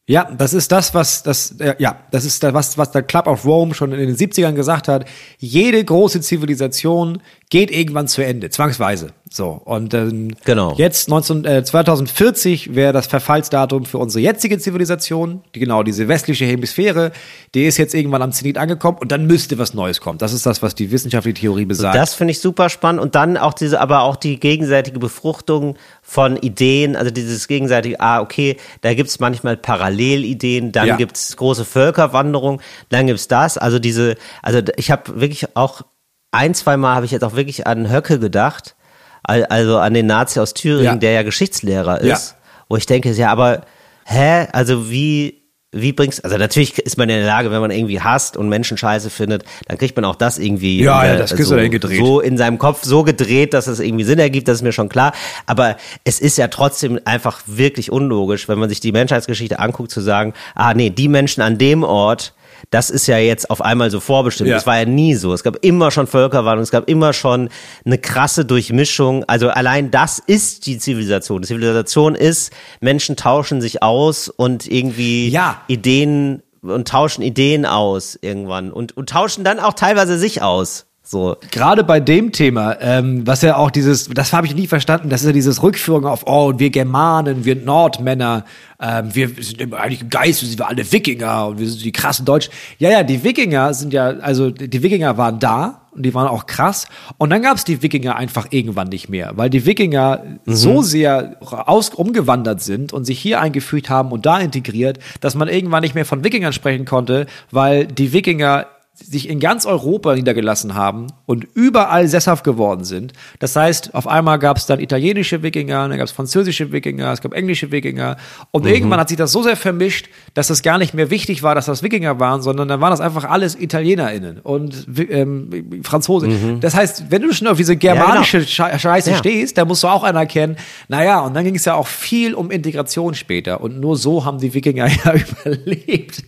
[0.07, 3.27] Ja, das ist das, was das äh, ja, das ist das, was was der Club
[3.27, 5.07] of Rome schon in den 70ern gesagt hat.
[5.39, 9.13] Jede große Zivilisation geht irgendwann zu Ende, zwangsweise.
[9.35, 10.75] So und ähm, genau.
[10.77, 16.45] jetzt 19, äh, 2040 wäre das Verfallsdatum für unsere jetzige Zivilisation, die genau diese westliche
[16.45, 17.11] Hemisphäre,
[17.53, 20.19] die ist jetzt irgendwann am Zenit angekommen und dann müsste was Neues kommen.
[20.19, 21.97] Das ist das, was die wissenschaftliche Theorie besagt.
[21.97, 26.37] Das finde ich super spannend und dann auch diese, aber auch die gegenseitige Befruchtung von
[26.37, 30.97] Ideen, also dieses gegenseitige, ah okay, da gibt's manchmal Parallelideen, dann ja.
[30.97, 35.83] gibt's große Völkerwanderung, dann gibt's das, also diese, also ich habe wirklich auch
[36.31, 38.77] ein, zwei Mal habe ich jetzt auch wirklich an Höcke gedacht,
[39.25, 40.97] also an den Nazi aus Thüringen, ja.
[40.97, 42.37] der ja Geschichtslehrer ist, ja.
[42.69, 43.63] wo ich denke, ja, aber
[44.05, 45.45] hä, also wie
[45.75, 48.79] wie bringst also natürlich ist man in der Lage, wenn man irgendwie hasst und Menschen
[48.79, 51.99] scheiße findet, dann kriegt man auch das irgendwie ja, ja das so, gedreht.
[51.99, 54.89] so in seinem Kopf so gedreht, dass es irgendwie Sinn ergibt, das ist mir schon
[54.89, 55.13] klar,
[55.47, 60.01] aber es ist ja trotzdem einfach wirklich unlogisch, wenn man sich die Menschheitsgeschichte anguckt zu
[60.01, 62.35] sagen, ah nee, die Menschen an dem Ort
[62.71, 64.51] das ist ja jetzt auf einmal so vorbestimmt.
[64.51, 64.57] Ja.
[64.57, 65.33] Das war ja nie so.
[65.33, 67.49] Es gab immer schon Völkerwanderung, es gab immer schon
[67.85, 69.25] eine krasse Durchmischung.
[69.25, 71.43] Also allein das ist die Zivilisation.
[71.43, 75.63] Die Zivilisation ist, Menschen tauschen sich aus und irgendwie ja.
[75.69, 80.87] Ideen und tauschen Ideen aus irgendwann und, und tauschen dann auch teilweise sich aus.
[81.07, 81.37] So.
[81.51, 85.21] Gerade bei dem Thema, ähm, was ja auch dieses, das habe ich nie verstanden, das
[85.21, 88.47] ist ja dieses Rückführung auf, oh, wir Germanen, wir Nordmänner,
[88.81, 92.25] ähm, wir sind eigentlich im Geist, wir sind alle Wikinger und wir sind die krassen
[92.25, 92.55] Deutschen.
[92.79, 96.47] Ja, ja, die Wikinger sind ja, also die Wikinger waren da und die waren auch
[96.47, 96.89] krass.
[97.19, 101.37] Und dann gab es die Wikinger einfach irgendwann nicht mehr, weil die Wikinger so sehr
[101.41, 105.95] aus, umgewandert sind und sich hier eingefügt haben und da integriert, dass man irgendwann nicht
[105.95, 108.67] mehr von Wikingern sprechen konnte, weil die Wikinger
[108.97, 113.13] sich in ganz Europa niedergelassen haben und überall sesshaft geworden sind.
[113.41, 117.21] Das heißt, auf einmal gab es dann italienische Wikinger, dann gab es französische Wikinger, es
[117.21, 118.17] gab englische Wikinger
[118.53, 121.57] und irgendwann hat sich das so sehr vermischt, dass es gar nicht mehr wichtig war,
[121.57, 126.61] dass das Wikinger waren, sondern dann waren das einfach alles ItalienerInnen und ähm, Franzosen.
[126.61, 129.17] Das heißt, wenn du schon auf diese germanische Sche- Scheiße Ja.
[129.17, 132.53] stehst, dann musst du auch anerkennen, naja, und dann ging es ja auch viel um
[132.53, 136.23] Integration später und nur so haben die Wikinger ja überlebt.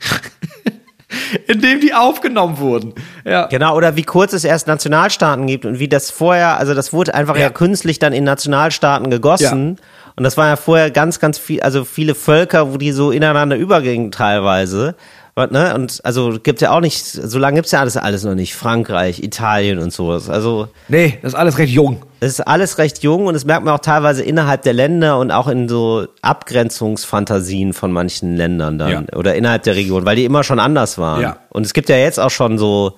[1.47, 2.95] Indem die aufgenommen wurden.
[3.25, 3.47] Ja.
[3.47, 7.15] Genau, oder wie kurz es erst Nationalstaaten gibt und wie das vorher, also das wurde
[7.15, 7.51] einfach ja, Ja.
[7.51, 9.79] künstlich dann in Nationalstaaten gegossen.
[10.17, 13.57] Und das war ja vorher ganz, ganz viel, also viele Völker, wo die so ineinander
[13.57, 14.95] übergingen teilweise.
[15.35, 15.75] Und, ne?
[15.75, 18.55] und also gibt ja auch nicht, so lange gibt's ja alles, alles noch nicht.
[18.55, 20.31] Frankreich, Italien und sowas.
[20.31, 22.03] Also Nee, das ist alles recht jung.
[22.21, 25.31] Es ist alles recht jung und das merkt man auch teilweise innerhalb der Länder und
[25.31, 29.03] auch in so Abgrenzungsfantasien von manchen Ländern dann Ja.
[29.15, 31.23] oder innerhalb der Region, weil die immer schon anders waren.
[31.23, 31.39] Ja.
[31.51, 32.97] Und es gibt ja jetzt auch schon so,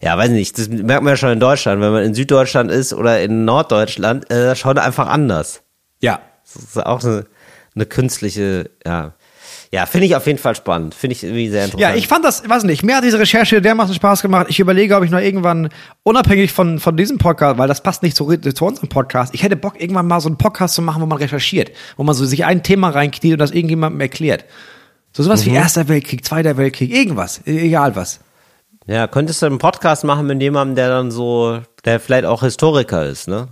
[0.00, 2.92] ja, weiß nicht, das merkt man ja schon in Deutschland, wenn man in Süddeutschland ist
[2.94, 5.62] oder in Norddeutschland, äh, schon einfach anders.
[6.00, 6.20] Ja.
[6.44, 7.26] Das ist auch eine,
[7.74, 9.12] eine künstliche, ja.
[9.72, 10.96] Ja, finde ich auf jeden Fall spannend.
[10.96, 11.80] Finde ich irgendwie sehr interessant.
[11.92, 14.46] Ja, ich fand das, weiß nicht, mir hat diese Recherche dermaßen Spaß gemacht.
[14.48, 15.68] Ich überlege, ob ich noch irgendwann,
[16.02, 19.54] unabhängig von, von diesem Podcast, weil das passt nicht zu, zu unserem Podcast, ich hätte
[19.54, 22.44] Bock, irgendwann mal so einen Podcast zu machen, wo man recherchiert, wo man so sich
[22.44, 24.44] ein Thema reinkniet und das irgendjemandem erklärt.
[25.12, 25.50] So sowas Mhm.
[25.52, 28.18] wie Erster Weltkrieg, Zweiter Weltkrieg, irgendwas, e- egal was.
[28.86, 33.06] Ja, könntest du einen Podcast machen mit jemandem, der dann so, der vielleicht auch Historiker
[33.06, 33.46] ist, ne?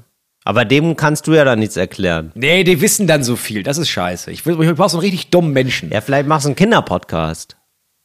[0.49, 2.33] Aber dem kannst du ja dann nichts erklären.
[2.35, 4.31] Nee, die wissen dann so viel, das ist scheiße.
[4.31, 5.91] Ich, will- ich brauche so einen richtig dummen Menschen.
[5.93, 7.57] Ja, vielleicht machst du einen Kinderpodcast.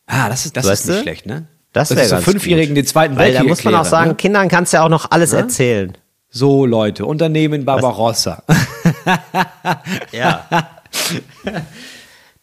[0.08, 1.04] Ah, das ist, das Weißt ist nicht du?
[1.04, 1.46] schlecht, ne?
[1.72, 2.84] Das wäre ich so ganz Fünfjährigen gut.
[2.84, 4.16] den Zweiten Weil da muss man auch sagen, ne?
[4.16, 5.98] Kindern kannst du ja auch noch alles erzählen.
[6.30, 8.44] So, Leute, Unternehmen Barbarossa.
[10.12, 10.46] Ja.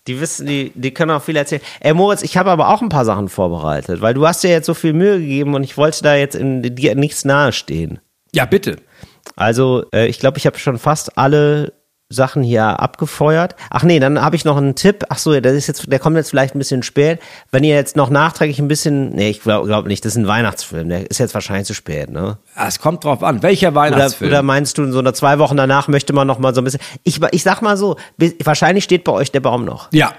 [0.06, 1.60] Die wissen, die, die können auch viel erzählen.
[1.80, 4.66] Ey, Moritz, ich habe aber auch ein paar Sachen vorbereitet, weil du hast dir jetzt
[4.66, 7.98] so viel Mühe gegeben und ich wollte da jetzt in dir nichts nahestehen.
[8.32, 8.76] ja, bitte.
[9.36, 11.72] Also, äh, ich glaube, ich habe schon fast alle
[12.12, 13.54] Sachen hier abgefeuert.
[13.70, 15.04] Ach nee, dann habe ich noch einen Tipp.
[15.10, 17.20] Ach so, der ist jetzt, der kommt jetzt vielleicht ein bisschen spät.
[17.52, 20.26] Wenn ihr jetzt noch nachträglich ein bisschen, nee, ich glaube glaub nicht, das ist ein
[20.26, 20.88] Weihnachtsfilm.
[20.88, 22.38] Der ist jetzt wahrscheinlich zu spät, ne?
[22.56, 24.28] Ah, Es kommt drauf an, welcher Oder, Weihnachtsfilm.
[24.32, 26.64] oder meinst du, in so einer zwei Wochen danach möchte man noch mal so ein
[26.64, 26.80] bisschen?
[27.04, 27.94] Ich, ich sag mal so,
[28.42, 29.88] wahrscheinlich steht bei euch der Baum noch.
[29.92, 30.12] ja.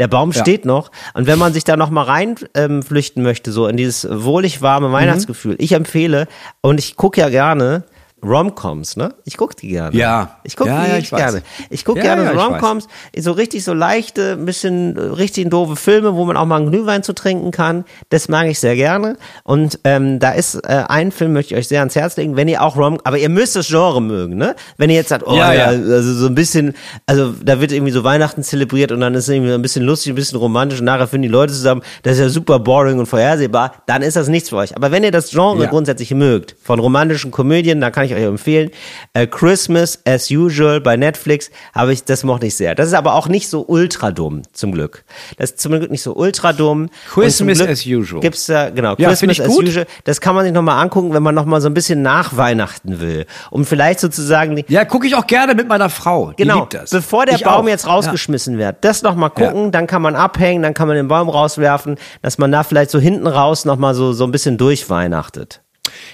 [0.00, 0.40] Der Baum Ja.
[0.42, 0.90] steht noch.
[1.14, 2.82] Und wenn man sich da noch mal rein ähm,
[3.14, 6.26] möchte, so in dieses wohlig warme Weihnachtsgefühl, ich empfehle,
[6.60, 7.84] und ich gucke ja gerne
[8.22, 9.14] Romcoms, ne?
[9.24, 9.94] Ich gucke die gerne.
[9.94, 10.38] Ja.
[10.42, 11.42] Ich gucke Ja, die ja, ich gerne.
[11.68, 15.76] Ich gucke Ja, gerne so Romcoms, so richtig so leichte, ein bisschen äh, richtig doofe
[15.76, 17.84] Filme, wo man auch mal einen Glühwein zu trinken kann.
[18.08, 19.16] Das mag ich sehr gerne.
[19.44, 22.48] Und ähm, da ist äh, ein Film, möchte ich euch sehr ans Herz legen, wenn
[22.48, 24.56] ihr auch Rom, aber ihr müsst das Genre mögen, ne?
[24.78, 28.02] Wenn ihr jetzt sagt, oh ja, also so ein bisschen, also da wird irgendwie so
[28.02, 31.24] Weihnachten zelebriert und dann ist irgendwie ein bisschen lustig, ein bisschen romantisch und nachher finden
[31.24, 34.56] die Leute zusammen, das ist ja super boring und vorhersehbar, dann ist das nichts für
[34.56, 34.74] euch.
[34.74, 38.70] Aber wenn ihr das Genre grundsätzlich mögt, von romantischen Komödien, dann kann ich euch empfehlen,
[39.14, 42.74] äh, Christmas as usual bei Netflix, habe ich, das mochte ich sehr.
[42.74, 45.04] Das ist aber auch nicht so ultra dumm, zum Glück.
[45.38, 46.88] Das ist zum Glück nicht so ultra dumm.
[47.12, 48.20] Christmas as usual.
[48.20, 49.64] Gibt's da, genau, Ja, Christmas as gut.
[49.64, 49.86] usual.
[50.04, 53.26] Das kann man sich nochmal angucken, wenn man nochmal so ein bisschen nach Weihnachten will.
[53.50, 56.32] Um vielleicht sozusagen Ja, gucke ich auch gerne mit meiner Frau.
[56.32, 57.68] Die Genau, bevor der Ich Baum auch.
[57.68, 59.70] jetzt rausgeschmissen wird, das noch mal gucken, Ja.
[59.70, 62.98] dann kann man abhängen, dann kann man den Baum rauswerfen, dass man da vielleicht so
[62.98, 65.60] hinten raus noch mal so so ein bisschen durchweihnachtet.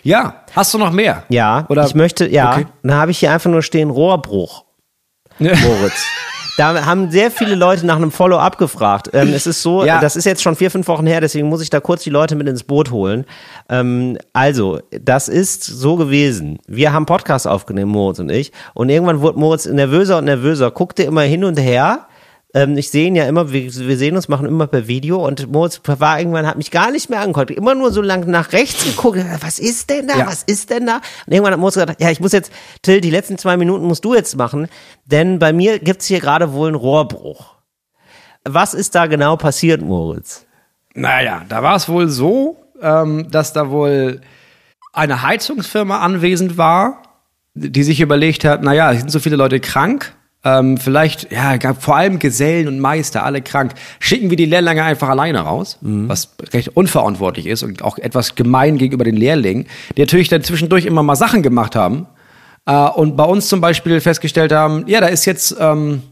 [0.03, 0.43] Ja.
[0.55, 1.25] hast du noch mehr?
[1.29, 1.85] Ja, Oder?
[1.87, 2.67] ich möchte, ja, Okay.
[2.83, 4.65] dann habe ich hier einfach nur stehen Rohrbruch,
[5.39, 6.05] Moritz.
[6.59, 9.09] Da haben sehr viele Leute nach einem Follow-up gefragt.
[9.15, 10.01] Ähm, es ist so, Ja.
[10.01, 12.35] das ist jetzt schon vier, fünf Wochen her, deswegen muss ich da kurz die Leute
[12.37, 13.25] mit ins Boot holen.
[13.71, 16.59] Ähm, also, das ist so gewesen.
[16.67, 21.05] Wir haben Podcast aufgenommen, Moritz und ich, und irgendwann wurde Moritz nervöser und nervöser, guckte
[21.05, 22.07] immer hin und her.
[22.55, 25.51] Ähm, ich sehe ihn ja immer, wir, wir sehen uns, machen immer per Video und
[25.51, 28.85] Moritz war irgendwann, hat mich gar nicht mehr angeguckt, immer nur so lang nach rechts
[28.85, 30.27] geguckt, was ist denn da, Ja.
[30.27, 30.97] was ist denn da?
[31.27, 34.05] Und irgendwann hat Moritz gesagt, ja, ich muss jetzt, Till, die letzten zwei Minuten musst
[34.05, 34.69] du jetzt machen,
[35.07, 37.55] denn bei mir gibt's hier gerade wohl einen Rohrbruch.
[38.45, 40.45] Was ist da genau passiert, Moritz?
[40.95, 44.21] Naja, da war es wohl so, ähm, dass da wohl
[44.93, 47.03] eine Heizungsfirma anwesend war,
[47.55, 50.15] die sich überlegt hat, naja, es sind so viele Leute krank,
[50.45, 55.09] ähm, vielleicht, ja, vor allem Gesellen und Meister, alle krank, schicken wir die Lehrlinge einfach
[55.09, 59.67] alleine raus, was recht unverantwortlich ist und auch etwas gemein gegenüber den Lehrlingen,
[59.97, 62.07] die natürlich dann zwischendurch immer mal Sachen gemacht haben
[62.67, 66.03] äh, und bei uns zum Beispiel festgestellt haben, ja, da ist jetzt, ähm,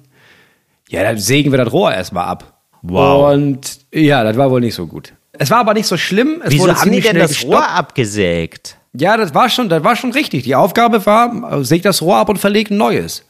[0.89, 2.61] ja, dann sägen wir das Rohr erstmal ab.
[2.83, 3.33] Wow.
[3.33, 5.12] Und ja, das war wohl nicht so gut.
[5.33, 6.41] Es war aber nicht so schlimm.
[6.45, 7.55] Es Wieso wurde haben die denn das gestoppt.
[7.55, 8.76] Rohr abgesägt?
[8.93, 10.45] Ja, das war schon, das war schon richtig.
[10.45, 13.24] Die Aufgabe war, sägt das Rohr ab und verlegt ein neues.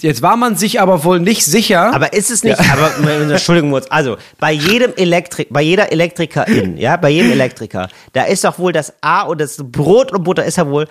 [0.00, 1.94] Jetzt war man sich aber wohl nicht sicher.
[1.94, 2.90] Aber ist es nicht, aber
[3.30, 8.44] Entschuldigung, Mutz, also bei jedem Elektrik, bei jeder Elektrikerin, ja, bei jedem Elektriker, da ist
[8.44, 10.88] doch wohl das A und das Brot und Butter ist ja wohl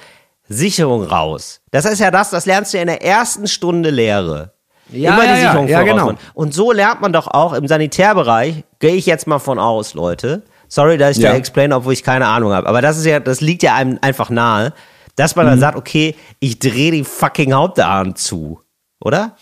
[0.47, 1.61] Sicherung raus.
[1.71, 4.53] Das ist ja das, das lernst du ja in der ersten Stunde Lehre.
[4.89, 6.07] Ja, Immer ja, die ja, Sicherung ja, vorausmachen.
[6.15, 6.19] genau.
[6.33, 10.43] Und so lernt man doch auch im Sanitärbereich, gehe ich jetzt mal von aus, Leute.
[10.67, 11.31] Sorry, dass ich Ja.
[11.31, 12.67] da explain, obwohl ich keine Ahnung habe.
[12.67, 14.73] Aber das ist ja, das liegt ja einem einfach nahe,
[15.15, 15.41] dass Mhm.
[15.41, 18.59] man dann sagt, okay, ich drehe die fucking Hauptarm zu.
[19.03, 19.35] Oder?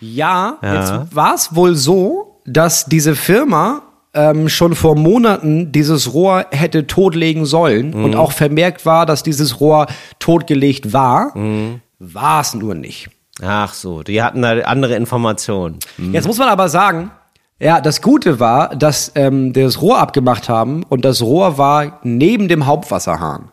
[0.00, 0.74] Ja, Ja.
[0.74, 3.82] jetzt war es wohl so, dass diese Firma
[4.14, 8.16] ähm, schon vor Monaten dieses Rohr hätte totlegen sollen und Mhm.
[8.16, 9.86] auch vermerkt war, dass dieses Rohr
[10.18, 11.36] totgelegt war.
[11.36, 11.80] Mhm.
[11.98, 13.10] War es nur nicht.
[13.42, 15.78] Ach so, die hatten da andere Informationen.
[16.12, 17.10] Jetzt muss man aber sagen,
[17.60, 21.98] ja, das Gute war, dass ähm, die das Rohr abgemacht haben und das Rohr war
[22.02, 23.50] neben dem Hauptwasserhahn.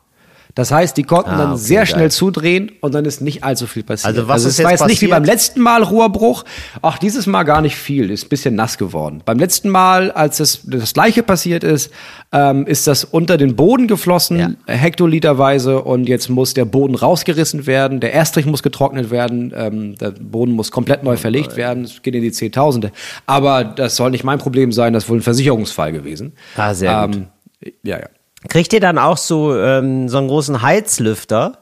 [0.56, 1.88] Das heißt, die konnten Ah, dann okay, sehr geil.
[1.88, 4.16] schnell zudrehen und dann ist nicht allzu viel passiert.
[4.16, 6.46] Also was ist es war jetzt nicht wie beim letzten Mal Rohrbruch.
[6.82, 8.10] Ach, dieses Mal gar nicht viel.
[8.10, 9.22] Ist ein bisschen nass geworden.
[9.26, 11.92] Beim letzten Mal, als es das gleiche passiert ist,
[12.32, 14.52] ähm, ist das unter den Boden geflossen, Ja.
[14.74, 20.12] hektoliterweise und jetzt muss der Boden rausgerissen werden, der Erstrich muss getrocknet werden, ähm, der
[20.12, 22.92] Boden muss komplett Oh neu verlegt werden, es geht in die Zehntausende.
[23.26, 26.34] Aber das soll nicht mein Problem sein, das ist wohl ein Versicherungsfall gewesen.
[26.56, 27.16] Ah, sehr gut.
[27.18, 28.08] Ähm, ja, ja.
[28.50, 31.60] Kriegt ihr dann auch so, ähm, so einen großen Heizlüfter?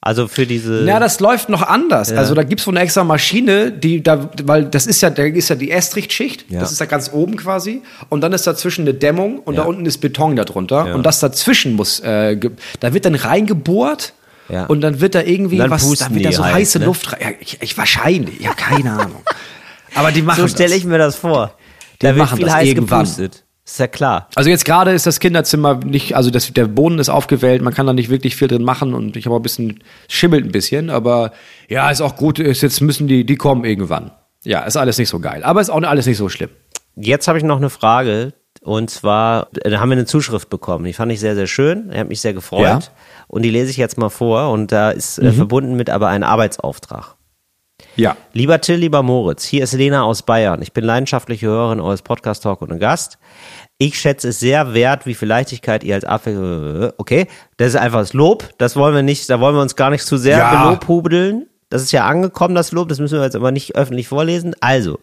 [0.00, 0.84] Also für diese.
[0.84, 2.12] Ja, das läuft noch anders.
[2.12, 5.48] Also da gibt's so eine extra Maschine, die da, weil das ist ja, da ist
[5.50, 6.60] ja die Estrichtschicht, Ja.
[6.60, 9.62] das ist ja ganz oben quasi, und dann ist dazwischen eine Dämmung und Ja.
[9.62, 10.94] da unten ist Beton darunter Ja.
[10.94, 12.38] und das dazwischen muss, äh,
[12.78, 14.12] da wird dann reingebohrt.
[14.48, 14.64] Ja.
[14.66, 16.84] Und dann wird da irgendwie was, da wird da die so heiß, heiße ne?
[16.86, 17.20] Luft rein.
[17.20, 19.20] Ja, ich, ich wahrscheinlich, ich habe keine Ahnung.
[19.94, 21.52] Aber die machen so stelle ich mir das vor.
[21.98, 23.00] Da wird viel das heiß irgendwann.
[23.00, 23.44] gepustet.
[23.68, 24.28] Ist ja klar.
[24.34, 27.86] Also jetzt gerade ist das Kinderzimmer nicht, also das, der Boden ist aufgewellt, man kann
[27.86, 30.88] da nicht wirklich viel drin machen und ich habe ein bisschen, es schimmelt ein bisschen,
[30.88, 31.32] aber
[31.68, 34.10] ja, ist auch gut, ist jetzt müssen die, die kommen irgendwann.
[34.42, 36.48] Ja, ist alles nicht so geil, aber ist auch alles nicht so schlimm.
[36.96, 38.32] Jetzt habe ich noch eine Frage.
[38.62, 40.84] Und zwar, äh, da haben wir eine Zuschrift bekommen.
[40.84, 41.90] Die fand ich sehr, sehr schön.
[41.90, 42.62] Er hat mich sehr gefreut.
[42.62, 42.76] Ja.
[42.76, 42.82] Mhm.
[43.28, 44.50] Und die lese ich jetzt mal vor.
[44.50, 47.14] Und da ist äh, verbunden mit aber ein Arbeitsauftrag.
[47.96, 48.16] Ja.
[48.32, 50.62] Lieber Till, lieber Moritz, hier ist Lena aus Bayern.
[50.62, 53.18] Ich bin leidenschaftliche Hörerin eures Podcast Talk und ein Gast.
[53.78, 56.90] Ich schätze es sehr wert, wie viel Leichtigkeit ihr als Abwechslung.
[56.98, 58.48] Okay, das ist einfach das Lob.
[58.58, 60.64] Das wollen wir nicht, da wollen wir uns gar nicht zu sehr Ja.
[60.64, 61.46] belobhudeln.
[61.70, 62.88] Das ist ja angekommen, das Lob.
[62.88, 64.54] Das müssen wir jetzt aber nicht öffentlich vorlesen.
[64.60, 64.98] Also,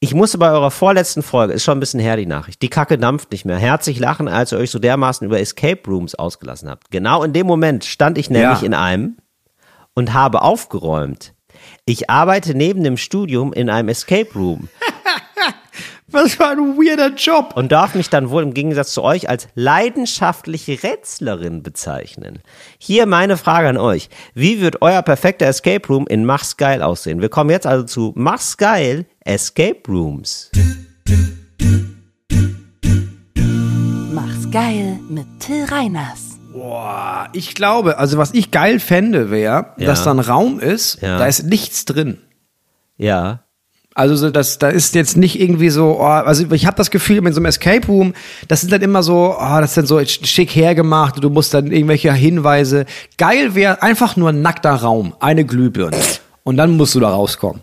[0.00, 2.98] ich musste bei eurer vorletzten Folge, ist schon ein bisschen her die Nachricht, die Kacke
[2.98, 6.90] dampft nicht mehr, herzlich lachen, als ihr euch so dermaßen über Escape Rooms ausgelassen habt.
[6.90, 8.66] Genau in dem Moment stand ich nämlich Ja.
[8.66, 9.16] in einem
[9.94, 11.34] und habe aufgeräumt.
[11.84, 14.68] Ich arbeite neben dem Studium in einem Escape Room
[16.06, 17.54] Was für ein weirder Job.
[17.56, 22.40] und darf mich dann wohl im Gegensatz zu euch als leidenschaftliche Rätslerin bezeichnen.
[22.78, 24.10] Hier meine Frage an euch.
[24.34, 27.20] Wie wird euer perfekter Escape Room in Mach's Geil aussehen?
[27.20, 30.50] Wir kommen jetzt also zu Mach's Geil Escape Rooms.
[34.12, 36.31] Mach's geil mit Till Reiners.
[36.62, 39.86] Boah, ich glaube, also was ich geil fände, wäre, Ja.
[39.86, 41.18] dass da ein Raum ist, Ja.
[41.18, 42.18] da ist nichts drin.
[42.96, 43.40] Ja.
[43.96, 47.16] Also so, das, da ist jetzt nicht irgendwie so, oh, also ich habe das Gefühl,
[47.18, 48.14] in so einem Escape Room,
[48.46, 51.72] das sind dann immer so, oh, das ist dann so schick hergemacht, du musst dann
[51.72, 52.86] irgendwelche Hinweise.
[53.18, 55.96] Geil wäre einfach nur ein nackter Raum, eine Glühbirne.
[56.44, 57.60] Und dann musst du da rauskommen.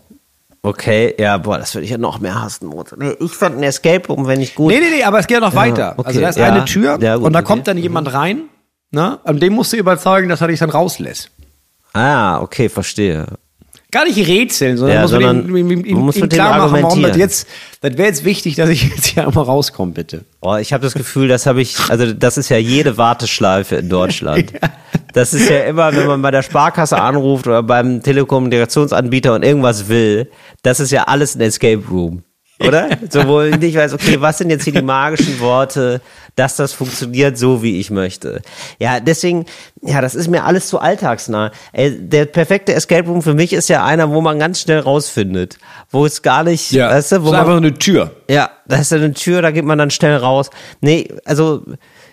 [0.60, 2.66] Okay, ja, boah, das würde ich ja noch mehr hassen.
[2.66, 2.94] Moritz.
[2.98, 4.70] Nee, ich fand ein Escape Room, wenn ich gut.
[4.70, 5.94] Nee, nee, nee, aber es geht noch weiter.
[5.96, 6.52] okay, also da ist ja.
[6.52, 7.46] eine Tür Ja, gut, und da okay.
[7.46, 8.42] kommt dann jemand rein,
[8.90, 9.18] ne?
[9.24, 11.30] Und dem musst du überzeugen, dass er dich dann rauslässt.
[11.92, 13.26] Ah, okay, verstehe.
[13.90, 16.58] Gar nicht rätseln, sondern Ja, muss man sondern ihm, ihm, ihm, man muss ihm klar
[16.58, 17.48] machen, warum das jetzt,
[17.80, 20.24] das wäre jetzt wichtig, dass ich jetzt hier einmal rauskomme, bitte.
[20.40, 23.88] Oh, ich habe das Gefühl, das habe ich, also das ist ja jede Warteschleife in
[23.88, 24.52] Deutschland.
[25.12, 29.88] Das ist ja immer, wenn man bei der Sparkasse anruft oder beim Telekommunikationsanbieter und irgendwas
[29.88, 30.30] will,
[30.62, 32.22] das ist ja alles ein Escape Room.
[32.60, 32.90] Oder?
[33.10, 36.00] So, wo ich nicht weiß, okay, was sind jetzt hier die magischen Worte,
[36.36, 38.42] dass das funktioniert so, wie ich möchte.
[38.78, 39.46] Ja, deswegen,
[39.82, 41.50] ja, das ist mir alles zu alltagsnah.
[41.72, 45.58] Ey, der perfekte Escape Room für mich ist ja einer, wo man ganz schnell rausfindet.
[45.90, 48.14] Wo es gar nicht, weißt du, wo das ist man, einfach eine Tür.
[48.28, 50.50] ja, da ist eine Tür, da geht man dann schnell raus.
[50.80, 51.62] Nee, also,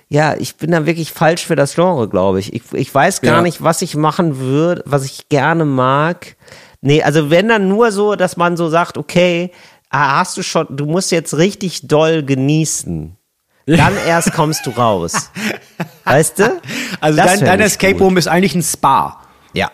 [0.09, 2.53] ja, ich bin da wirklich falsch für das Genre, glaube ich.
[2.53, 2.61] ich.
[2.71, 3.41] Ich weiß gar Ja.
[3.41, 6.37] nicht, was ich machen würde, was ich gerne mag.
[6.79, 9.51] Nee, also wenn dann nur so, dass man so sagt, okay,
[9.89, 13.16] ah, hast du schon, du musst jetzt richtig doll genießen.
[13.75, 15.29] Dann erst kommst du raus.
[16.05, 16.61] Weißt du?
[17.01, 17.97] Also dein, dein Escape.
[17.97, 19.21] Room ist eigentlich ein Spa.
[19.53, 19.71] Ja.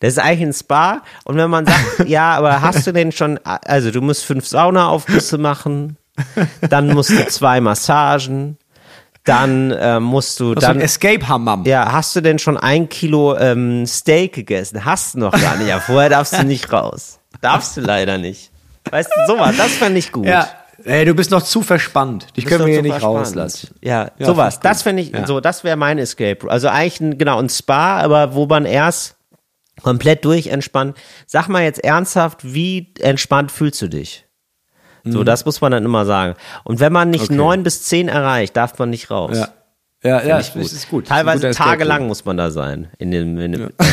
[0.00, 1.02] Das ist eigentlich ein Spa.
[1.24, 5.38] Und wenn man sagt, ja, aber hast du denn schon, also du musst fünf Saunaaufgüsse
[5.38, 5.96] machen,
[6.68, 8.58] dann musst du zwei Massagen,
[9.24, 10.80] dann äh, musst du ist so ein dann.
[10.82, 11.64] Escape Hammam.
[11.64, 14.84] Ja, hast du denn schon ein Kilo ähm, Steak gegessen?
[14.84, 15.68] Hast du noch gar nicht.
[15.68, 17.20] Ja, vorher darfst du nicht raus.
[17.40, 18.50] Darfst du leider nicht.
[18.90, 20.26] Weißt du, sowas, das fände ich gut.
[20.26, 20.48] Ja.
[20.84, 22.36] Ey, du bist noch zu verspannt.
[22.36, 23.18] Dich können wir hier nicht spannend.
[23.18, 23.70] rauslassen.
[23.82, 24.60] Ja, Ja, sowas.
[24.60, 25.26] Das fände ich, Ja.
[25.26, 26.48] so, das wäre mein Escape.
[26.48, 29.16] Also eigentlich ein, genau, ein Spa, aber wo man erst
[29.82, 30.96] komplett durchentspannt.
[31.26, 34.24] Sag mal jetzt ernsthaft, wie entspannt fühlst du dich?
[35.04, 36.34] So, das muss man dann immer sagen.
[36.64, 37.36] Und wenn man nicht Mhm.
[37.38, 37.46] Okay.
[37.46, 39.38] neun bis zehn erreicht, darf man nicht raus.
[39.38, 39.48] Ja.
[40.04, 41.04] Ja, ja, ich ist gut.
[41.04, 42.90] Ist ein Teilweise tagelang muss man da sein.
[42.98, 43.68] In dem, in dem, ja.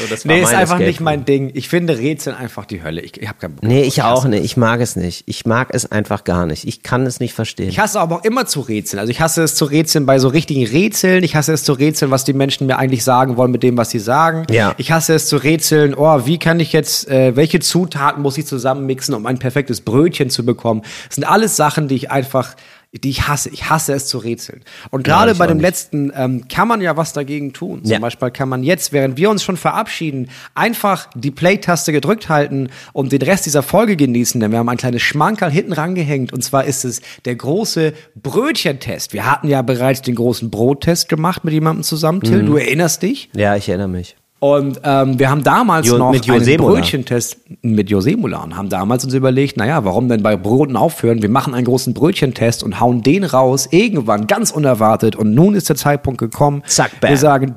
[0.00, 1.50] so, das Nee, ist einfach Escape nicht mein Ding.
[1.54, 3.00] Ich finde Rätseln einfach die Hölle.
[3.00, 3.64] Ich, ich habe keinen Bock.
[3.64, 4.44] Nee, ich auch nicht.
[4.44, 5.24] Ich mag es nicht.
[5.26, 6.66] Ich mag es einfach gar nicht.
[6.66, 7.68] Ich kann es nicht verstehen.
[7.68, 9.00] Ich hasse aber auch immer zu rätseln.
[9.00, 11.24] Also ich hasse es zu rätseln bei so richtigen Rätseln.
[11.24, 13.90] Ich hasse es zu rätseln, was die Menschen mir eigentlich sagen wollen mit dem, was
[13.90, 14.46] sie sagen.
[14.50, 14.74] Ja.
[14.78, 18.46] Ich hasse es zu rätseln, oh, wie kann ich jetzt, äh, welche Zutaten muss ich
[18.46, 20.82] zusammenmixen, um ein perfektes Brötchen zu bekommen.
[21.06, 22.54] Das sind alles Sachen, die ich einfach,
[22.94, 23.50] die ich hasse.
[23.50, 24.62] Ich hasse es zu rätseln.
[24.90, 25.66] Und gerade ich bei dem nicht.
[25.66, 27.82] letzten ähm, kann man ja was dagegen tun.
[27.84, 27.98] Zum Ja.
[27.98, 33.12] Beispiel kann man jetzt, während wir uns schon verabschieden, einfach die Play-Taste gedrückt halten und
[33.12, 36.64] den Rest dieser Folge genießen, denn wir haben ein kleines Schmankerl hinten rangehängt und zwar
[36.64, 39.12] ist es der große Brötchentest.
[39.12, 42.42] Wir hatten ja bereits den großen Brottest gemacht mit jemandem zusammen, Till.
[42.42, 42.46] Mhm.
[42.46, 43.30] Du erinnerst dich?
[43.34, 44.16] ja, ich erinnere mich.
[44.38, 46.74] Und ähm, wir haben damals Jo- noch mit einen Jose Mola.
[46.74, 51.22] Brötchentest mit Jose Mola und haben damals uns überlegt, naja, warum denn bei Broten aufhören?
[51.22, 55.16] Wir machen einen großen Brötchentest und hauen den raus, irgendwann, ganz unerwartet.
[55.16, 56.62] Und nun ist der Zeitpunkt gekommen.
[56.66, 57.10] Zack, bam.
[57.10, 57.54] Wir sagen,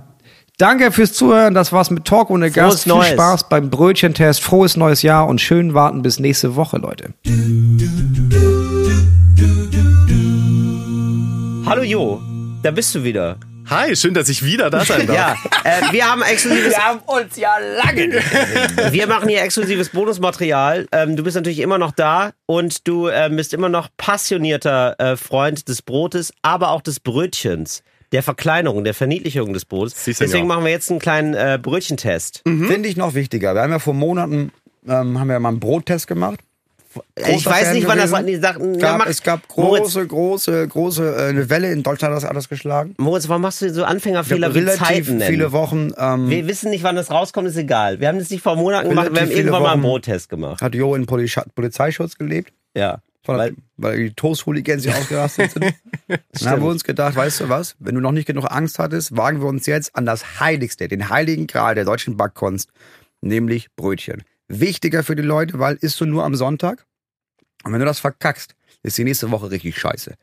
[0.58, 2.84] danke fürs Zuhören, das war's mit Talk ohne Gast.
[2.84, 3.10] Viel Neues.
[3.10, 7.14] Spaß beim Brötchentest, frohes neues Jahr und schön warten bis nächste Woche, Leute.
[11.66, 12.22] Hallo Jo,
[12.64, 13.36] da bist du wieder.
[13.70, 15.16] Hi, schön, dass ich wieder da sein darf.
[15.16, 16.78] Ja, äh, wir haben exklusives.
[16.78, 18.14] haben uns ja lange
[18.92, 20.88] Wir machen hier exklusives Bonusmaterial.
[20.92, 25.18] Ähm, du bist natürlich immer noch da und du ähm, bist immer noch passionierter äh,
[25.18, 27.84] Freund des Brotes, aber auch des Brötchens.
[28.12, 29.94] Der Verkleinerung, der Verniedlichung des Brotes.
[30.04, 30.28] Si, senor.
[30.28, 32.42] Deswegen machen wir jetzt einen kleinen äh, Brötchentest.
[32.44, 33.54] Finde ich noch wichtiger.
[33.54, 34.52] Wir haben ja vor Monaten
[34.88, 36.40] ähm, haben wir mal einen Brottest gemacht.
[37.16, 38.28] Ich Großer weiß Fan nicht, wann das gewesen.
[38.28, 38.80] die sagten.
[38.80, 42.30] Ja, gab, es gab Moritz, große, große, große äh, eine Welle in Deutschland hat das
[42.30, 42.96] alles geschlagen.
[42.98, 45.30] Moritz, warum machst du so Ich Anfängerfehler wie Zeiten nennen?
[45.32, 48.00] viele Wochen ähm, wir wissen nicht, wann das rauskommt, ist egal.
[48.00, 49.90] Wir haben das nicht vor Monaten gemacht, wir haben irgendwann mal einen Wochen.
[49.92, 50.62] Brottest gemacht.
[50.62, 53.02] hat Jo in Polisch Polizeischutz gelebt, Ja.
[53.26, 55.66] weil, Weil, weil die Toast-Hooligans hier ausgerastet sind.
[56.08, 59.16] Dann haben wir uns gedacht, weißt du was, wenn du noch nicht genug Angst hattest,
[59.16, 62.70] wagen wir uns jetzt an das Heiligste, den heiligen Gral der deutschen Backkunst,
[63.22, 64.24] nämlich Brötchen.
[64.50, 66.86] Wichtiger für die Leute, weil isst du nur am Sonntag
[67.64, 70.16] und wenn du das verkackst, ist die nächste Woche richtig scheiße.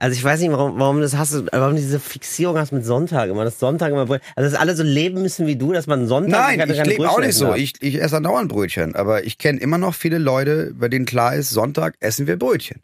[0.00, 2.84] Also ich weiß nicht, warum, warum das hast du, warum du diese Fixierung hast mit
[2.84, 5.88] Sonntag immer, das Sonntag immer, Brö- also dass alle so leben müssen wie du, dass
[5.88, 7.54] man Sonntag Nein, ich lebe auch Brötchen nicht so.
[7.54, 8.94] Ich, ich esse andauernd Brötchen.
[8.94, 12.80] Aber ich kenne immer noch viele Leute, bei denen klar ist, Sonntag essen wir Brötchen.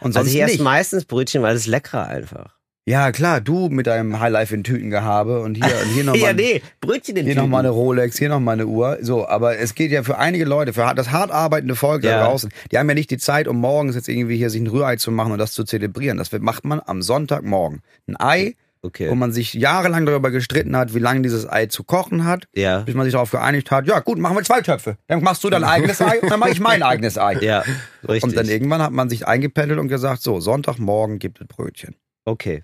[0.00, 2.56] Und sonst also ich esse meistens Brötchen, weil es leckerer einfach.
[2.86, 6.60] Ja, klar, du mit deinem Highlife in Tütengehabe und hier, und hier nochmal ja, nee,
[6.82, 7.44] Brötchen in hier Tüten.
[7.46, 8.98] noch mal eine Rolex, hier noch mal eine Uhr.
[9.00, 12.18] So, aber es geht ja für einige Leute, für das hart arbeitende Volk Ja.
[12.18, 14.66] da draußen, die haben ja nicht die Zeit, um morgens jetzt irgendwie hier sich ein
[14.66, 16.18] Rührei zu machen und das zu zelebrieren.
[16.18, 17.80] Das macht man am Sonntagmorgen.
[18.06, 19.08] Ein Ei, Okay.
[19.08, 22.80] wo man sich jahrelang darüber gestritten hat, wie lange dieses Ei zu kochen hat, Ja.
[22.80, 24.98] bis man sich darauf geeinigt hat, ja gut, machen wir zwei Töpfe.
[25.06, 27.38] Dann machst du dein eigenes Ei und dann mache ich mein eigenes Ei.
[27.40, 27.64] Ja,
[28.06, 28.24] richtig.
[28.24, 31.94] Und dann irgendwann hat man sich eingependelt und gesagt, so, Sonntagmorgen gibt es Brötchen.
[32.26, 32.62] okay.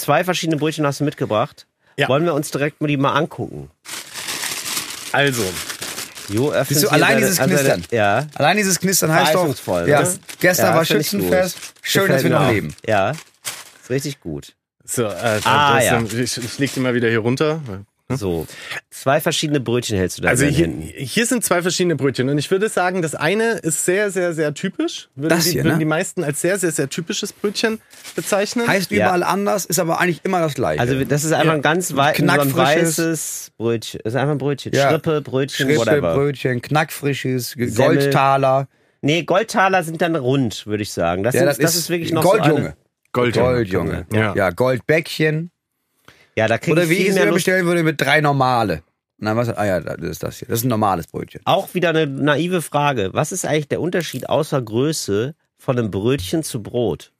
[0.00, 1.66] Zwei verschiedene Brötchen hast du mitgebracht.
[1.98, 2.08] Ja.
[2.08, 3.70] Wollen wir uns direkt mal die mal angucken?
[5.12, 5.42] Also,
[6.28, 7.84] Jo, öffnet Siehst du, allein seine- dieses also Knistern.
[7.90, 8.26] Ja.
[8.36, 9.54] Allein dieses Knistern heißt doch,
[9.86, 10.18] ja, ne?
[10.38, 12.50] gestern Ja, war Schützenfest, schön, Gefällt dass wir noch auch.
[12.52, 12.74] leben.
[12.86, 14.54] Ja, ist richtig gut.
[14.84, 16.00] so, äh, Ah, das, ja.
[16.02, 17.60] ich, ich leg die mal wieder hier runter.
[18.16, 18.46] So,
[18.90, 20.82] zwei verschiedene Brötchen hältst du da Also hier, Händen.
[20.82, 24.52] hier sind zwei verschiedene Brötchen und ich würde sagen, das eine ist sehr, sehr, sehr
[24.54, 25.08] typisch.
[25.14, 25.78] Würden, Das die, hier, würden ne?
[25.78, 27.80] die meisten als sehr, sehr, sehr typisches Brötchen
[28.16, 28.66] bezeichnen.
[28.66, 29.06] Heißt Ja.
[29.06, 30.80] überall anders, ist aber eigentlich immer das gleiche.
[30.80, 34.00] Also das ist einfach ein ganz wei so ein Knackfrisches- weißes Brötchen.
[34.04, 34.72] Das ist einfach ein Brötchen.
[34.74, 34.90] Ja.
[34.90, 36.14] Schrippe, Brötchen, Schrippe, whatever.
[36.14, 37.54] Brötchen, knackfrisches.
[37.76, 38.68] Goldtaler.
[39.02, 41.22] Nee, Goldtaler sind dann rund, würde ich sagen.
[41.22, 42.62] Das, Ja, ist, das, ist wirklich noch Goldjunge.
[42.68, 42.72] so
[43.12, 43.48] Goldjunge.
[43.54, 44.06] Goldjunge.
[44.12, 44.34] Ja.
[44.34, 45.50] Ja, Goldbäckchen.
[46.36, 47.44] Ja, da kriege Oder ich wie viel ich es mehr mir Lust.
[47.44, 48.82] bestellen würde, mit drei normale.
[49.18, 49.48] Und dann was?
[49.50, 50.48] Ah ja, das ist das hier.
[50.48, 51.42] Das ist ein normales Brötchen.
[51.44, 53.10] Auch wieder eine naive Frage.
[53.12, 57.12] Was ist eigentlich der Unterschied außer Größe von einem Brötchen zu Brot?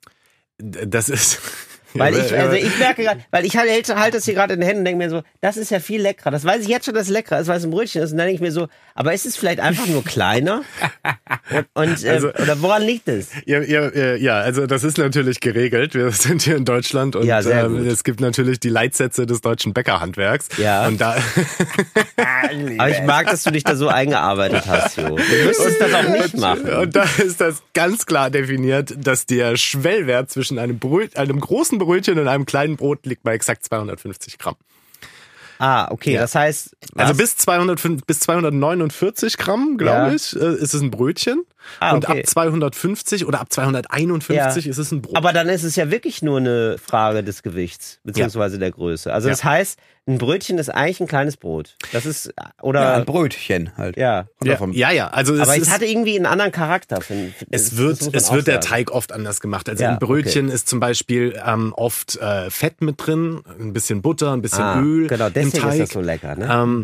[0.57, 1.39] Das ist,
[1.93, 4.59] Weil Ja, ich, also ich merke gerade, weil ich halte halt das hier gerade in
[4.59, 6.31] den Händen und denke mir so, das ist ja viel leckerer.
[6.31, 8.11] Das weiß ich jetzt schon, dass es leckerer ist, weil es ein Brötchen ist.
[8.11, 10.61] Und dann denke ich mir so, aber ist es vielleicht einfach nur kleiner?
[11.73, 13.29] Und, äh, Also- oder woran liegt es?
[13.45, 15.93] Ja, ja, ja, ja, also das ist natürlich geregelt.
[15.93, 19.73] Wir sind hier in Deutschland und Ja, ähm, es gibt natürlich die Leitsätze des deutschen
[19.73, 20.49] Bäckerhandwerks.
[20.57, 20.87] Ja.
[20.87, 21.15] Und da
[22.77, 25.15] Aber ich mag, dass du dich da so eingearbeitet hast, Jo.
[25.17, 26.69] Du müsstest das auch nicht machen.
[26.69, 31.77] Und da ist das ganz klar definiert, dass der Schwellwert zwischen einem, Bröt, einem großen
[31.85, 34.55] Brötchen und einem kleinen Brot liegt bei exakt 250 Gramm.
[35.59, 37.05] Ah, okay, das heißt, was?
[37.09, 40.13] Also bis 205, bis 249 Gramm, glaube Ja.
[40.15, 41.43] ich, äh, ist es ein Brötchen.
[41.79, 42.21] Ah, Und okay.
[42.21, 45.15] ab 250 oder ab 251 ist es ein Brot.
[45.15, 49.13] Aber dann ist es ja wirklich nur eine Frage des Gewichts, beziehungsweise der Größe.
[49.13, 49.77] Also das heißt,
[50.07, 51.77] ein Brötchen ist eigentlich ein kleines Brot.
[51.93, 53.97] Das ist, Ja, ein oder, Brötchen halt.
[53.97, 54.23] ja.
[54.23, 54.73] Kommt ja, davon.
[54.73, 57.01] ja, ja, also es Aber ist, es hatte irgendwie einen anderen Charakter.
[57.01, 58.61] Find, Es das wird, es wird der.
[58.61, 59.69] Teig oft anders gemacht.
[59.69, 64.01] Also Ja, im Brötchen ist zum Beispiel ähm, oft äh, Fett mit drin, ein bisschen
[64.01, 65.73] Butter, ein bisschen Ah, Öl genau, im deswegen Teig.
[65.73, 66.49] ist das so lecker, ne?
[66.51, 66.83] Ähm,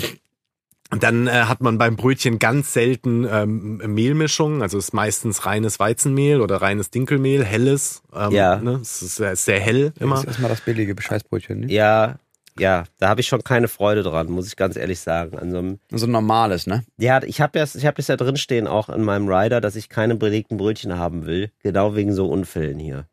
[0.89, 5.45] und dann äh, hat man beim Brötchen ganz selten ähm, Mehlmischungen, also es ist meistens
[5.45, 8.03] reines Weizenmehl oder reines Dinkelmehl, helles.
[8.15, 8.55] Ähm, Ja.
[8.57, 8.79] Ne?
[8.81, 10.15] Es ist sehr, sehr hell Das immer.
[10.19, 11.61] ist erstmal das billige Bescheißbrötchen.
[11.61, 11.73] Ne?
[11.73, 12.15] Ja,
[12.59, 15.37] ja, da habe ich schon keine Freude dran, muss ich ganz ehrlich sagen.
[15.37, 16.83] An so einem, So ein normales, ne?
[16.97, 19.89] ja, ich habe das, ich habe das ja drinstehen auch in meinem Rider, dass ich
[19.89, 23.05] keine belegten Brötchen haben will, genau wegen so Unfällen hier.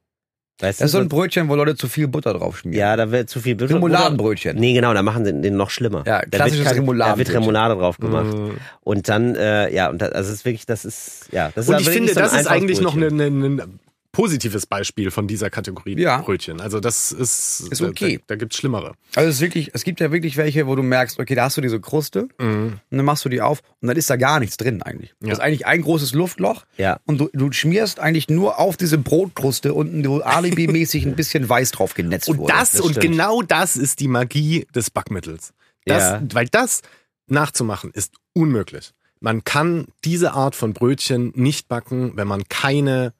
[0.60, 2.78] Weißt Das ist so ein Brötchen, wo Leute zu viel Butter drauf schmieren.
[2.78, 3.74] Ja, da wird zu viel Butter.
[3.74, 4.56] Remouladdenbrötchen.
[4.56, 6.04] Nee, genau, da machen sie den noch schlimmer.
[6.06, 7.36] Ja, da wird, klassisches keine- Da wird Remouladenbrötchen.
[7.36, 8.32] Remoulade drauf gemacht.
[8.32, 8.50] Mm.
[8.82, 11.68] Und dann, äh, ja, und das, also es ist wirklich, das ist, ja, das ist
[11.70, 13.80] Und aber ich finde, so das ist eigentlich noch ein, ein, ein
[14.14, 16.18] positives Beispiel von dieser Kategorie Ja.
[16.22, 16.60] Brötchen.
[16.62, 18.16] Also das ist, Ist okay.
[18.18, 18.94] Da, da gibt's Schlimmere.
[19.14, 21.56] Also es ist wirklich, es gibt ja wirklich welche, wo du merkst, okay, da hast
[21.56, 24.56] du diese Kruste und dann machst du die auf und dann ist da gar nichts
[24.56, 25.14] drin eigentlich.
[25.20, 26.98] Das ist eigentlich ein großes Luftloch Ja.
[27.04, 31.72] und du, du schmierst eigentlich nur auf diese Brotkruste unten so alibi-mäßig ein bisschen weiß
[31.72, 32.52] drauf genetzt Und wurde.
[32.54, 33.12] das, das und stimmt.
[33.12, 35.52] genau das ist die Magie des Backmittels.
[35.84, 36.22] Das, Ja.
[36.32, 36.80] Weil das
[37.26, 38.92] nachzumachen ist unmöglich.
[39.20, 43.14] Man kann diese Art von Brötchen nicht backen, wenn man keine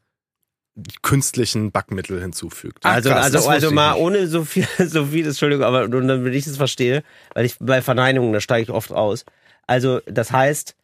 [1.02, 2.78] künstlichen Backmittel hinzufügt.
[2.82, 4.00] Ach, Also, krass, also, also mal nicht.
[4.02, 7.02] ohne so viel, so viel, Entschuldigung, aber nur damit ich das verstehe,
[7.34, 9.24] weil ich bei Verneinungen, da steige ich oft aus.
[9.66, 10.74] Also, das heißt,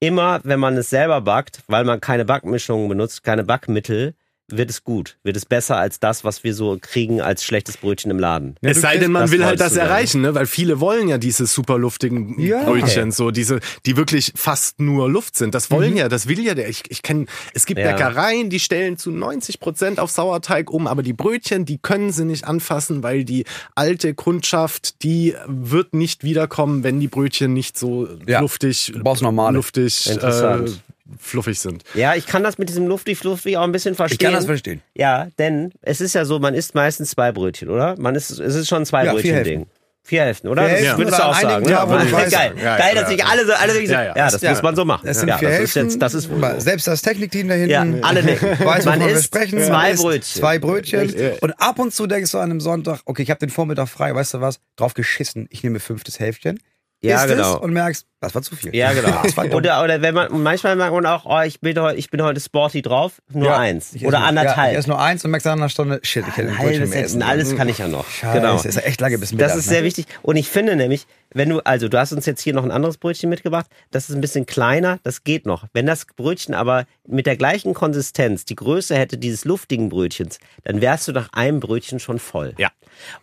[0.00, 4.14] immer wenn man es selber backt, weil man keine Backmischungen benutzt, keine Backmittel,
[4.48, 8.10] wird es gut, wird es besser als das, was wir so kriegen als schlechtes Brötchen
[8.12, 8.54] im Laden.
[8.62, 10.34] Ja, es sei denn, man will halt das erreichen, ne?
[10.36, 12.62] weil viele wollen ja diese super luftigen Ja.
[12.64, 15.54] Brötchen, so diese, die wirklich fast nur Luft sind.
[15.54, 15.96] Das wollen Mhm.
[15.96, 16.68] ja, das will ja der.
[16.68, 17.90] Ich, ich kenne, es gibt Ja.
[17.92, 22.24] Bäckereien, die stellen zu 90 Prozent auf Sauerteig um, aber die Brötchen, die können sie
[22.24, 23.44] nicht anfassen, weil die
[23.74, 28.40] alte Kundschaft, die wird nicht wiederkommen, wenn die Brötchen nicht so Ja.
[28.40, 29.56] luftig, Du brauchst normale.
[29.56, 30.80] luftig, äh, Interessant.
[31.18, 31.84] Fluffig sind.
[31.94, 34.16] Ja, ich kann das mit diesem luftig fluffig auch ein bisschen verstehen.
[34.20, 34.82] ich kann das verstehen.
[34.94, 37.94] Ja, denn es ist ja so, man isst meistens zwei Brötchen, oder?
[37.98, 39.58] Man isst, es ist schon ein zwei Ja, vier Brötchen Hälften.
[39.60, 39.66] Ding.
[40.02, 40.62] Vier Hälften, oder?
[40.68, 41.64] Das würdest du oder auch sagen.
[41.64, 43.26] Du weißt- geil, Ja, geil, ja, dass sich ja.
[43.26, 44.16] alle so, alle so, Ja, ja, ja.
[44.16, 44.50] ja, das Ja.
[44.50, 45.08] muss man so machen.
[45.08, 45.90] Es sind ja, vier das ist Hälften.
[45.90, 46.60] jetzt, das ist wohl so.
[46.60, 47.70] Selbst das Technikteam da hinten.
[47.70, 48.24] Ja, alle.
[48.24, 49.60] Weiß, Man wir isst sprechen.
[49.60, 50.22] zwei Brötchen.
[50.22, 51.12] Zwei Brötchen.
[51.40, 54.14] Und ab und zu denkst du an einem Sonntag, okay, ich habe den Vormittag frei,
[54.14, 54.60] weißt du was?
[54.76, 56.60] Drauf geschissen, ich nehme fünftes Hälfchen.
[57.06, 57.54] Ja, isst genau.
[57.56, 58.74] Es und merkst, das war zu viel.
[58.74, 59.22] Ja, genau.
[59.54, 62.40] Oder, oder wenn man, manchmal merkt man auch, oh, ich bin heute, ich bin heute
[62.40, 63.92] sporty drauf, nur Ja, eins.
[63.94, 64.86] Oder nur- Ja, ich anderthalb.
[64.86, 67.68] nur eins und merkst nach einer Stunde, shit, ich hätte ein halbes Essen, alles kann
[67.68, 68.08] ich ja noch.
[68.08, 68.56] Scheiße, Genau.
[68.60, 69.48] ist ja echt lange bis Mittag.
[69.48, 69.74] Das ist ne?
[69.74, 70.06] sehr wichtig.
[70.22, 71.06] Und ich finde nämlich,
[71.36, 74.14] wenn du, also du hast uns jetzt hier noch ein anderes Brötchen mitgebracht, das ist
[74.14, 75.66] ein bisschen kleiner, das geht noch.
[75.74, 80.80] Wenn das Brötchen aber mit der gleichen Konsistenz die Größe hätte dieses luftigen Brötchens, dann
[80.80, 82.54] wärst du nach einem Brötchen schon voll.
[82.56, 82.70] Ja.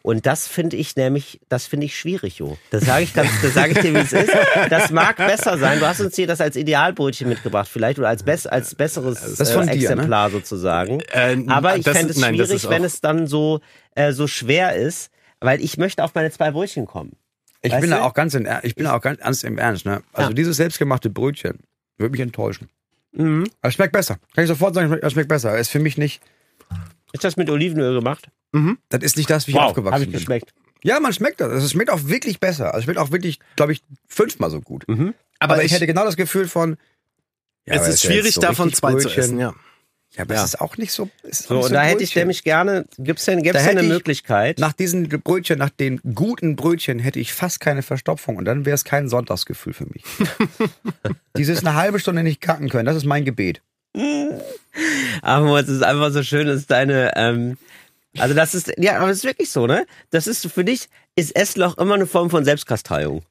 [0.04, 2.58] Und das finde ich nämlich, das finde ich schwierig, Jo.
[2.70, 4.32] Das sage ich ganz, das sage ich dir, wie es ist.
[4.70, 5.80] Das mag besser sein.
[5.80, 9.44] Du hast uns hier das als Idealbrötchen mitgebracht, vielleicht oder als, bess, als besseres äh,
[9.44, 9.72] dir, ne?
[9.72, 11.02] Exemplar sozusagen.
[11.12, 13.62] Äh, Aber ich fände es nein, schwierig, wenn es dann so,
[13.96, 15.10] äh, so schwer ist,
[15.40, 17.18] weil ich möchte auf meine zwei Brötchen kommen.
[17.66, 20.04] Ich bin da auch ganz in, ich bin da auch ganz ernst im Ernst, ne?
[20.14, 20.34] Also Ja.
[20.36, 21.60] dieses selbstgemachte Brötchen
[21.98, 22.70] würde mich enttäuschen.
[23.14, 23.46] Mhm.
[23.62, 24.18] Aber es schmeckt besser.
[24.36, 25.58] Kann ich sofort sagen, es schmeckt besser.
[25.58, 26.22] Ist für mich nicht,
[27.14, 28.28] Ist das mit Olivenöl gemacht?
[28.90, 30.20] das ist nicht das, wie ich Wow, aufgewachsen habe ich bin.
[30.20, 30.54] geschmeckt.
[30.84, 31.50] Ja, man schmeckt das.
[31.52, 32.68] Also Es schmeckt auch wirklich besser.
[32.68, 34.88] Also es schmeckt auch wirklich, glaube ich, fünfmal so gut.
[34.88, 35.14] Mhm.
[35.40, 36.78] Aber, Aber ich, ich- hätte genau das Gefühl von,
[37.66, 39.24] ja, es ist ja schwierig, so davon zwei zu Brötchen.
[39.24, 39.54] essen, ja.
[40.16, 40.42] Ja, aber Ja.
[40.44, 41.10] es ist auch nicht so.
[41.30, 44.60] So, und da ein hätte ich nämlich gerne, gibt's denn, gibt's Da denn eine Möglichkeit?
[44.60, 48.76] Nach diesen Brötchen, nach den guten Brötchen hätte ich fast keine Verstopfung und dann wäre
[48.76, 50.04] es kein Sonntagsgefühl für mich.
[51.38, 53.62] Dieses eine halbe Stunde nicht kacken können, das ist mein Gebet.
[55.22, 57.58] Aber es ist einfach so schön, dass deine, ähm,
[58.18, 59.86] also das ist, ja, aber es ist wirklich so, ne?
[60.12, 63.24] Das ist für dich, ist Essloch immer eine Form von Selbstkasteiung.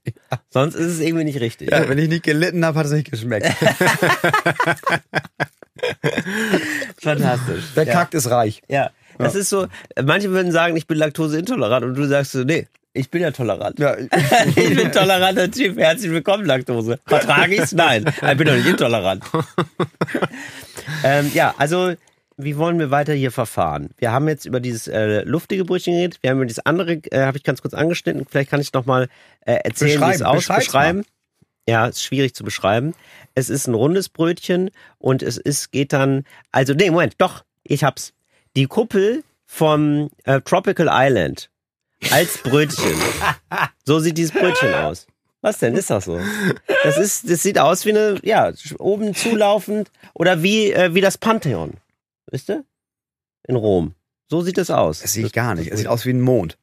[0.51, 1.70] Sonst ist es irgendwie nicht richtig.
[1.70, 3.47] Ja, wenn ich nicht gelitten habe, hat es nicht geschmeckt.
[7.01, 7.64] Fantastisch.
[7.74, 7.93] Der ja.
[7.93, 8.62] Kackt ist reich.
[8.68, 8.91] Ja.
[9.18, 9.66] Das ist so,
[10.03, 13.78] manche würden sagen, ich bin laktoseintolerant und du sagst so, nee, ich bin ja tolerant.
[13.78, 13.97] Ja,
[14.47, 15.78] ich bin toleranter Typ.
[15.78, 16.99] Herzlich willkommen, Laktose.
[17.07, 17.72] Vertrage ich's?
[17.72, 18.05] Nein.
[18.07, 19.24] Ich bin doch nicht intolerant.
[21.05, 21.95] ähm, ja, also,
[22.45, 23.90] wie wollen wir weiter hier verfahren?
[23.97, 26.18] Wir haben jetzt über dieses äh, luftige Brötchen geredet.
[26.22, 28.26] Wir haben über dieses andere, äh, habe ich ganz kurz angeschnitten.
[28.28, 29.09] Vielleicht kann ich noch mal
[29.40, 31.05] äh, erzählen, wie es aus beschreiben.
[31.68, 32.95] Ja, ist schwierig zu beschreiben.
[33.34, 37.84] Es ist ein rundes Brötchen und es ist, geht dann, also, nee, Moment, doch, ich
[37.84, 38.12] hab's.
[38.57, 41.51] Die Kuppel vom äh, Tropical Island
[42.11, 42.95] als Brötchen.
[43.84, 45.07] so sieht dieses Brötchen aus.
[45.40, 45.74] Was denn?
[45.74, 46.20] Ist das so?
[46.84, 51.18] Das ist, das sieht aus wie eine, ja, oben zulaufend oder wie, äh, wie das
[51.18, 51.74] Pantheon.
[52.33, 52.64] Wisst ihr?
[53.47, 53.95] In Rom.
[54.28, 55.01] So sieht es aus.
[55.01, 55.70] Das sehe ich gar nicht.
[55.70, 56.59] Es sieht aus wie ein Mond.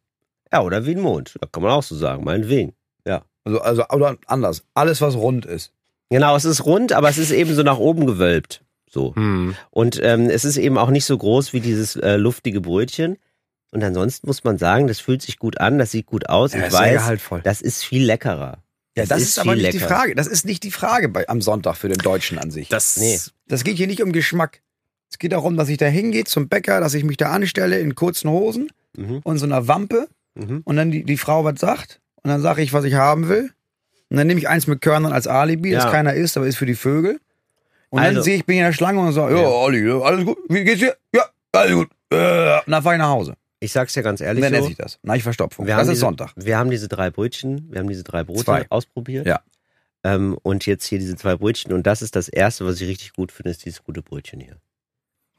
[0.51, 1.35] Ja, oder wie ein Mond.
[1.39, 2.73] Da kann man auch so sagen, meinetwegen.
[3.05, 3.23] Ja.
[3.43, 4.63] Also, also oder anders.
[4.73, 5.71] Alles, was rund ist.
[6.09, 8.63] Genau, es ist rund, aber es ist eben so nach oben gewölbt.
[8.89, 9.15] So.
[9.15, 9.55] Hm.
[9.69, 13.19] Und ähm, es ist eben auch nicht so groß wie dieses äh, luftige Brötchen.
[13.71, 16.53] Und ansonsten muss man sagen, das fühlt sich gut an, das sieht gut aus.
[16.53, 17.41] Ja, ich ist sehr weiß, gehaltvoll.
[17.43, 18.63] das ist viel leckerer.
[18.97, 19.95] Ja, das, ist, aber viel nicht die leckerer.
[19.95, 20.15] Frage.
[20.15, 22.69] Das ist nicht die Frage bei, am Sonntag für den Deutschen an sich.
[22.69, 23.19] Das, Nee.
[23.47, 24.61] Das geht hier nicht um Geschmack.
[25.09, 27.95] Es geht darum, dass ich da hingehe zum Bäcker, dass ich mich da anstelle in
[27.95, 29.21] kurzen Hosen Mhm.
[29.23, 30.61] und so einer Wampe Mhm.
[30.65, 33.51] und dann die, die Frau was sagt und dann sage ich, was ich haben will.
[34.09, 35.91] Und dann nehme ich eins mit Körnern als Alibi, das Ja.
[35.91, 37.19] keiner isst, aber ist für die Vögel.
[37.89, 39.47] Und dann Also- sehe ich, bin in der Schlange und sage, ja.
[39.47, 40.95] Olli, alles gut, wie geht's dir?
[41.13, 41.89] Ja, alles gut.
[42.11, 43.33] Äh, und dann fahre ich nach Hause.
[43.59, 44.69] Ich sag's dir ganz ehrlich dann esse so.
[44.69, 44.99] ich das.
[45.03, 45.65] Na, ich Verstopfung.
[45.67, 46.31] Wir das ist diese, Sonntag.
[46.35, 48.65] Wir haben diese drei Brötchen, wir haben diese drei Brote Zwei.
[48.69, 49.27] ausprobiert.
[49.27, 49.41] Ja.
[50.03, 51.73] Ähm, und jetzt hier diese zwei Brötchen.
[51.73, 54.55] Und das ist das erste, was ich richtig gut finde, ist dieses gute Brötchen hier.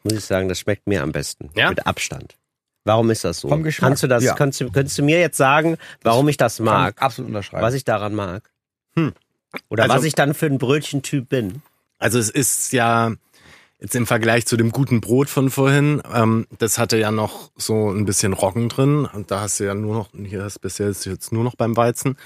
[0.05, 1.51] Muss ich sagen, das schmeckt mir am besten.
[1.55, 1.69] Ja?
[1.71, 2.37] Mit Abstand.
[2.85, 3.49] Warum ist das so?
[3.49, 4.35] Vom Geschmack, Kannst du das, ja.
[4.35, 6.95] kannst du, könntest du mir jetzt sagen, warum ich das Kann mag?
[6.97, 7.63] ich absolut unterschreiben.
[7.63, 8.51] Was ich daran mag?
[8.97, 9.13] Hm.
[9.69, 11.61] Oder Also- was ich dann für ein Brötchentyp bin?
[11.99, 13.13] Also es ist ja
[13.79, 17.91] jetzt im Vergleich zu dem guten Brot von vorhin, ähm, das hatte ja noch so
[17.91, 21.33] ein bisschen Roggen drin und da hast du ja nur noch, hier ist bisher jetzt
[21.33, 22.17] nur noch beim Weizen.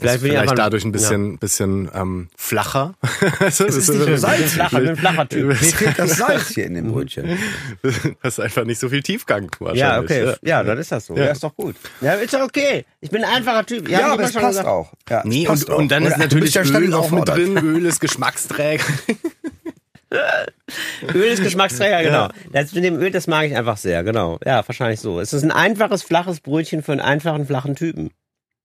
[0.00, 2.94] Vielleicht, bin ich vielleicht einfach- dadurch ein bisschen, bisschen ähm, flacher.
[3.40, 4.00] es ist nicht.
[4.00, 5.46] Ich bin flacher, ein flacher Typ.
[5.48, 7.36] Mir fehlt das Salz hier in dem Brötchen.
[8.22, 9.80] Hast einfach nicht so viel Tiefgang wahrscheinlich.
[9.80, 10.34] Ja, okay.
[10.42, 11.16] Ja, dann ist das so.
[11.16, 11.74] Ja, ist doch gut.
[12.00, 12.84] Ja, ist doch okay.
[13.00, 13.88] Ich bin ein einfacher Typ.
[13.88, 14.68] Ja, ich aber es passt gesagt.
[14.68, 14.92] auch.
[15.08, 16.10] Ja, Nee, passt und, und dann auch.
[16.10, 16.28] ist Oder?
[16.28, 17.56] Du natürlich ja Öl auch mit drin.
[17.58, 18.84] Öl ist Geschmacksträger.
[21.12, 22.28] Öl ist Geschmacksträger, genau.
[22.52, 24.38] Das mit dem Öl, das mag ich einfach sehr, genau.
[24.44, 25.20] Ja, wahrscheinlich so.
[25.20, 28.10] Es ist ein einfaches, flaches Brötchen für einen einfachen, flachen Typen.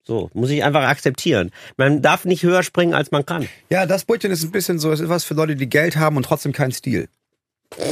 [0.05, 1.51] So, muss ich einfach akzeptieren.
[1.77, 3.47] Man darf nicht höher springen, als man kann.
[3.69, 6.17] Ja, das Brötchen ist ein bisschen so, es ist was für Leute, die Geld haben
[6.17, 7.07] und trotzdem keinen Stil.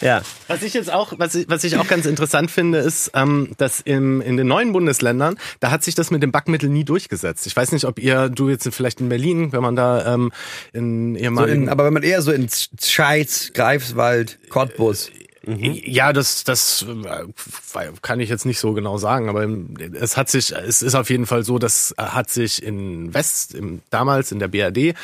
[0.00, 0.22] Ja.
[0.46, 3.80] Was ich jetzt auch, was ich, was ich auch ganz interessant finde, ist, ähm, dass
[3.80, 7.46] im, in den neuen Bundesländern, da hat sich das mit dem Backmittel nie durchgesetzt.
[7.46, 10.32] Ich weiß nicht, ob ihr, du jetzt vielleicht in Berlin, wenn man da ähm,
[10.72, 12.48] in So ehemaligen in, aber wenn man eher so in
[12.80, 15.10] Scheiz, Greifswald, Cottbus.
[15.56, 16.84] Ja, das, das
[17.74, 19.46] äh, kann ich jetzt nicht so genau sagen, aber
[19.98, 23.80] es hat sich, es ist auf jeden Fall so, das hat sich in West, im,
[23.90, 24.94] damals in der BRD,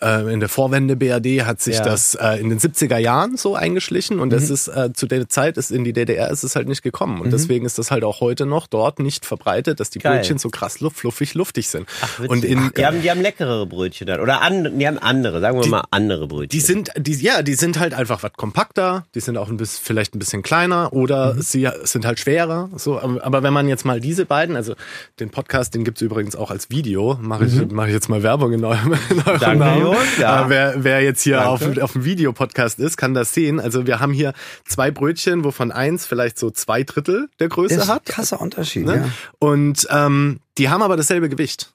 [0.00, 1.84] äh, in der Vorwende BRD, hat sich Ja.
[1.84, 4.38] das äh, in den 70er Jahren so eingeschlichen und Mhm.
[4.38, 7.20] es ist äh, zu der Zeit ist in die DDR ist es halt nicht gekommen
[7.20, 10.16] und deswegen ist das halt auch heute noch dort nicht verbreitet, dass die Geil.
[10.18, 11.86] Brötchen so krass luft, fluffig, luftig sind.
[12.18, 12.30] Witzig.
[12.30, 14.20] und in, die, haben, die haben leckerere Brötchen dann.
[14.20, 16.48] Oder an, die haben andere, sagen wir mal andere Brötchen.
[16.48, 19.82] Die sind, die, ja, die sind halt einfach was kompakter, die sind auch ein bisschen,
[19.90, 21.42] vielleicht ein bisschen kleiner oder Mhm.
[21.42, 22.70] sie sind halt schwerer.
[22.76, 24.74] So, aber wenn man jetzt mal diese beiden, also
[25.18, 28.52] den Podcast, den gibt's übrigens auch als Video, mache ich, mach ich jetzt mal Werbung
[28.52, 29.40] in eurem, in eurem Mhm.
[29.40, 29.80] Danke, Namen.
[29.82, 30.46] Jungs, ja.
[30.46, 31.82] Äh, wer, wer jetzt hier auf, Danke.
[31.82, 33.58] auf dem Videopodcast ist, kann das sehen.
[33.58, 34.32] Also wir haben hier
[34.64, 38.06] zwei Brötchen, wovon eins vielleicht so zwei Drittel der Größe ist hat.
[38.06, 38.96] krasser Unterschied, Ne?
[38.96, 39.04] ja.
[39.40, 41.72] Und ähm, die haben aber dasselbe Gewicht.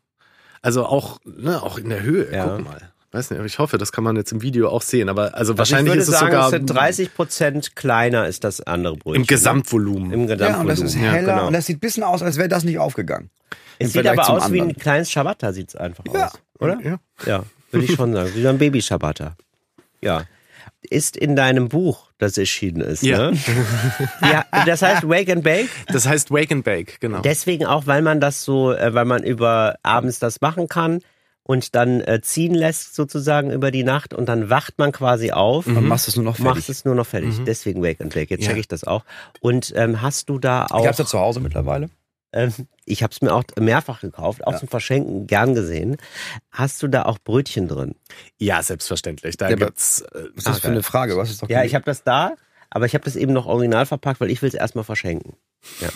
[0.62, 2.32] Also auch, ne, auch in der Höhe.
[2.34, 2.56] Ja.
[2.56, 2.92] Guck mal.
[3.16, 5.10] Weiß nicht, ich hoffe, das kann man jetzt im Video auch sehen.
[5.10, 8.28] Aber also Also wahrscheinlich ich würde ist es sagen, sogar es sind 30 Prozent kleiner
[8.28, 9.22] ist das andere Brötchen.
[9.22, 10.10] im Gesamtvolumen.
[10.10, 10.14] Ne?
[10.16, 10.62] Im Ja, Gesamtvolumen.
[10.62, 11.48] und das ist Ja, heller genau.
[11.48, 13.30] und das sieht ein bisschen aus, als wäre das nicht aufgegangen.
[13.80, 14.82] Im Es sieht aber aus wie ein anderen.
[14.82, 16.28] kleines Ciabatta, sieht's einfach Ja.
[16.28, 16.34] aus.
[16.60, 16.80] Oder?
[16.84, 16.98] Ja.
[17.26, 18.32] Ja, würde ich schon sagen.
[18.36, 19.36] Wie so ein Baby-Ciabatta.
[20.02, 20.24] Ja.
[20.90, 23.02] Ist in deinem Buch, das erschienen ist.
[23.02, 23.32] Ja.
[23.32, 23.38] Ne?
[24.22, 24.46] ja.
[24.66, 25.70] Das heißt Wake and Bake.
[25.88, 27.22] Das heißt Wake and Bake, genau.
[27.22, 31.02] Deswegen auch, weil man das so, äh, weil man über abends das machen kann
[31.48, 35.66] und dann äh, ziehen lässt sozusagen über die Nacht und dann wacht man quasi auf.
[35.66, 36.56] Dann machst du es nur noch fertig.
[36.56, 37.36] Machst es nur noch fertig.
[37.46, 38.32] Deswegen Wake and Bake.
[38.32, 38.50] Jetzt Ja.
[38.50, 39.06] check ich das auch.
[39.42, 40.82] Und ähm, hast du da auch?
[40.82, 41.90] Ich hab's ja zu Hause mittlerweile.
[42.34, 42.52] Ähm,
[42.86, 45.98] ich habe es mir auch mehrfach gekauft, auch zum Verschenken gern gesehen.
[46.52, 47.96] Hast du da auch Brötchen drin?
[48.38, 49.38] ja, selbstverständlich.
[49.38, 50.02] Da Ja, gibt's.
[50.02, 51.16] Äh, Was ist das für eine Frage?
[51.18, 52.34] Hast es doch Ja, ich habe das da,
[52.72, 55.34] aber ich habe das eben noch original verpackt, weil ich will es erstmal verschenken.
[55.80, 55.90] Ja.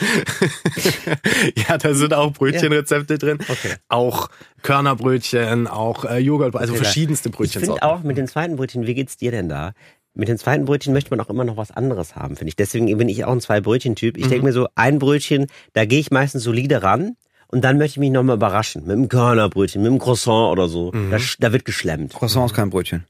[1.68, 3.38] ja, da sind auch Brötchenrezepte drin.
[3.48, 3.74] Okay.
[3.88, 4.28] Auch
[4.62, 7.82] Körnerbrötchen, auch äh, Joghurt, also verschiedenste Ich finde Brötchensorten.
[7.82, 9.72] auch mit den zweiten Brötchen, wie geht's dir denn da?
[10.14, 12.56] mit dem zweiten Brötchen möchte man auch immer noch was anderes haben, finde ich.
[12.56, 14.16] Deswegen bin ich auch ein Zwei-Brötchen-Typ.
[14.18, 17.14] Ich denke mir so, ein Brötchen, da gehe ich meistens solide ran.
[17.46, 18.82] Und dann möchte ich mich nochmal überraschen.
[18.82, 20.90] Mit einem Körnerbrötchen, mit einem Croissant oder so.
[20.90, 22.14] Da, sch- da wird geschlemmt.
[22.14, 23.04] Croissant ist kein Brötchen.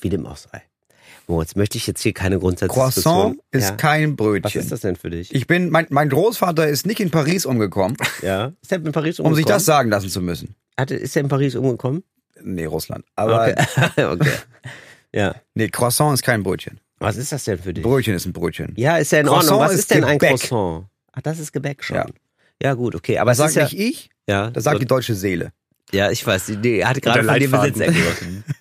[0.00, 0.62] Wie dem auch sei.
[1.28, 3.14] Moritz, möchte ich jetzt hier keine Grundsatzdiskussion.
[3.14, 3.74] Croissant ist ja.
[3.76, 4.44] kein Brötchen.
[4.44, 5.34] Was ist das denn für dich?
[5.34, 8.52] Ich bin, mein, mein Großvater ist nicht in Paris umgekommen, ja.
[8.62, 9.36] Ist er in Paris um umgekommen?
[9.36, 10.54] sich das sagen lassen zu müssen.
[10.76, 12.04] Hatte, ist er in Paris umgekommen?
[12.42, 13.04] Nee, Russland.
[13.16, 14.04] Aber Okay.
[14.04, 14.30] okay.
[15.12, 15.34] Ja.
[15.54, 16.78] nee, Croissant ist kein Brötchen.
[16.98, 17.82] Was ist das denn für dich?
[17.82, 18.72] Brötchen ist ein Brötchen.
[18.76, 19.66] Ja, ist ja in Croissant Ordnung.
[19.66, 20.38] Was ist ist, denn ein Gebäck.
[20.40, 20.86] Croissant?
[21.12, 21.96] Ach, das ist Gebäck schon.
[21.96, 22.06] Ja.
[22.62, 23.18] Ja, gut, okay.
[23.18, 25.52] Aber Das sagt ja, nicht ich, ja, das sagt die deutsche Seele.
[25.92, 27.50] ja, ich weiß, die, die hat gerade von dir.
[27.50, 28.44] Besitz ergriffen.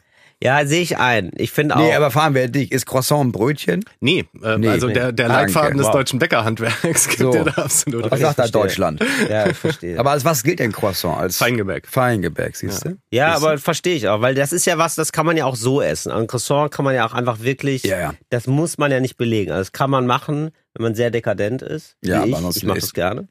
[0.46, 1.32] ja, sehe ich ein.
[1.36, 1.80] Ich finde auch.
[1.80, 2.72] Nee, aber fahren wir dich.
[2.72, 3.84] Ist Croissant ein Brötchen?
[4.00, 4.94] Nee, äh, Nee, also nee.
[4.94, 5.44] der, der Danke.
[5.44, 5.94] Leitfaden des Wow.
[5.94, 7.32] deutschen Bäckerhandwerks gibt So.
[7.32, 8.48] dir da absolut Was sagt da.
[8.48, 9.04] Deutschland?
[9.30, 10.00] ja, ich verstehe.
[10.00, 11.18] Aber als was gilt denn Croissant?
[11.18, 11.88] Als Feingebäck.
[11.88, 12.98] Feingebäck, siehst du?
[13.12, 15.56] ja, aber verstehe ich auch, weil das ist ja was, das kann man ja auch
[15.56, 16.12] so essen.
[16.12, 18.14] Ein Croissant kann man ja auch einfach wirklich, Ja, ja.
[18.30, 19.52] das muss man ja nicht belegen.
[19.52, 21.96] Also das kann man machen, wenn man sehr dekadent ist.
[22.04, 22.36] Ja, wie aber ich.
[22.36, 23.28] ansonsten ich mache das gerne.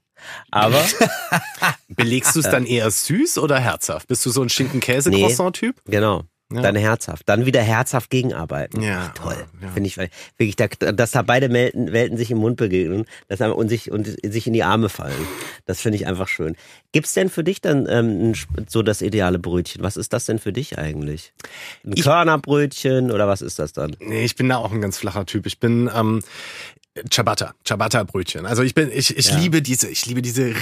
[0.50, 0.80] Aber
[1.88, 4.08] Belegst du es dann eher süß oder herzhaft?
[4.08, 5.76] Bist du so ein Schinken-Käse-Croissant-Typ?
[5.86, 6.24] Genau.
[6.54, 6.62] Ja.
[6.62, 7.28] Dann herzhaft.
[7.28, 8.82] Dann wieder herzhaft gegenarbeiten.
[8.82, 9.08] Ja.
[9.10, 9.36] Toll.
[9.60, 9.68] Ja.
[9.68, 13.40] Finde ich weil- wirklich, da, dass da beide Welten, Welten sich im Mund begegnen dass
[13.40, 15.26] und, sich, und sich in die Arme fallen.
[15.66, 16.56] Das finde ich einfach schön.
[16.92, 18.34] Gibt's denn für dich dann ähm,
[18.68, 19.82] so das ideale Brötchen?
[19.82, 21.32] Was ist das denn für dich eigentlich?
[21.84, 23.96] Ein Körnerbrötchen oder was ist das dann?
[24.00, 25.46] Nee, ich bin da auch ein ganz flacher Typ.
[25.46, 26.22] Ich bin ähm,
[27.10, 28.46] Ciabatta, Ciabatta-Brötchen.
[28.46, 29.38] Also ich bin, ich, ich Ja.
[29.38, 30.52] liebe diese, ich liebe diese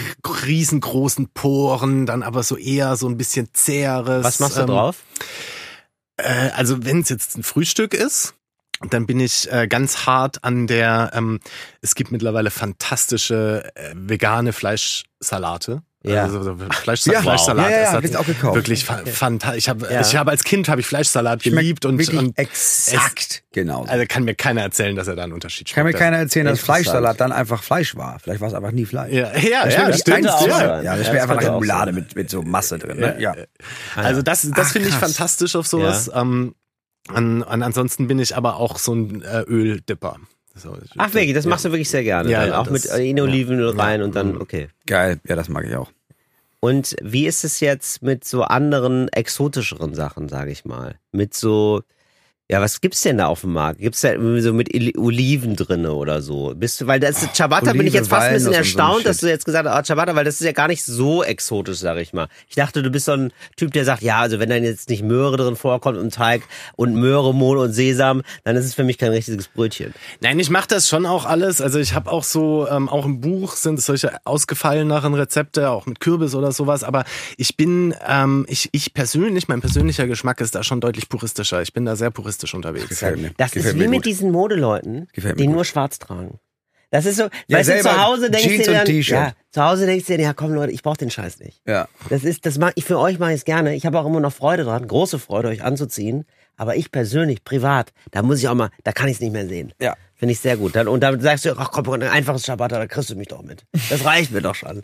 [0.46, 4.24] riesengroßen Poren, dann aber so eher so ein bisschen zäheres.
[4.24, 5.02] Was machst du ähm, drauf?
[6.16, 8.34] Äh, also wenn es jetzt ein Frühstück ist,
[8.90, 11.10] dann bin ich äh, ganz hart an der.
[11.14, 11.40] Ähm,
[11.80, 15.82] es gibt mittlerweile fantastische äh, vegane Fleischsalate.
[16.04, 16.24] Ja.
[16.24, 17.70] Also, so Fleischsa Ja, Fleischsalat wow.
[17.72, 18.54] Ja, ja, ist hab ich auch gekauft.
[18.56, 19.58] wirklich fa fantastisch.
[19.58, 20.00] Ich habe Ja.
[20.00, 23.84] ich habe als Kind habe ich Fleischsalat Schmeckt geliebt und, und exakt genau.
[23.84, 25.98] also kann mir keiner erzählen, dass er da einen Unterschied Kann mir schmeckt.
[26.04, 26.60] keiner erzählen, dass.
[26.60, 28.18] Fleischsalat dann einfach Fleisch war.
[28.18, 29.12] Vielleicht war es einfach nie Fleisch.
[29.12, 30.28] Ja, ja, Das ja, schmeckt stimmt.
[30.30, 30.60] auch Ja.
[30.60, 32.98] Ja, das Ja, schmeckt das einfach nach auch Remoulade mit, mit so Masse drin.
[32.98, 33.16] Ne?
[33.18, 33.34] Ja.
[33.96, 36.10] Also das, das Ach, finde ich fantastisch auf sowas.
[36.14, 36.54] Ähm,
[37.08, 40.16] an, an, ansonsten bin ich aber auch so ein äh, Öldipper.
[40.98, 42.30] Ach wirklich, das machst du wirklich sehr gerne.
[42.30, 43.82] Ja, ja, auch das- mit äh, in Olivenöl ja.
[43.82, 44.40] rein und dann, Mhm.
[44.40, 44.68] okay.
[44.86, 45.90] Geil, ja, das mag ich auch.
[46.60, 50.94] Und wie ist es jetzt mit so anderen exotischeren Sachen, sage ich mal?
[51.10, 51.82] Mit so,
[52.52, 53.80] ja, was gibt's denn da auf dem Markt?
[53.80, 56.52] Gibt's da irgendwie so mit Oliven drinne oder so?
[56.54, 58.58] Bist du, weil das ist Ciabatta bin ich Olive, jetzt fast ein bisschen und so
[58.58, 61.24] erstaunt, dass du jetzt gesagt hast, ah, Ciabatta, weil das ist ja gar nicht so
[61.24, 62.28] exotisch, sag ich mal.
[62.50, 65.02] Ich dachte, du bist so ein Typ, der sagt, ja, also wenn dann jetzt nicht
[65.02, 66.42] Möhre drin vorkommt im Teig
[66.76, 69.94] und Möhre, Mohn und Sesam, dann ist es für mich kein richtiges Brötchen.
[70.20, 71.62] Nein, ich mache das schon auch alles.
[71.62, 75.86] Also ich habe auch so, ähm, auch im Buch sind es solche ausgefalleneren Rezepte, auch
[75.86, 76.84] mit Kürbis oder sowas.
[76.84, 77.04] Aber
[77.38, 81.62] ich bin, ähm, ich, ich persönlich, mein persönlicher Geschmack ist da schon deutlich puristischer.
[81.62, 82.88] Ich bin da sehr puristisch unterwegs.
[82.88, 83.30] Gefällt mir.
[83.36, 84.06] Das Gefällt ist mir wie mit gut.
[84.06, 85.54] diesen Modeleuten, die gut.
[85.54, 86.38] nur schwarz tragen.
[86.90, 89.16] Das ist so, Ja, weißt du, zu Hause denkst Jeans du dir dann, T-Shirt.
[89.16, 91.62] ja, zu Hause denkst du dir, ja komm Leute, ich brauch den Scheiß nicht.
[91.66, 91.88] Ja.
[92.10, 93.74] Das ist, das mach ich für euch mache ich es gerne.
[93.74, 96.26] Ich habe auch immer noch Freude dran, große Freude, euch anzuziehen.
[96.58, 99.48] Aber ich persönlich, privat, da muss ich auch mal, da kann ich es nicht mehr
[99.48, 99.72] sehen.
[99.80, 99.96] Ja.
[100.14, 100.76] Finde ich sehr gut.
[100.76, 103.42] Dann, und dann sagst du, ach komm, ein einfaches Ciabatta, da kriegst du mich doch
[103.42, 103.64] mit.
[103.88, 104.82] Das reicht mir doch schon.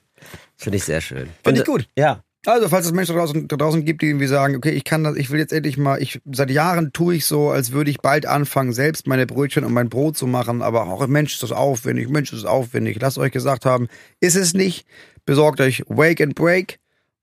[0.57, 1.29] Das finde ich sehr schön.
[1.45, 1.89] Finde ich gut.
[1.97, 2.23] Ja.
[2.49, 5.05] Also, falls es Menschen da draußen, da draußen gibt, die irgendwie sagen, okay, ich kann
[5.05, 7.99] das, ich will jetzt endlich mal, ich, seit Jahren tue ich so, als würde ich
[7.99, 11.53] bald anfangen, selbst meine Brötchen und mein Brot zu machen, aber auch, Mensch, ist das
[11.53, 12.97] aufwendig, Mensch, ist das aufwendig.
[13.03, 13.89] Lasst euch gesagt haben,
[14.21, 14.87] ist es nicht.
[15.27, 16.79] Besorgt euch Wake and Break.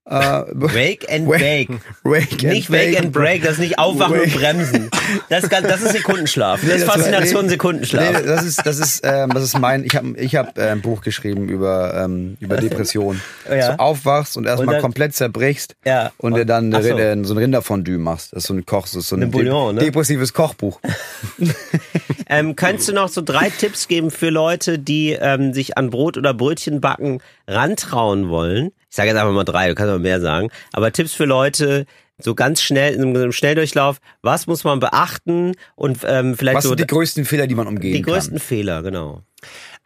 [0.08, 1.68] Äh, Wake and Wake-.
[2.04, 4.88] Wake Nicht Wake and Break, das ist nicht Aufwachen und Wake- Bremsen.
[5.28, 6.60] Das ist, ganz, das ist Sekundenschlaf.
[6.64, 7.48] Das ist Faszination nee.
[7.50, 8.12] Sekundenschlaf.
[8.22, 10.80] Nee, das ist, das ist, ähm, das ist mein, ich habe ich hab, äh, ein
[10.80, 13.20] Buch geschrieben über, ähm, über Depressionen.
[13.50, 13.72] Ja.
[13.72, 16.12] So aufwachst und Und erstmal komplett zerbrichst Ja.
[16.18, 16.88] und dir dann Ach so.
[16.90, 16.96] so
[17.34, 18.32] ein Rinderfondue machst.
[18.32, 19.80] Das ist so ein Koch, das ist so ein Ein Bouillon, ne?
[19.80, 20.80] depressives Kochbuch.
[22.28, 26.16] Ähm, könntest du noch so drei Tipps geben für Leute, die ähm, sich an Brot
[26.16, 28.72] oder Brötchen backen rantrauen wollen?
[28.96, 30.48] Ich sage jetzt einfach mal drei, du kannst auch mehr sagen.
[30.72, 31.84] Aber Tipps für Leute,
[32.16, 36.70] so ganz schnell, in einem Schnelldurchlauf, was muss man beachten und ähm, vielleicht Was so
[36.70, 38.46] sind die größten Fehler, die man umgehen die größten kann?
[38.46, 39.20] Fehler, genau.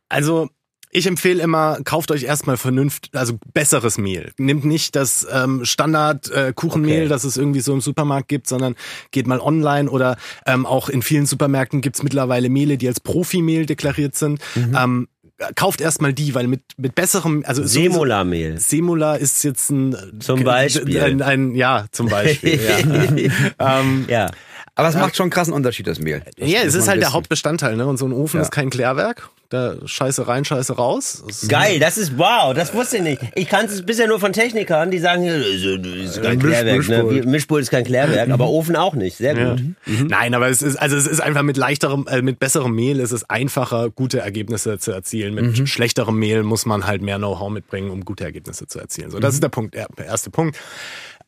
[0.09, 0.49] Also
[0.93, 4.31] ich empfehle immer, kauft euch erstmal vernünftig, also besseres Mehl.
[4.39, 7.09] Nehmt nicht das ähm, Standard äh, Kuchenmehl, Okay.
[7.09, 8.77] das es irgendwie so im Supermarkt gibt, sondern
[9.11, 13.67] geht mal online oder ähm, auch in vielen Supermärkten gibt's mittlerweile Mehle, die als Profimehl
[13.67, 14.41] deklariert sind.
[14.55, 14.77] Mhm.
[14.79, 15.09] Ähm,
[15.55, 18.59] kauft erstmal die, weil mit mit besserem, also Semola-Mehl.
[18.59, 21.01] Semola ist jetzt ein Zum Beispiel.
[21.01, 22.61] ein, ein ja zum Beispiel
[23.59, 23.81] ja.
[23.81, 24.31] ähm, Ja.
[24.77, 26.23] Aber es macht schon einen krassen Unterschied, das Mehl.
[26.39, 27.15] Das ja, es ist halt der wissen.
[27.15, 27.87] Hauptbestandteil, ne?
[27.87, 28.43] Und so ein Ofen Ja.
[28.43, 29.29] ist kein Klärwerk.
[29.51, 31.25] Da Scheiße rein, Scheiße raus.
[31.27, 33.21] Das Geil, das ist wow, das wusste ich nicht.
[33.35, 36.77] Ich kannte es bisher nur von Technikern, die sagen, das ist kein Misch- Klärwerk.
[36.79, 37.25] Mischpult.
[37.25, 37.31] Ne?
[37.31, 39.17] Mischpult ist kein Klärwerk, aber Ofen auch nicht.
[39.17, 39.51] Sehr Ja.
[39.51, 39.63] gut.
[40.09, 43.11] Nein, aber es ist also es ist einfach mit leichterem, äh, mit besserem Mehl ist
[43.11, 45.35] es einfacher, gute Ergebnisse zu erzielen.
[45.35, 49.11] Mit schlechterem Mehl muss man halt mehr Know-how mitbringen, um gute Ergebnisse zu erzielen.
[49.11, 50.57] So, das ist der Punkt, der der erste Punkt.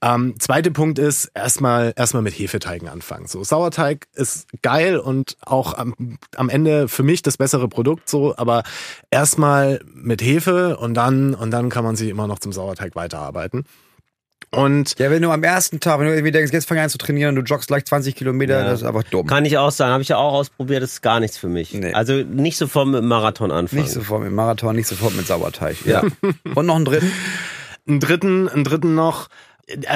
[0.02, 3.28] Ähm, zweite Punkt ist erstmal erstmal mit Hefeteigen anfangen.
[3.28, 8.34] So Sauerteig ist geil und auch am, am Ende für mich das bessere Produkt so,
[8.36, 8.64] aber
[9.12, 13.64] erstmal mit Hefe und dann und dann kann man sich immer noch zum Sauerteig weiterarbeiten.
[14.50, 16.98] Und Ja, wenn du am ersten Tag, wenn du irgendwie denkst, jetzt fang an zu
[16.98, 18.64] trainieren und du joggst gleich 20 Kilometer, Ja.
[18.64, 19.26] das ist einfach dumm.
[19.26, 21.72] Kann ich auch sagen, habe ich ja auch ausprobiert, das ist gar nichts für mich.
[21.72, 21.94] Nee.
[21.94, 23.82] Also nicht sofort mit dem Marathon anfangen.
[23.82, 25.76] Nicht sofort mit Marathon, nicht sofort mit Sauerteig.
[25.86, 26.02] Ja.
[26.54, 27.10] und noch einen dritten?
[27.88, 29.28] einen dritten, einen dritten noch,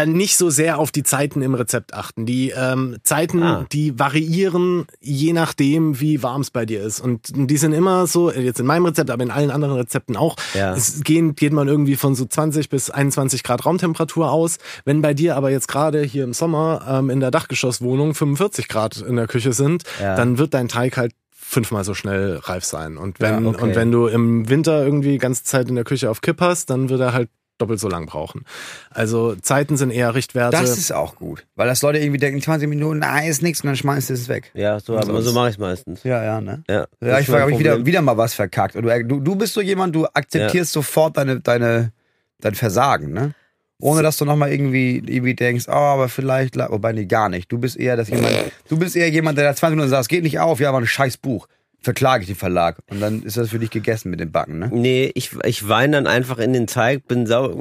[0.06, 2.24] nicht so sehr auf die Zeiten im Rezept achten.
[2.26, 3.66] Die ähm, Zeiten, Ah.
[3.72, 7.00] die variieren je nachdem, wie warm es bei dir ist.
[7.00, 10.36] Und die sind immer so, jetzt in meinem Rezept, aber in allen anderen Rezepten auch,
[10.54, 10.74] Ja.
[10.74, 14.58] es gehen, geht man irgendwie von so 20 bis 21 Grad Raumtemperatur aus.
[14.84, 18.96] Wenn bei dir aber jetzt gerade hier im Sommer ähm, in der Dachgeschosswohnung 45 Grad
[18.98, 20.14] in der Küche sind, Ja.
[20.16, 21.12] dann wird dein Teig halt
[21.48, 22.96] fünfmal so schnell reif sein.
[22.96, 23.62] Und wenn, Ja, okay.
[23.62, 26.70] und wenn du im Winter irgendwie die ganze Zeit in der Küche auf Kipp hast,
[26.70, 27.28] dann wird er halt
[27.58, 28.44] doppelt so lang brauchen.
[28.90, 30.56] Also Zeiten sind eher Richtwerte.
[30.56, 31.46] Das ist auch gut.
[31.54, 34.28] Weil das Leute irgendwie denken, 20 Minuten, na, ist nichts und dann schmeißt du es
[34.28, 34.50] weg.
[34.54, 36.02] Ja, so, so mache ich meistens.
[36.04, 36.64] Ja, ja, ne?
[36.68, 38.76] Ja, Ja, ich habe ich wieder, wieder mal was verkackt.
[38.76, 41.92] Und du, du, bist so jemand, du akzeptierst sofort deine, deine,
[42.40, 43.34] dein Versagen, ne?
[43.78, 47.52] Ohne dass du nochmal irgendwie, irgendwie denkst, oh, aber vielleicht, wobei nee, gar nicht.
[47.52, 48.34] Du bist eher das jemand,
[48.68, 50.78] du bist eher jemand, der da 20 Minuten sagt, es geht nicht auf, ja, aber
[50.78, 51.46] ein scheiß Buch.
[51.86, 52.78] Verklage ich den Verlag.
[52.90, 54.70] Und dann ist das für dich gegessen mit dem Backen, ne?
[54.72, 57.52] Nee, ich, ich weine dann einfach in den Teig, bin sauer.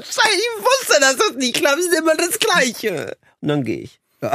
[0.00, 3.18] Ich wusste, dass das nicht klappt, ist immer das Gleiche.
[3.42, 4.00] Und dann gehe ich.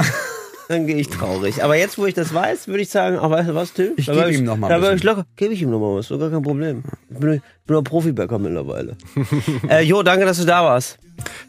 [0.71, 1.61] Dann gehe ich traurig.
[1.65, 3.93] Aber jetzt, wo ich das weiß, würde ich sagen, ach, weißt du was, Till?
[3.97, 5.25] Ich Da geb war ihm noch mal ein Da war ich locker.
[5.35, 6.81] Gebe ich ihm noch mal was, so gar kein Problem.
[7.09, 8.95] Ich bin, ich bin ein Profibäcker mittlerweile.
[9.69, 10.97] äh, Jo, danke, dass du da warst.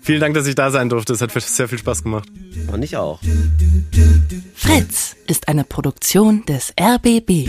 [0.01, 1.13] Vielen Dank, dass ich da sein durfte.
[1.13, 2.29] Es hat sehr viel Spaß gemacht.
[2.73, 3.21] Und ich auch.
[4.57, 7.49] Fritz ist eine Produktion des RBB.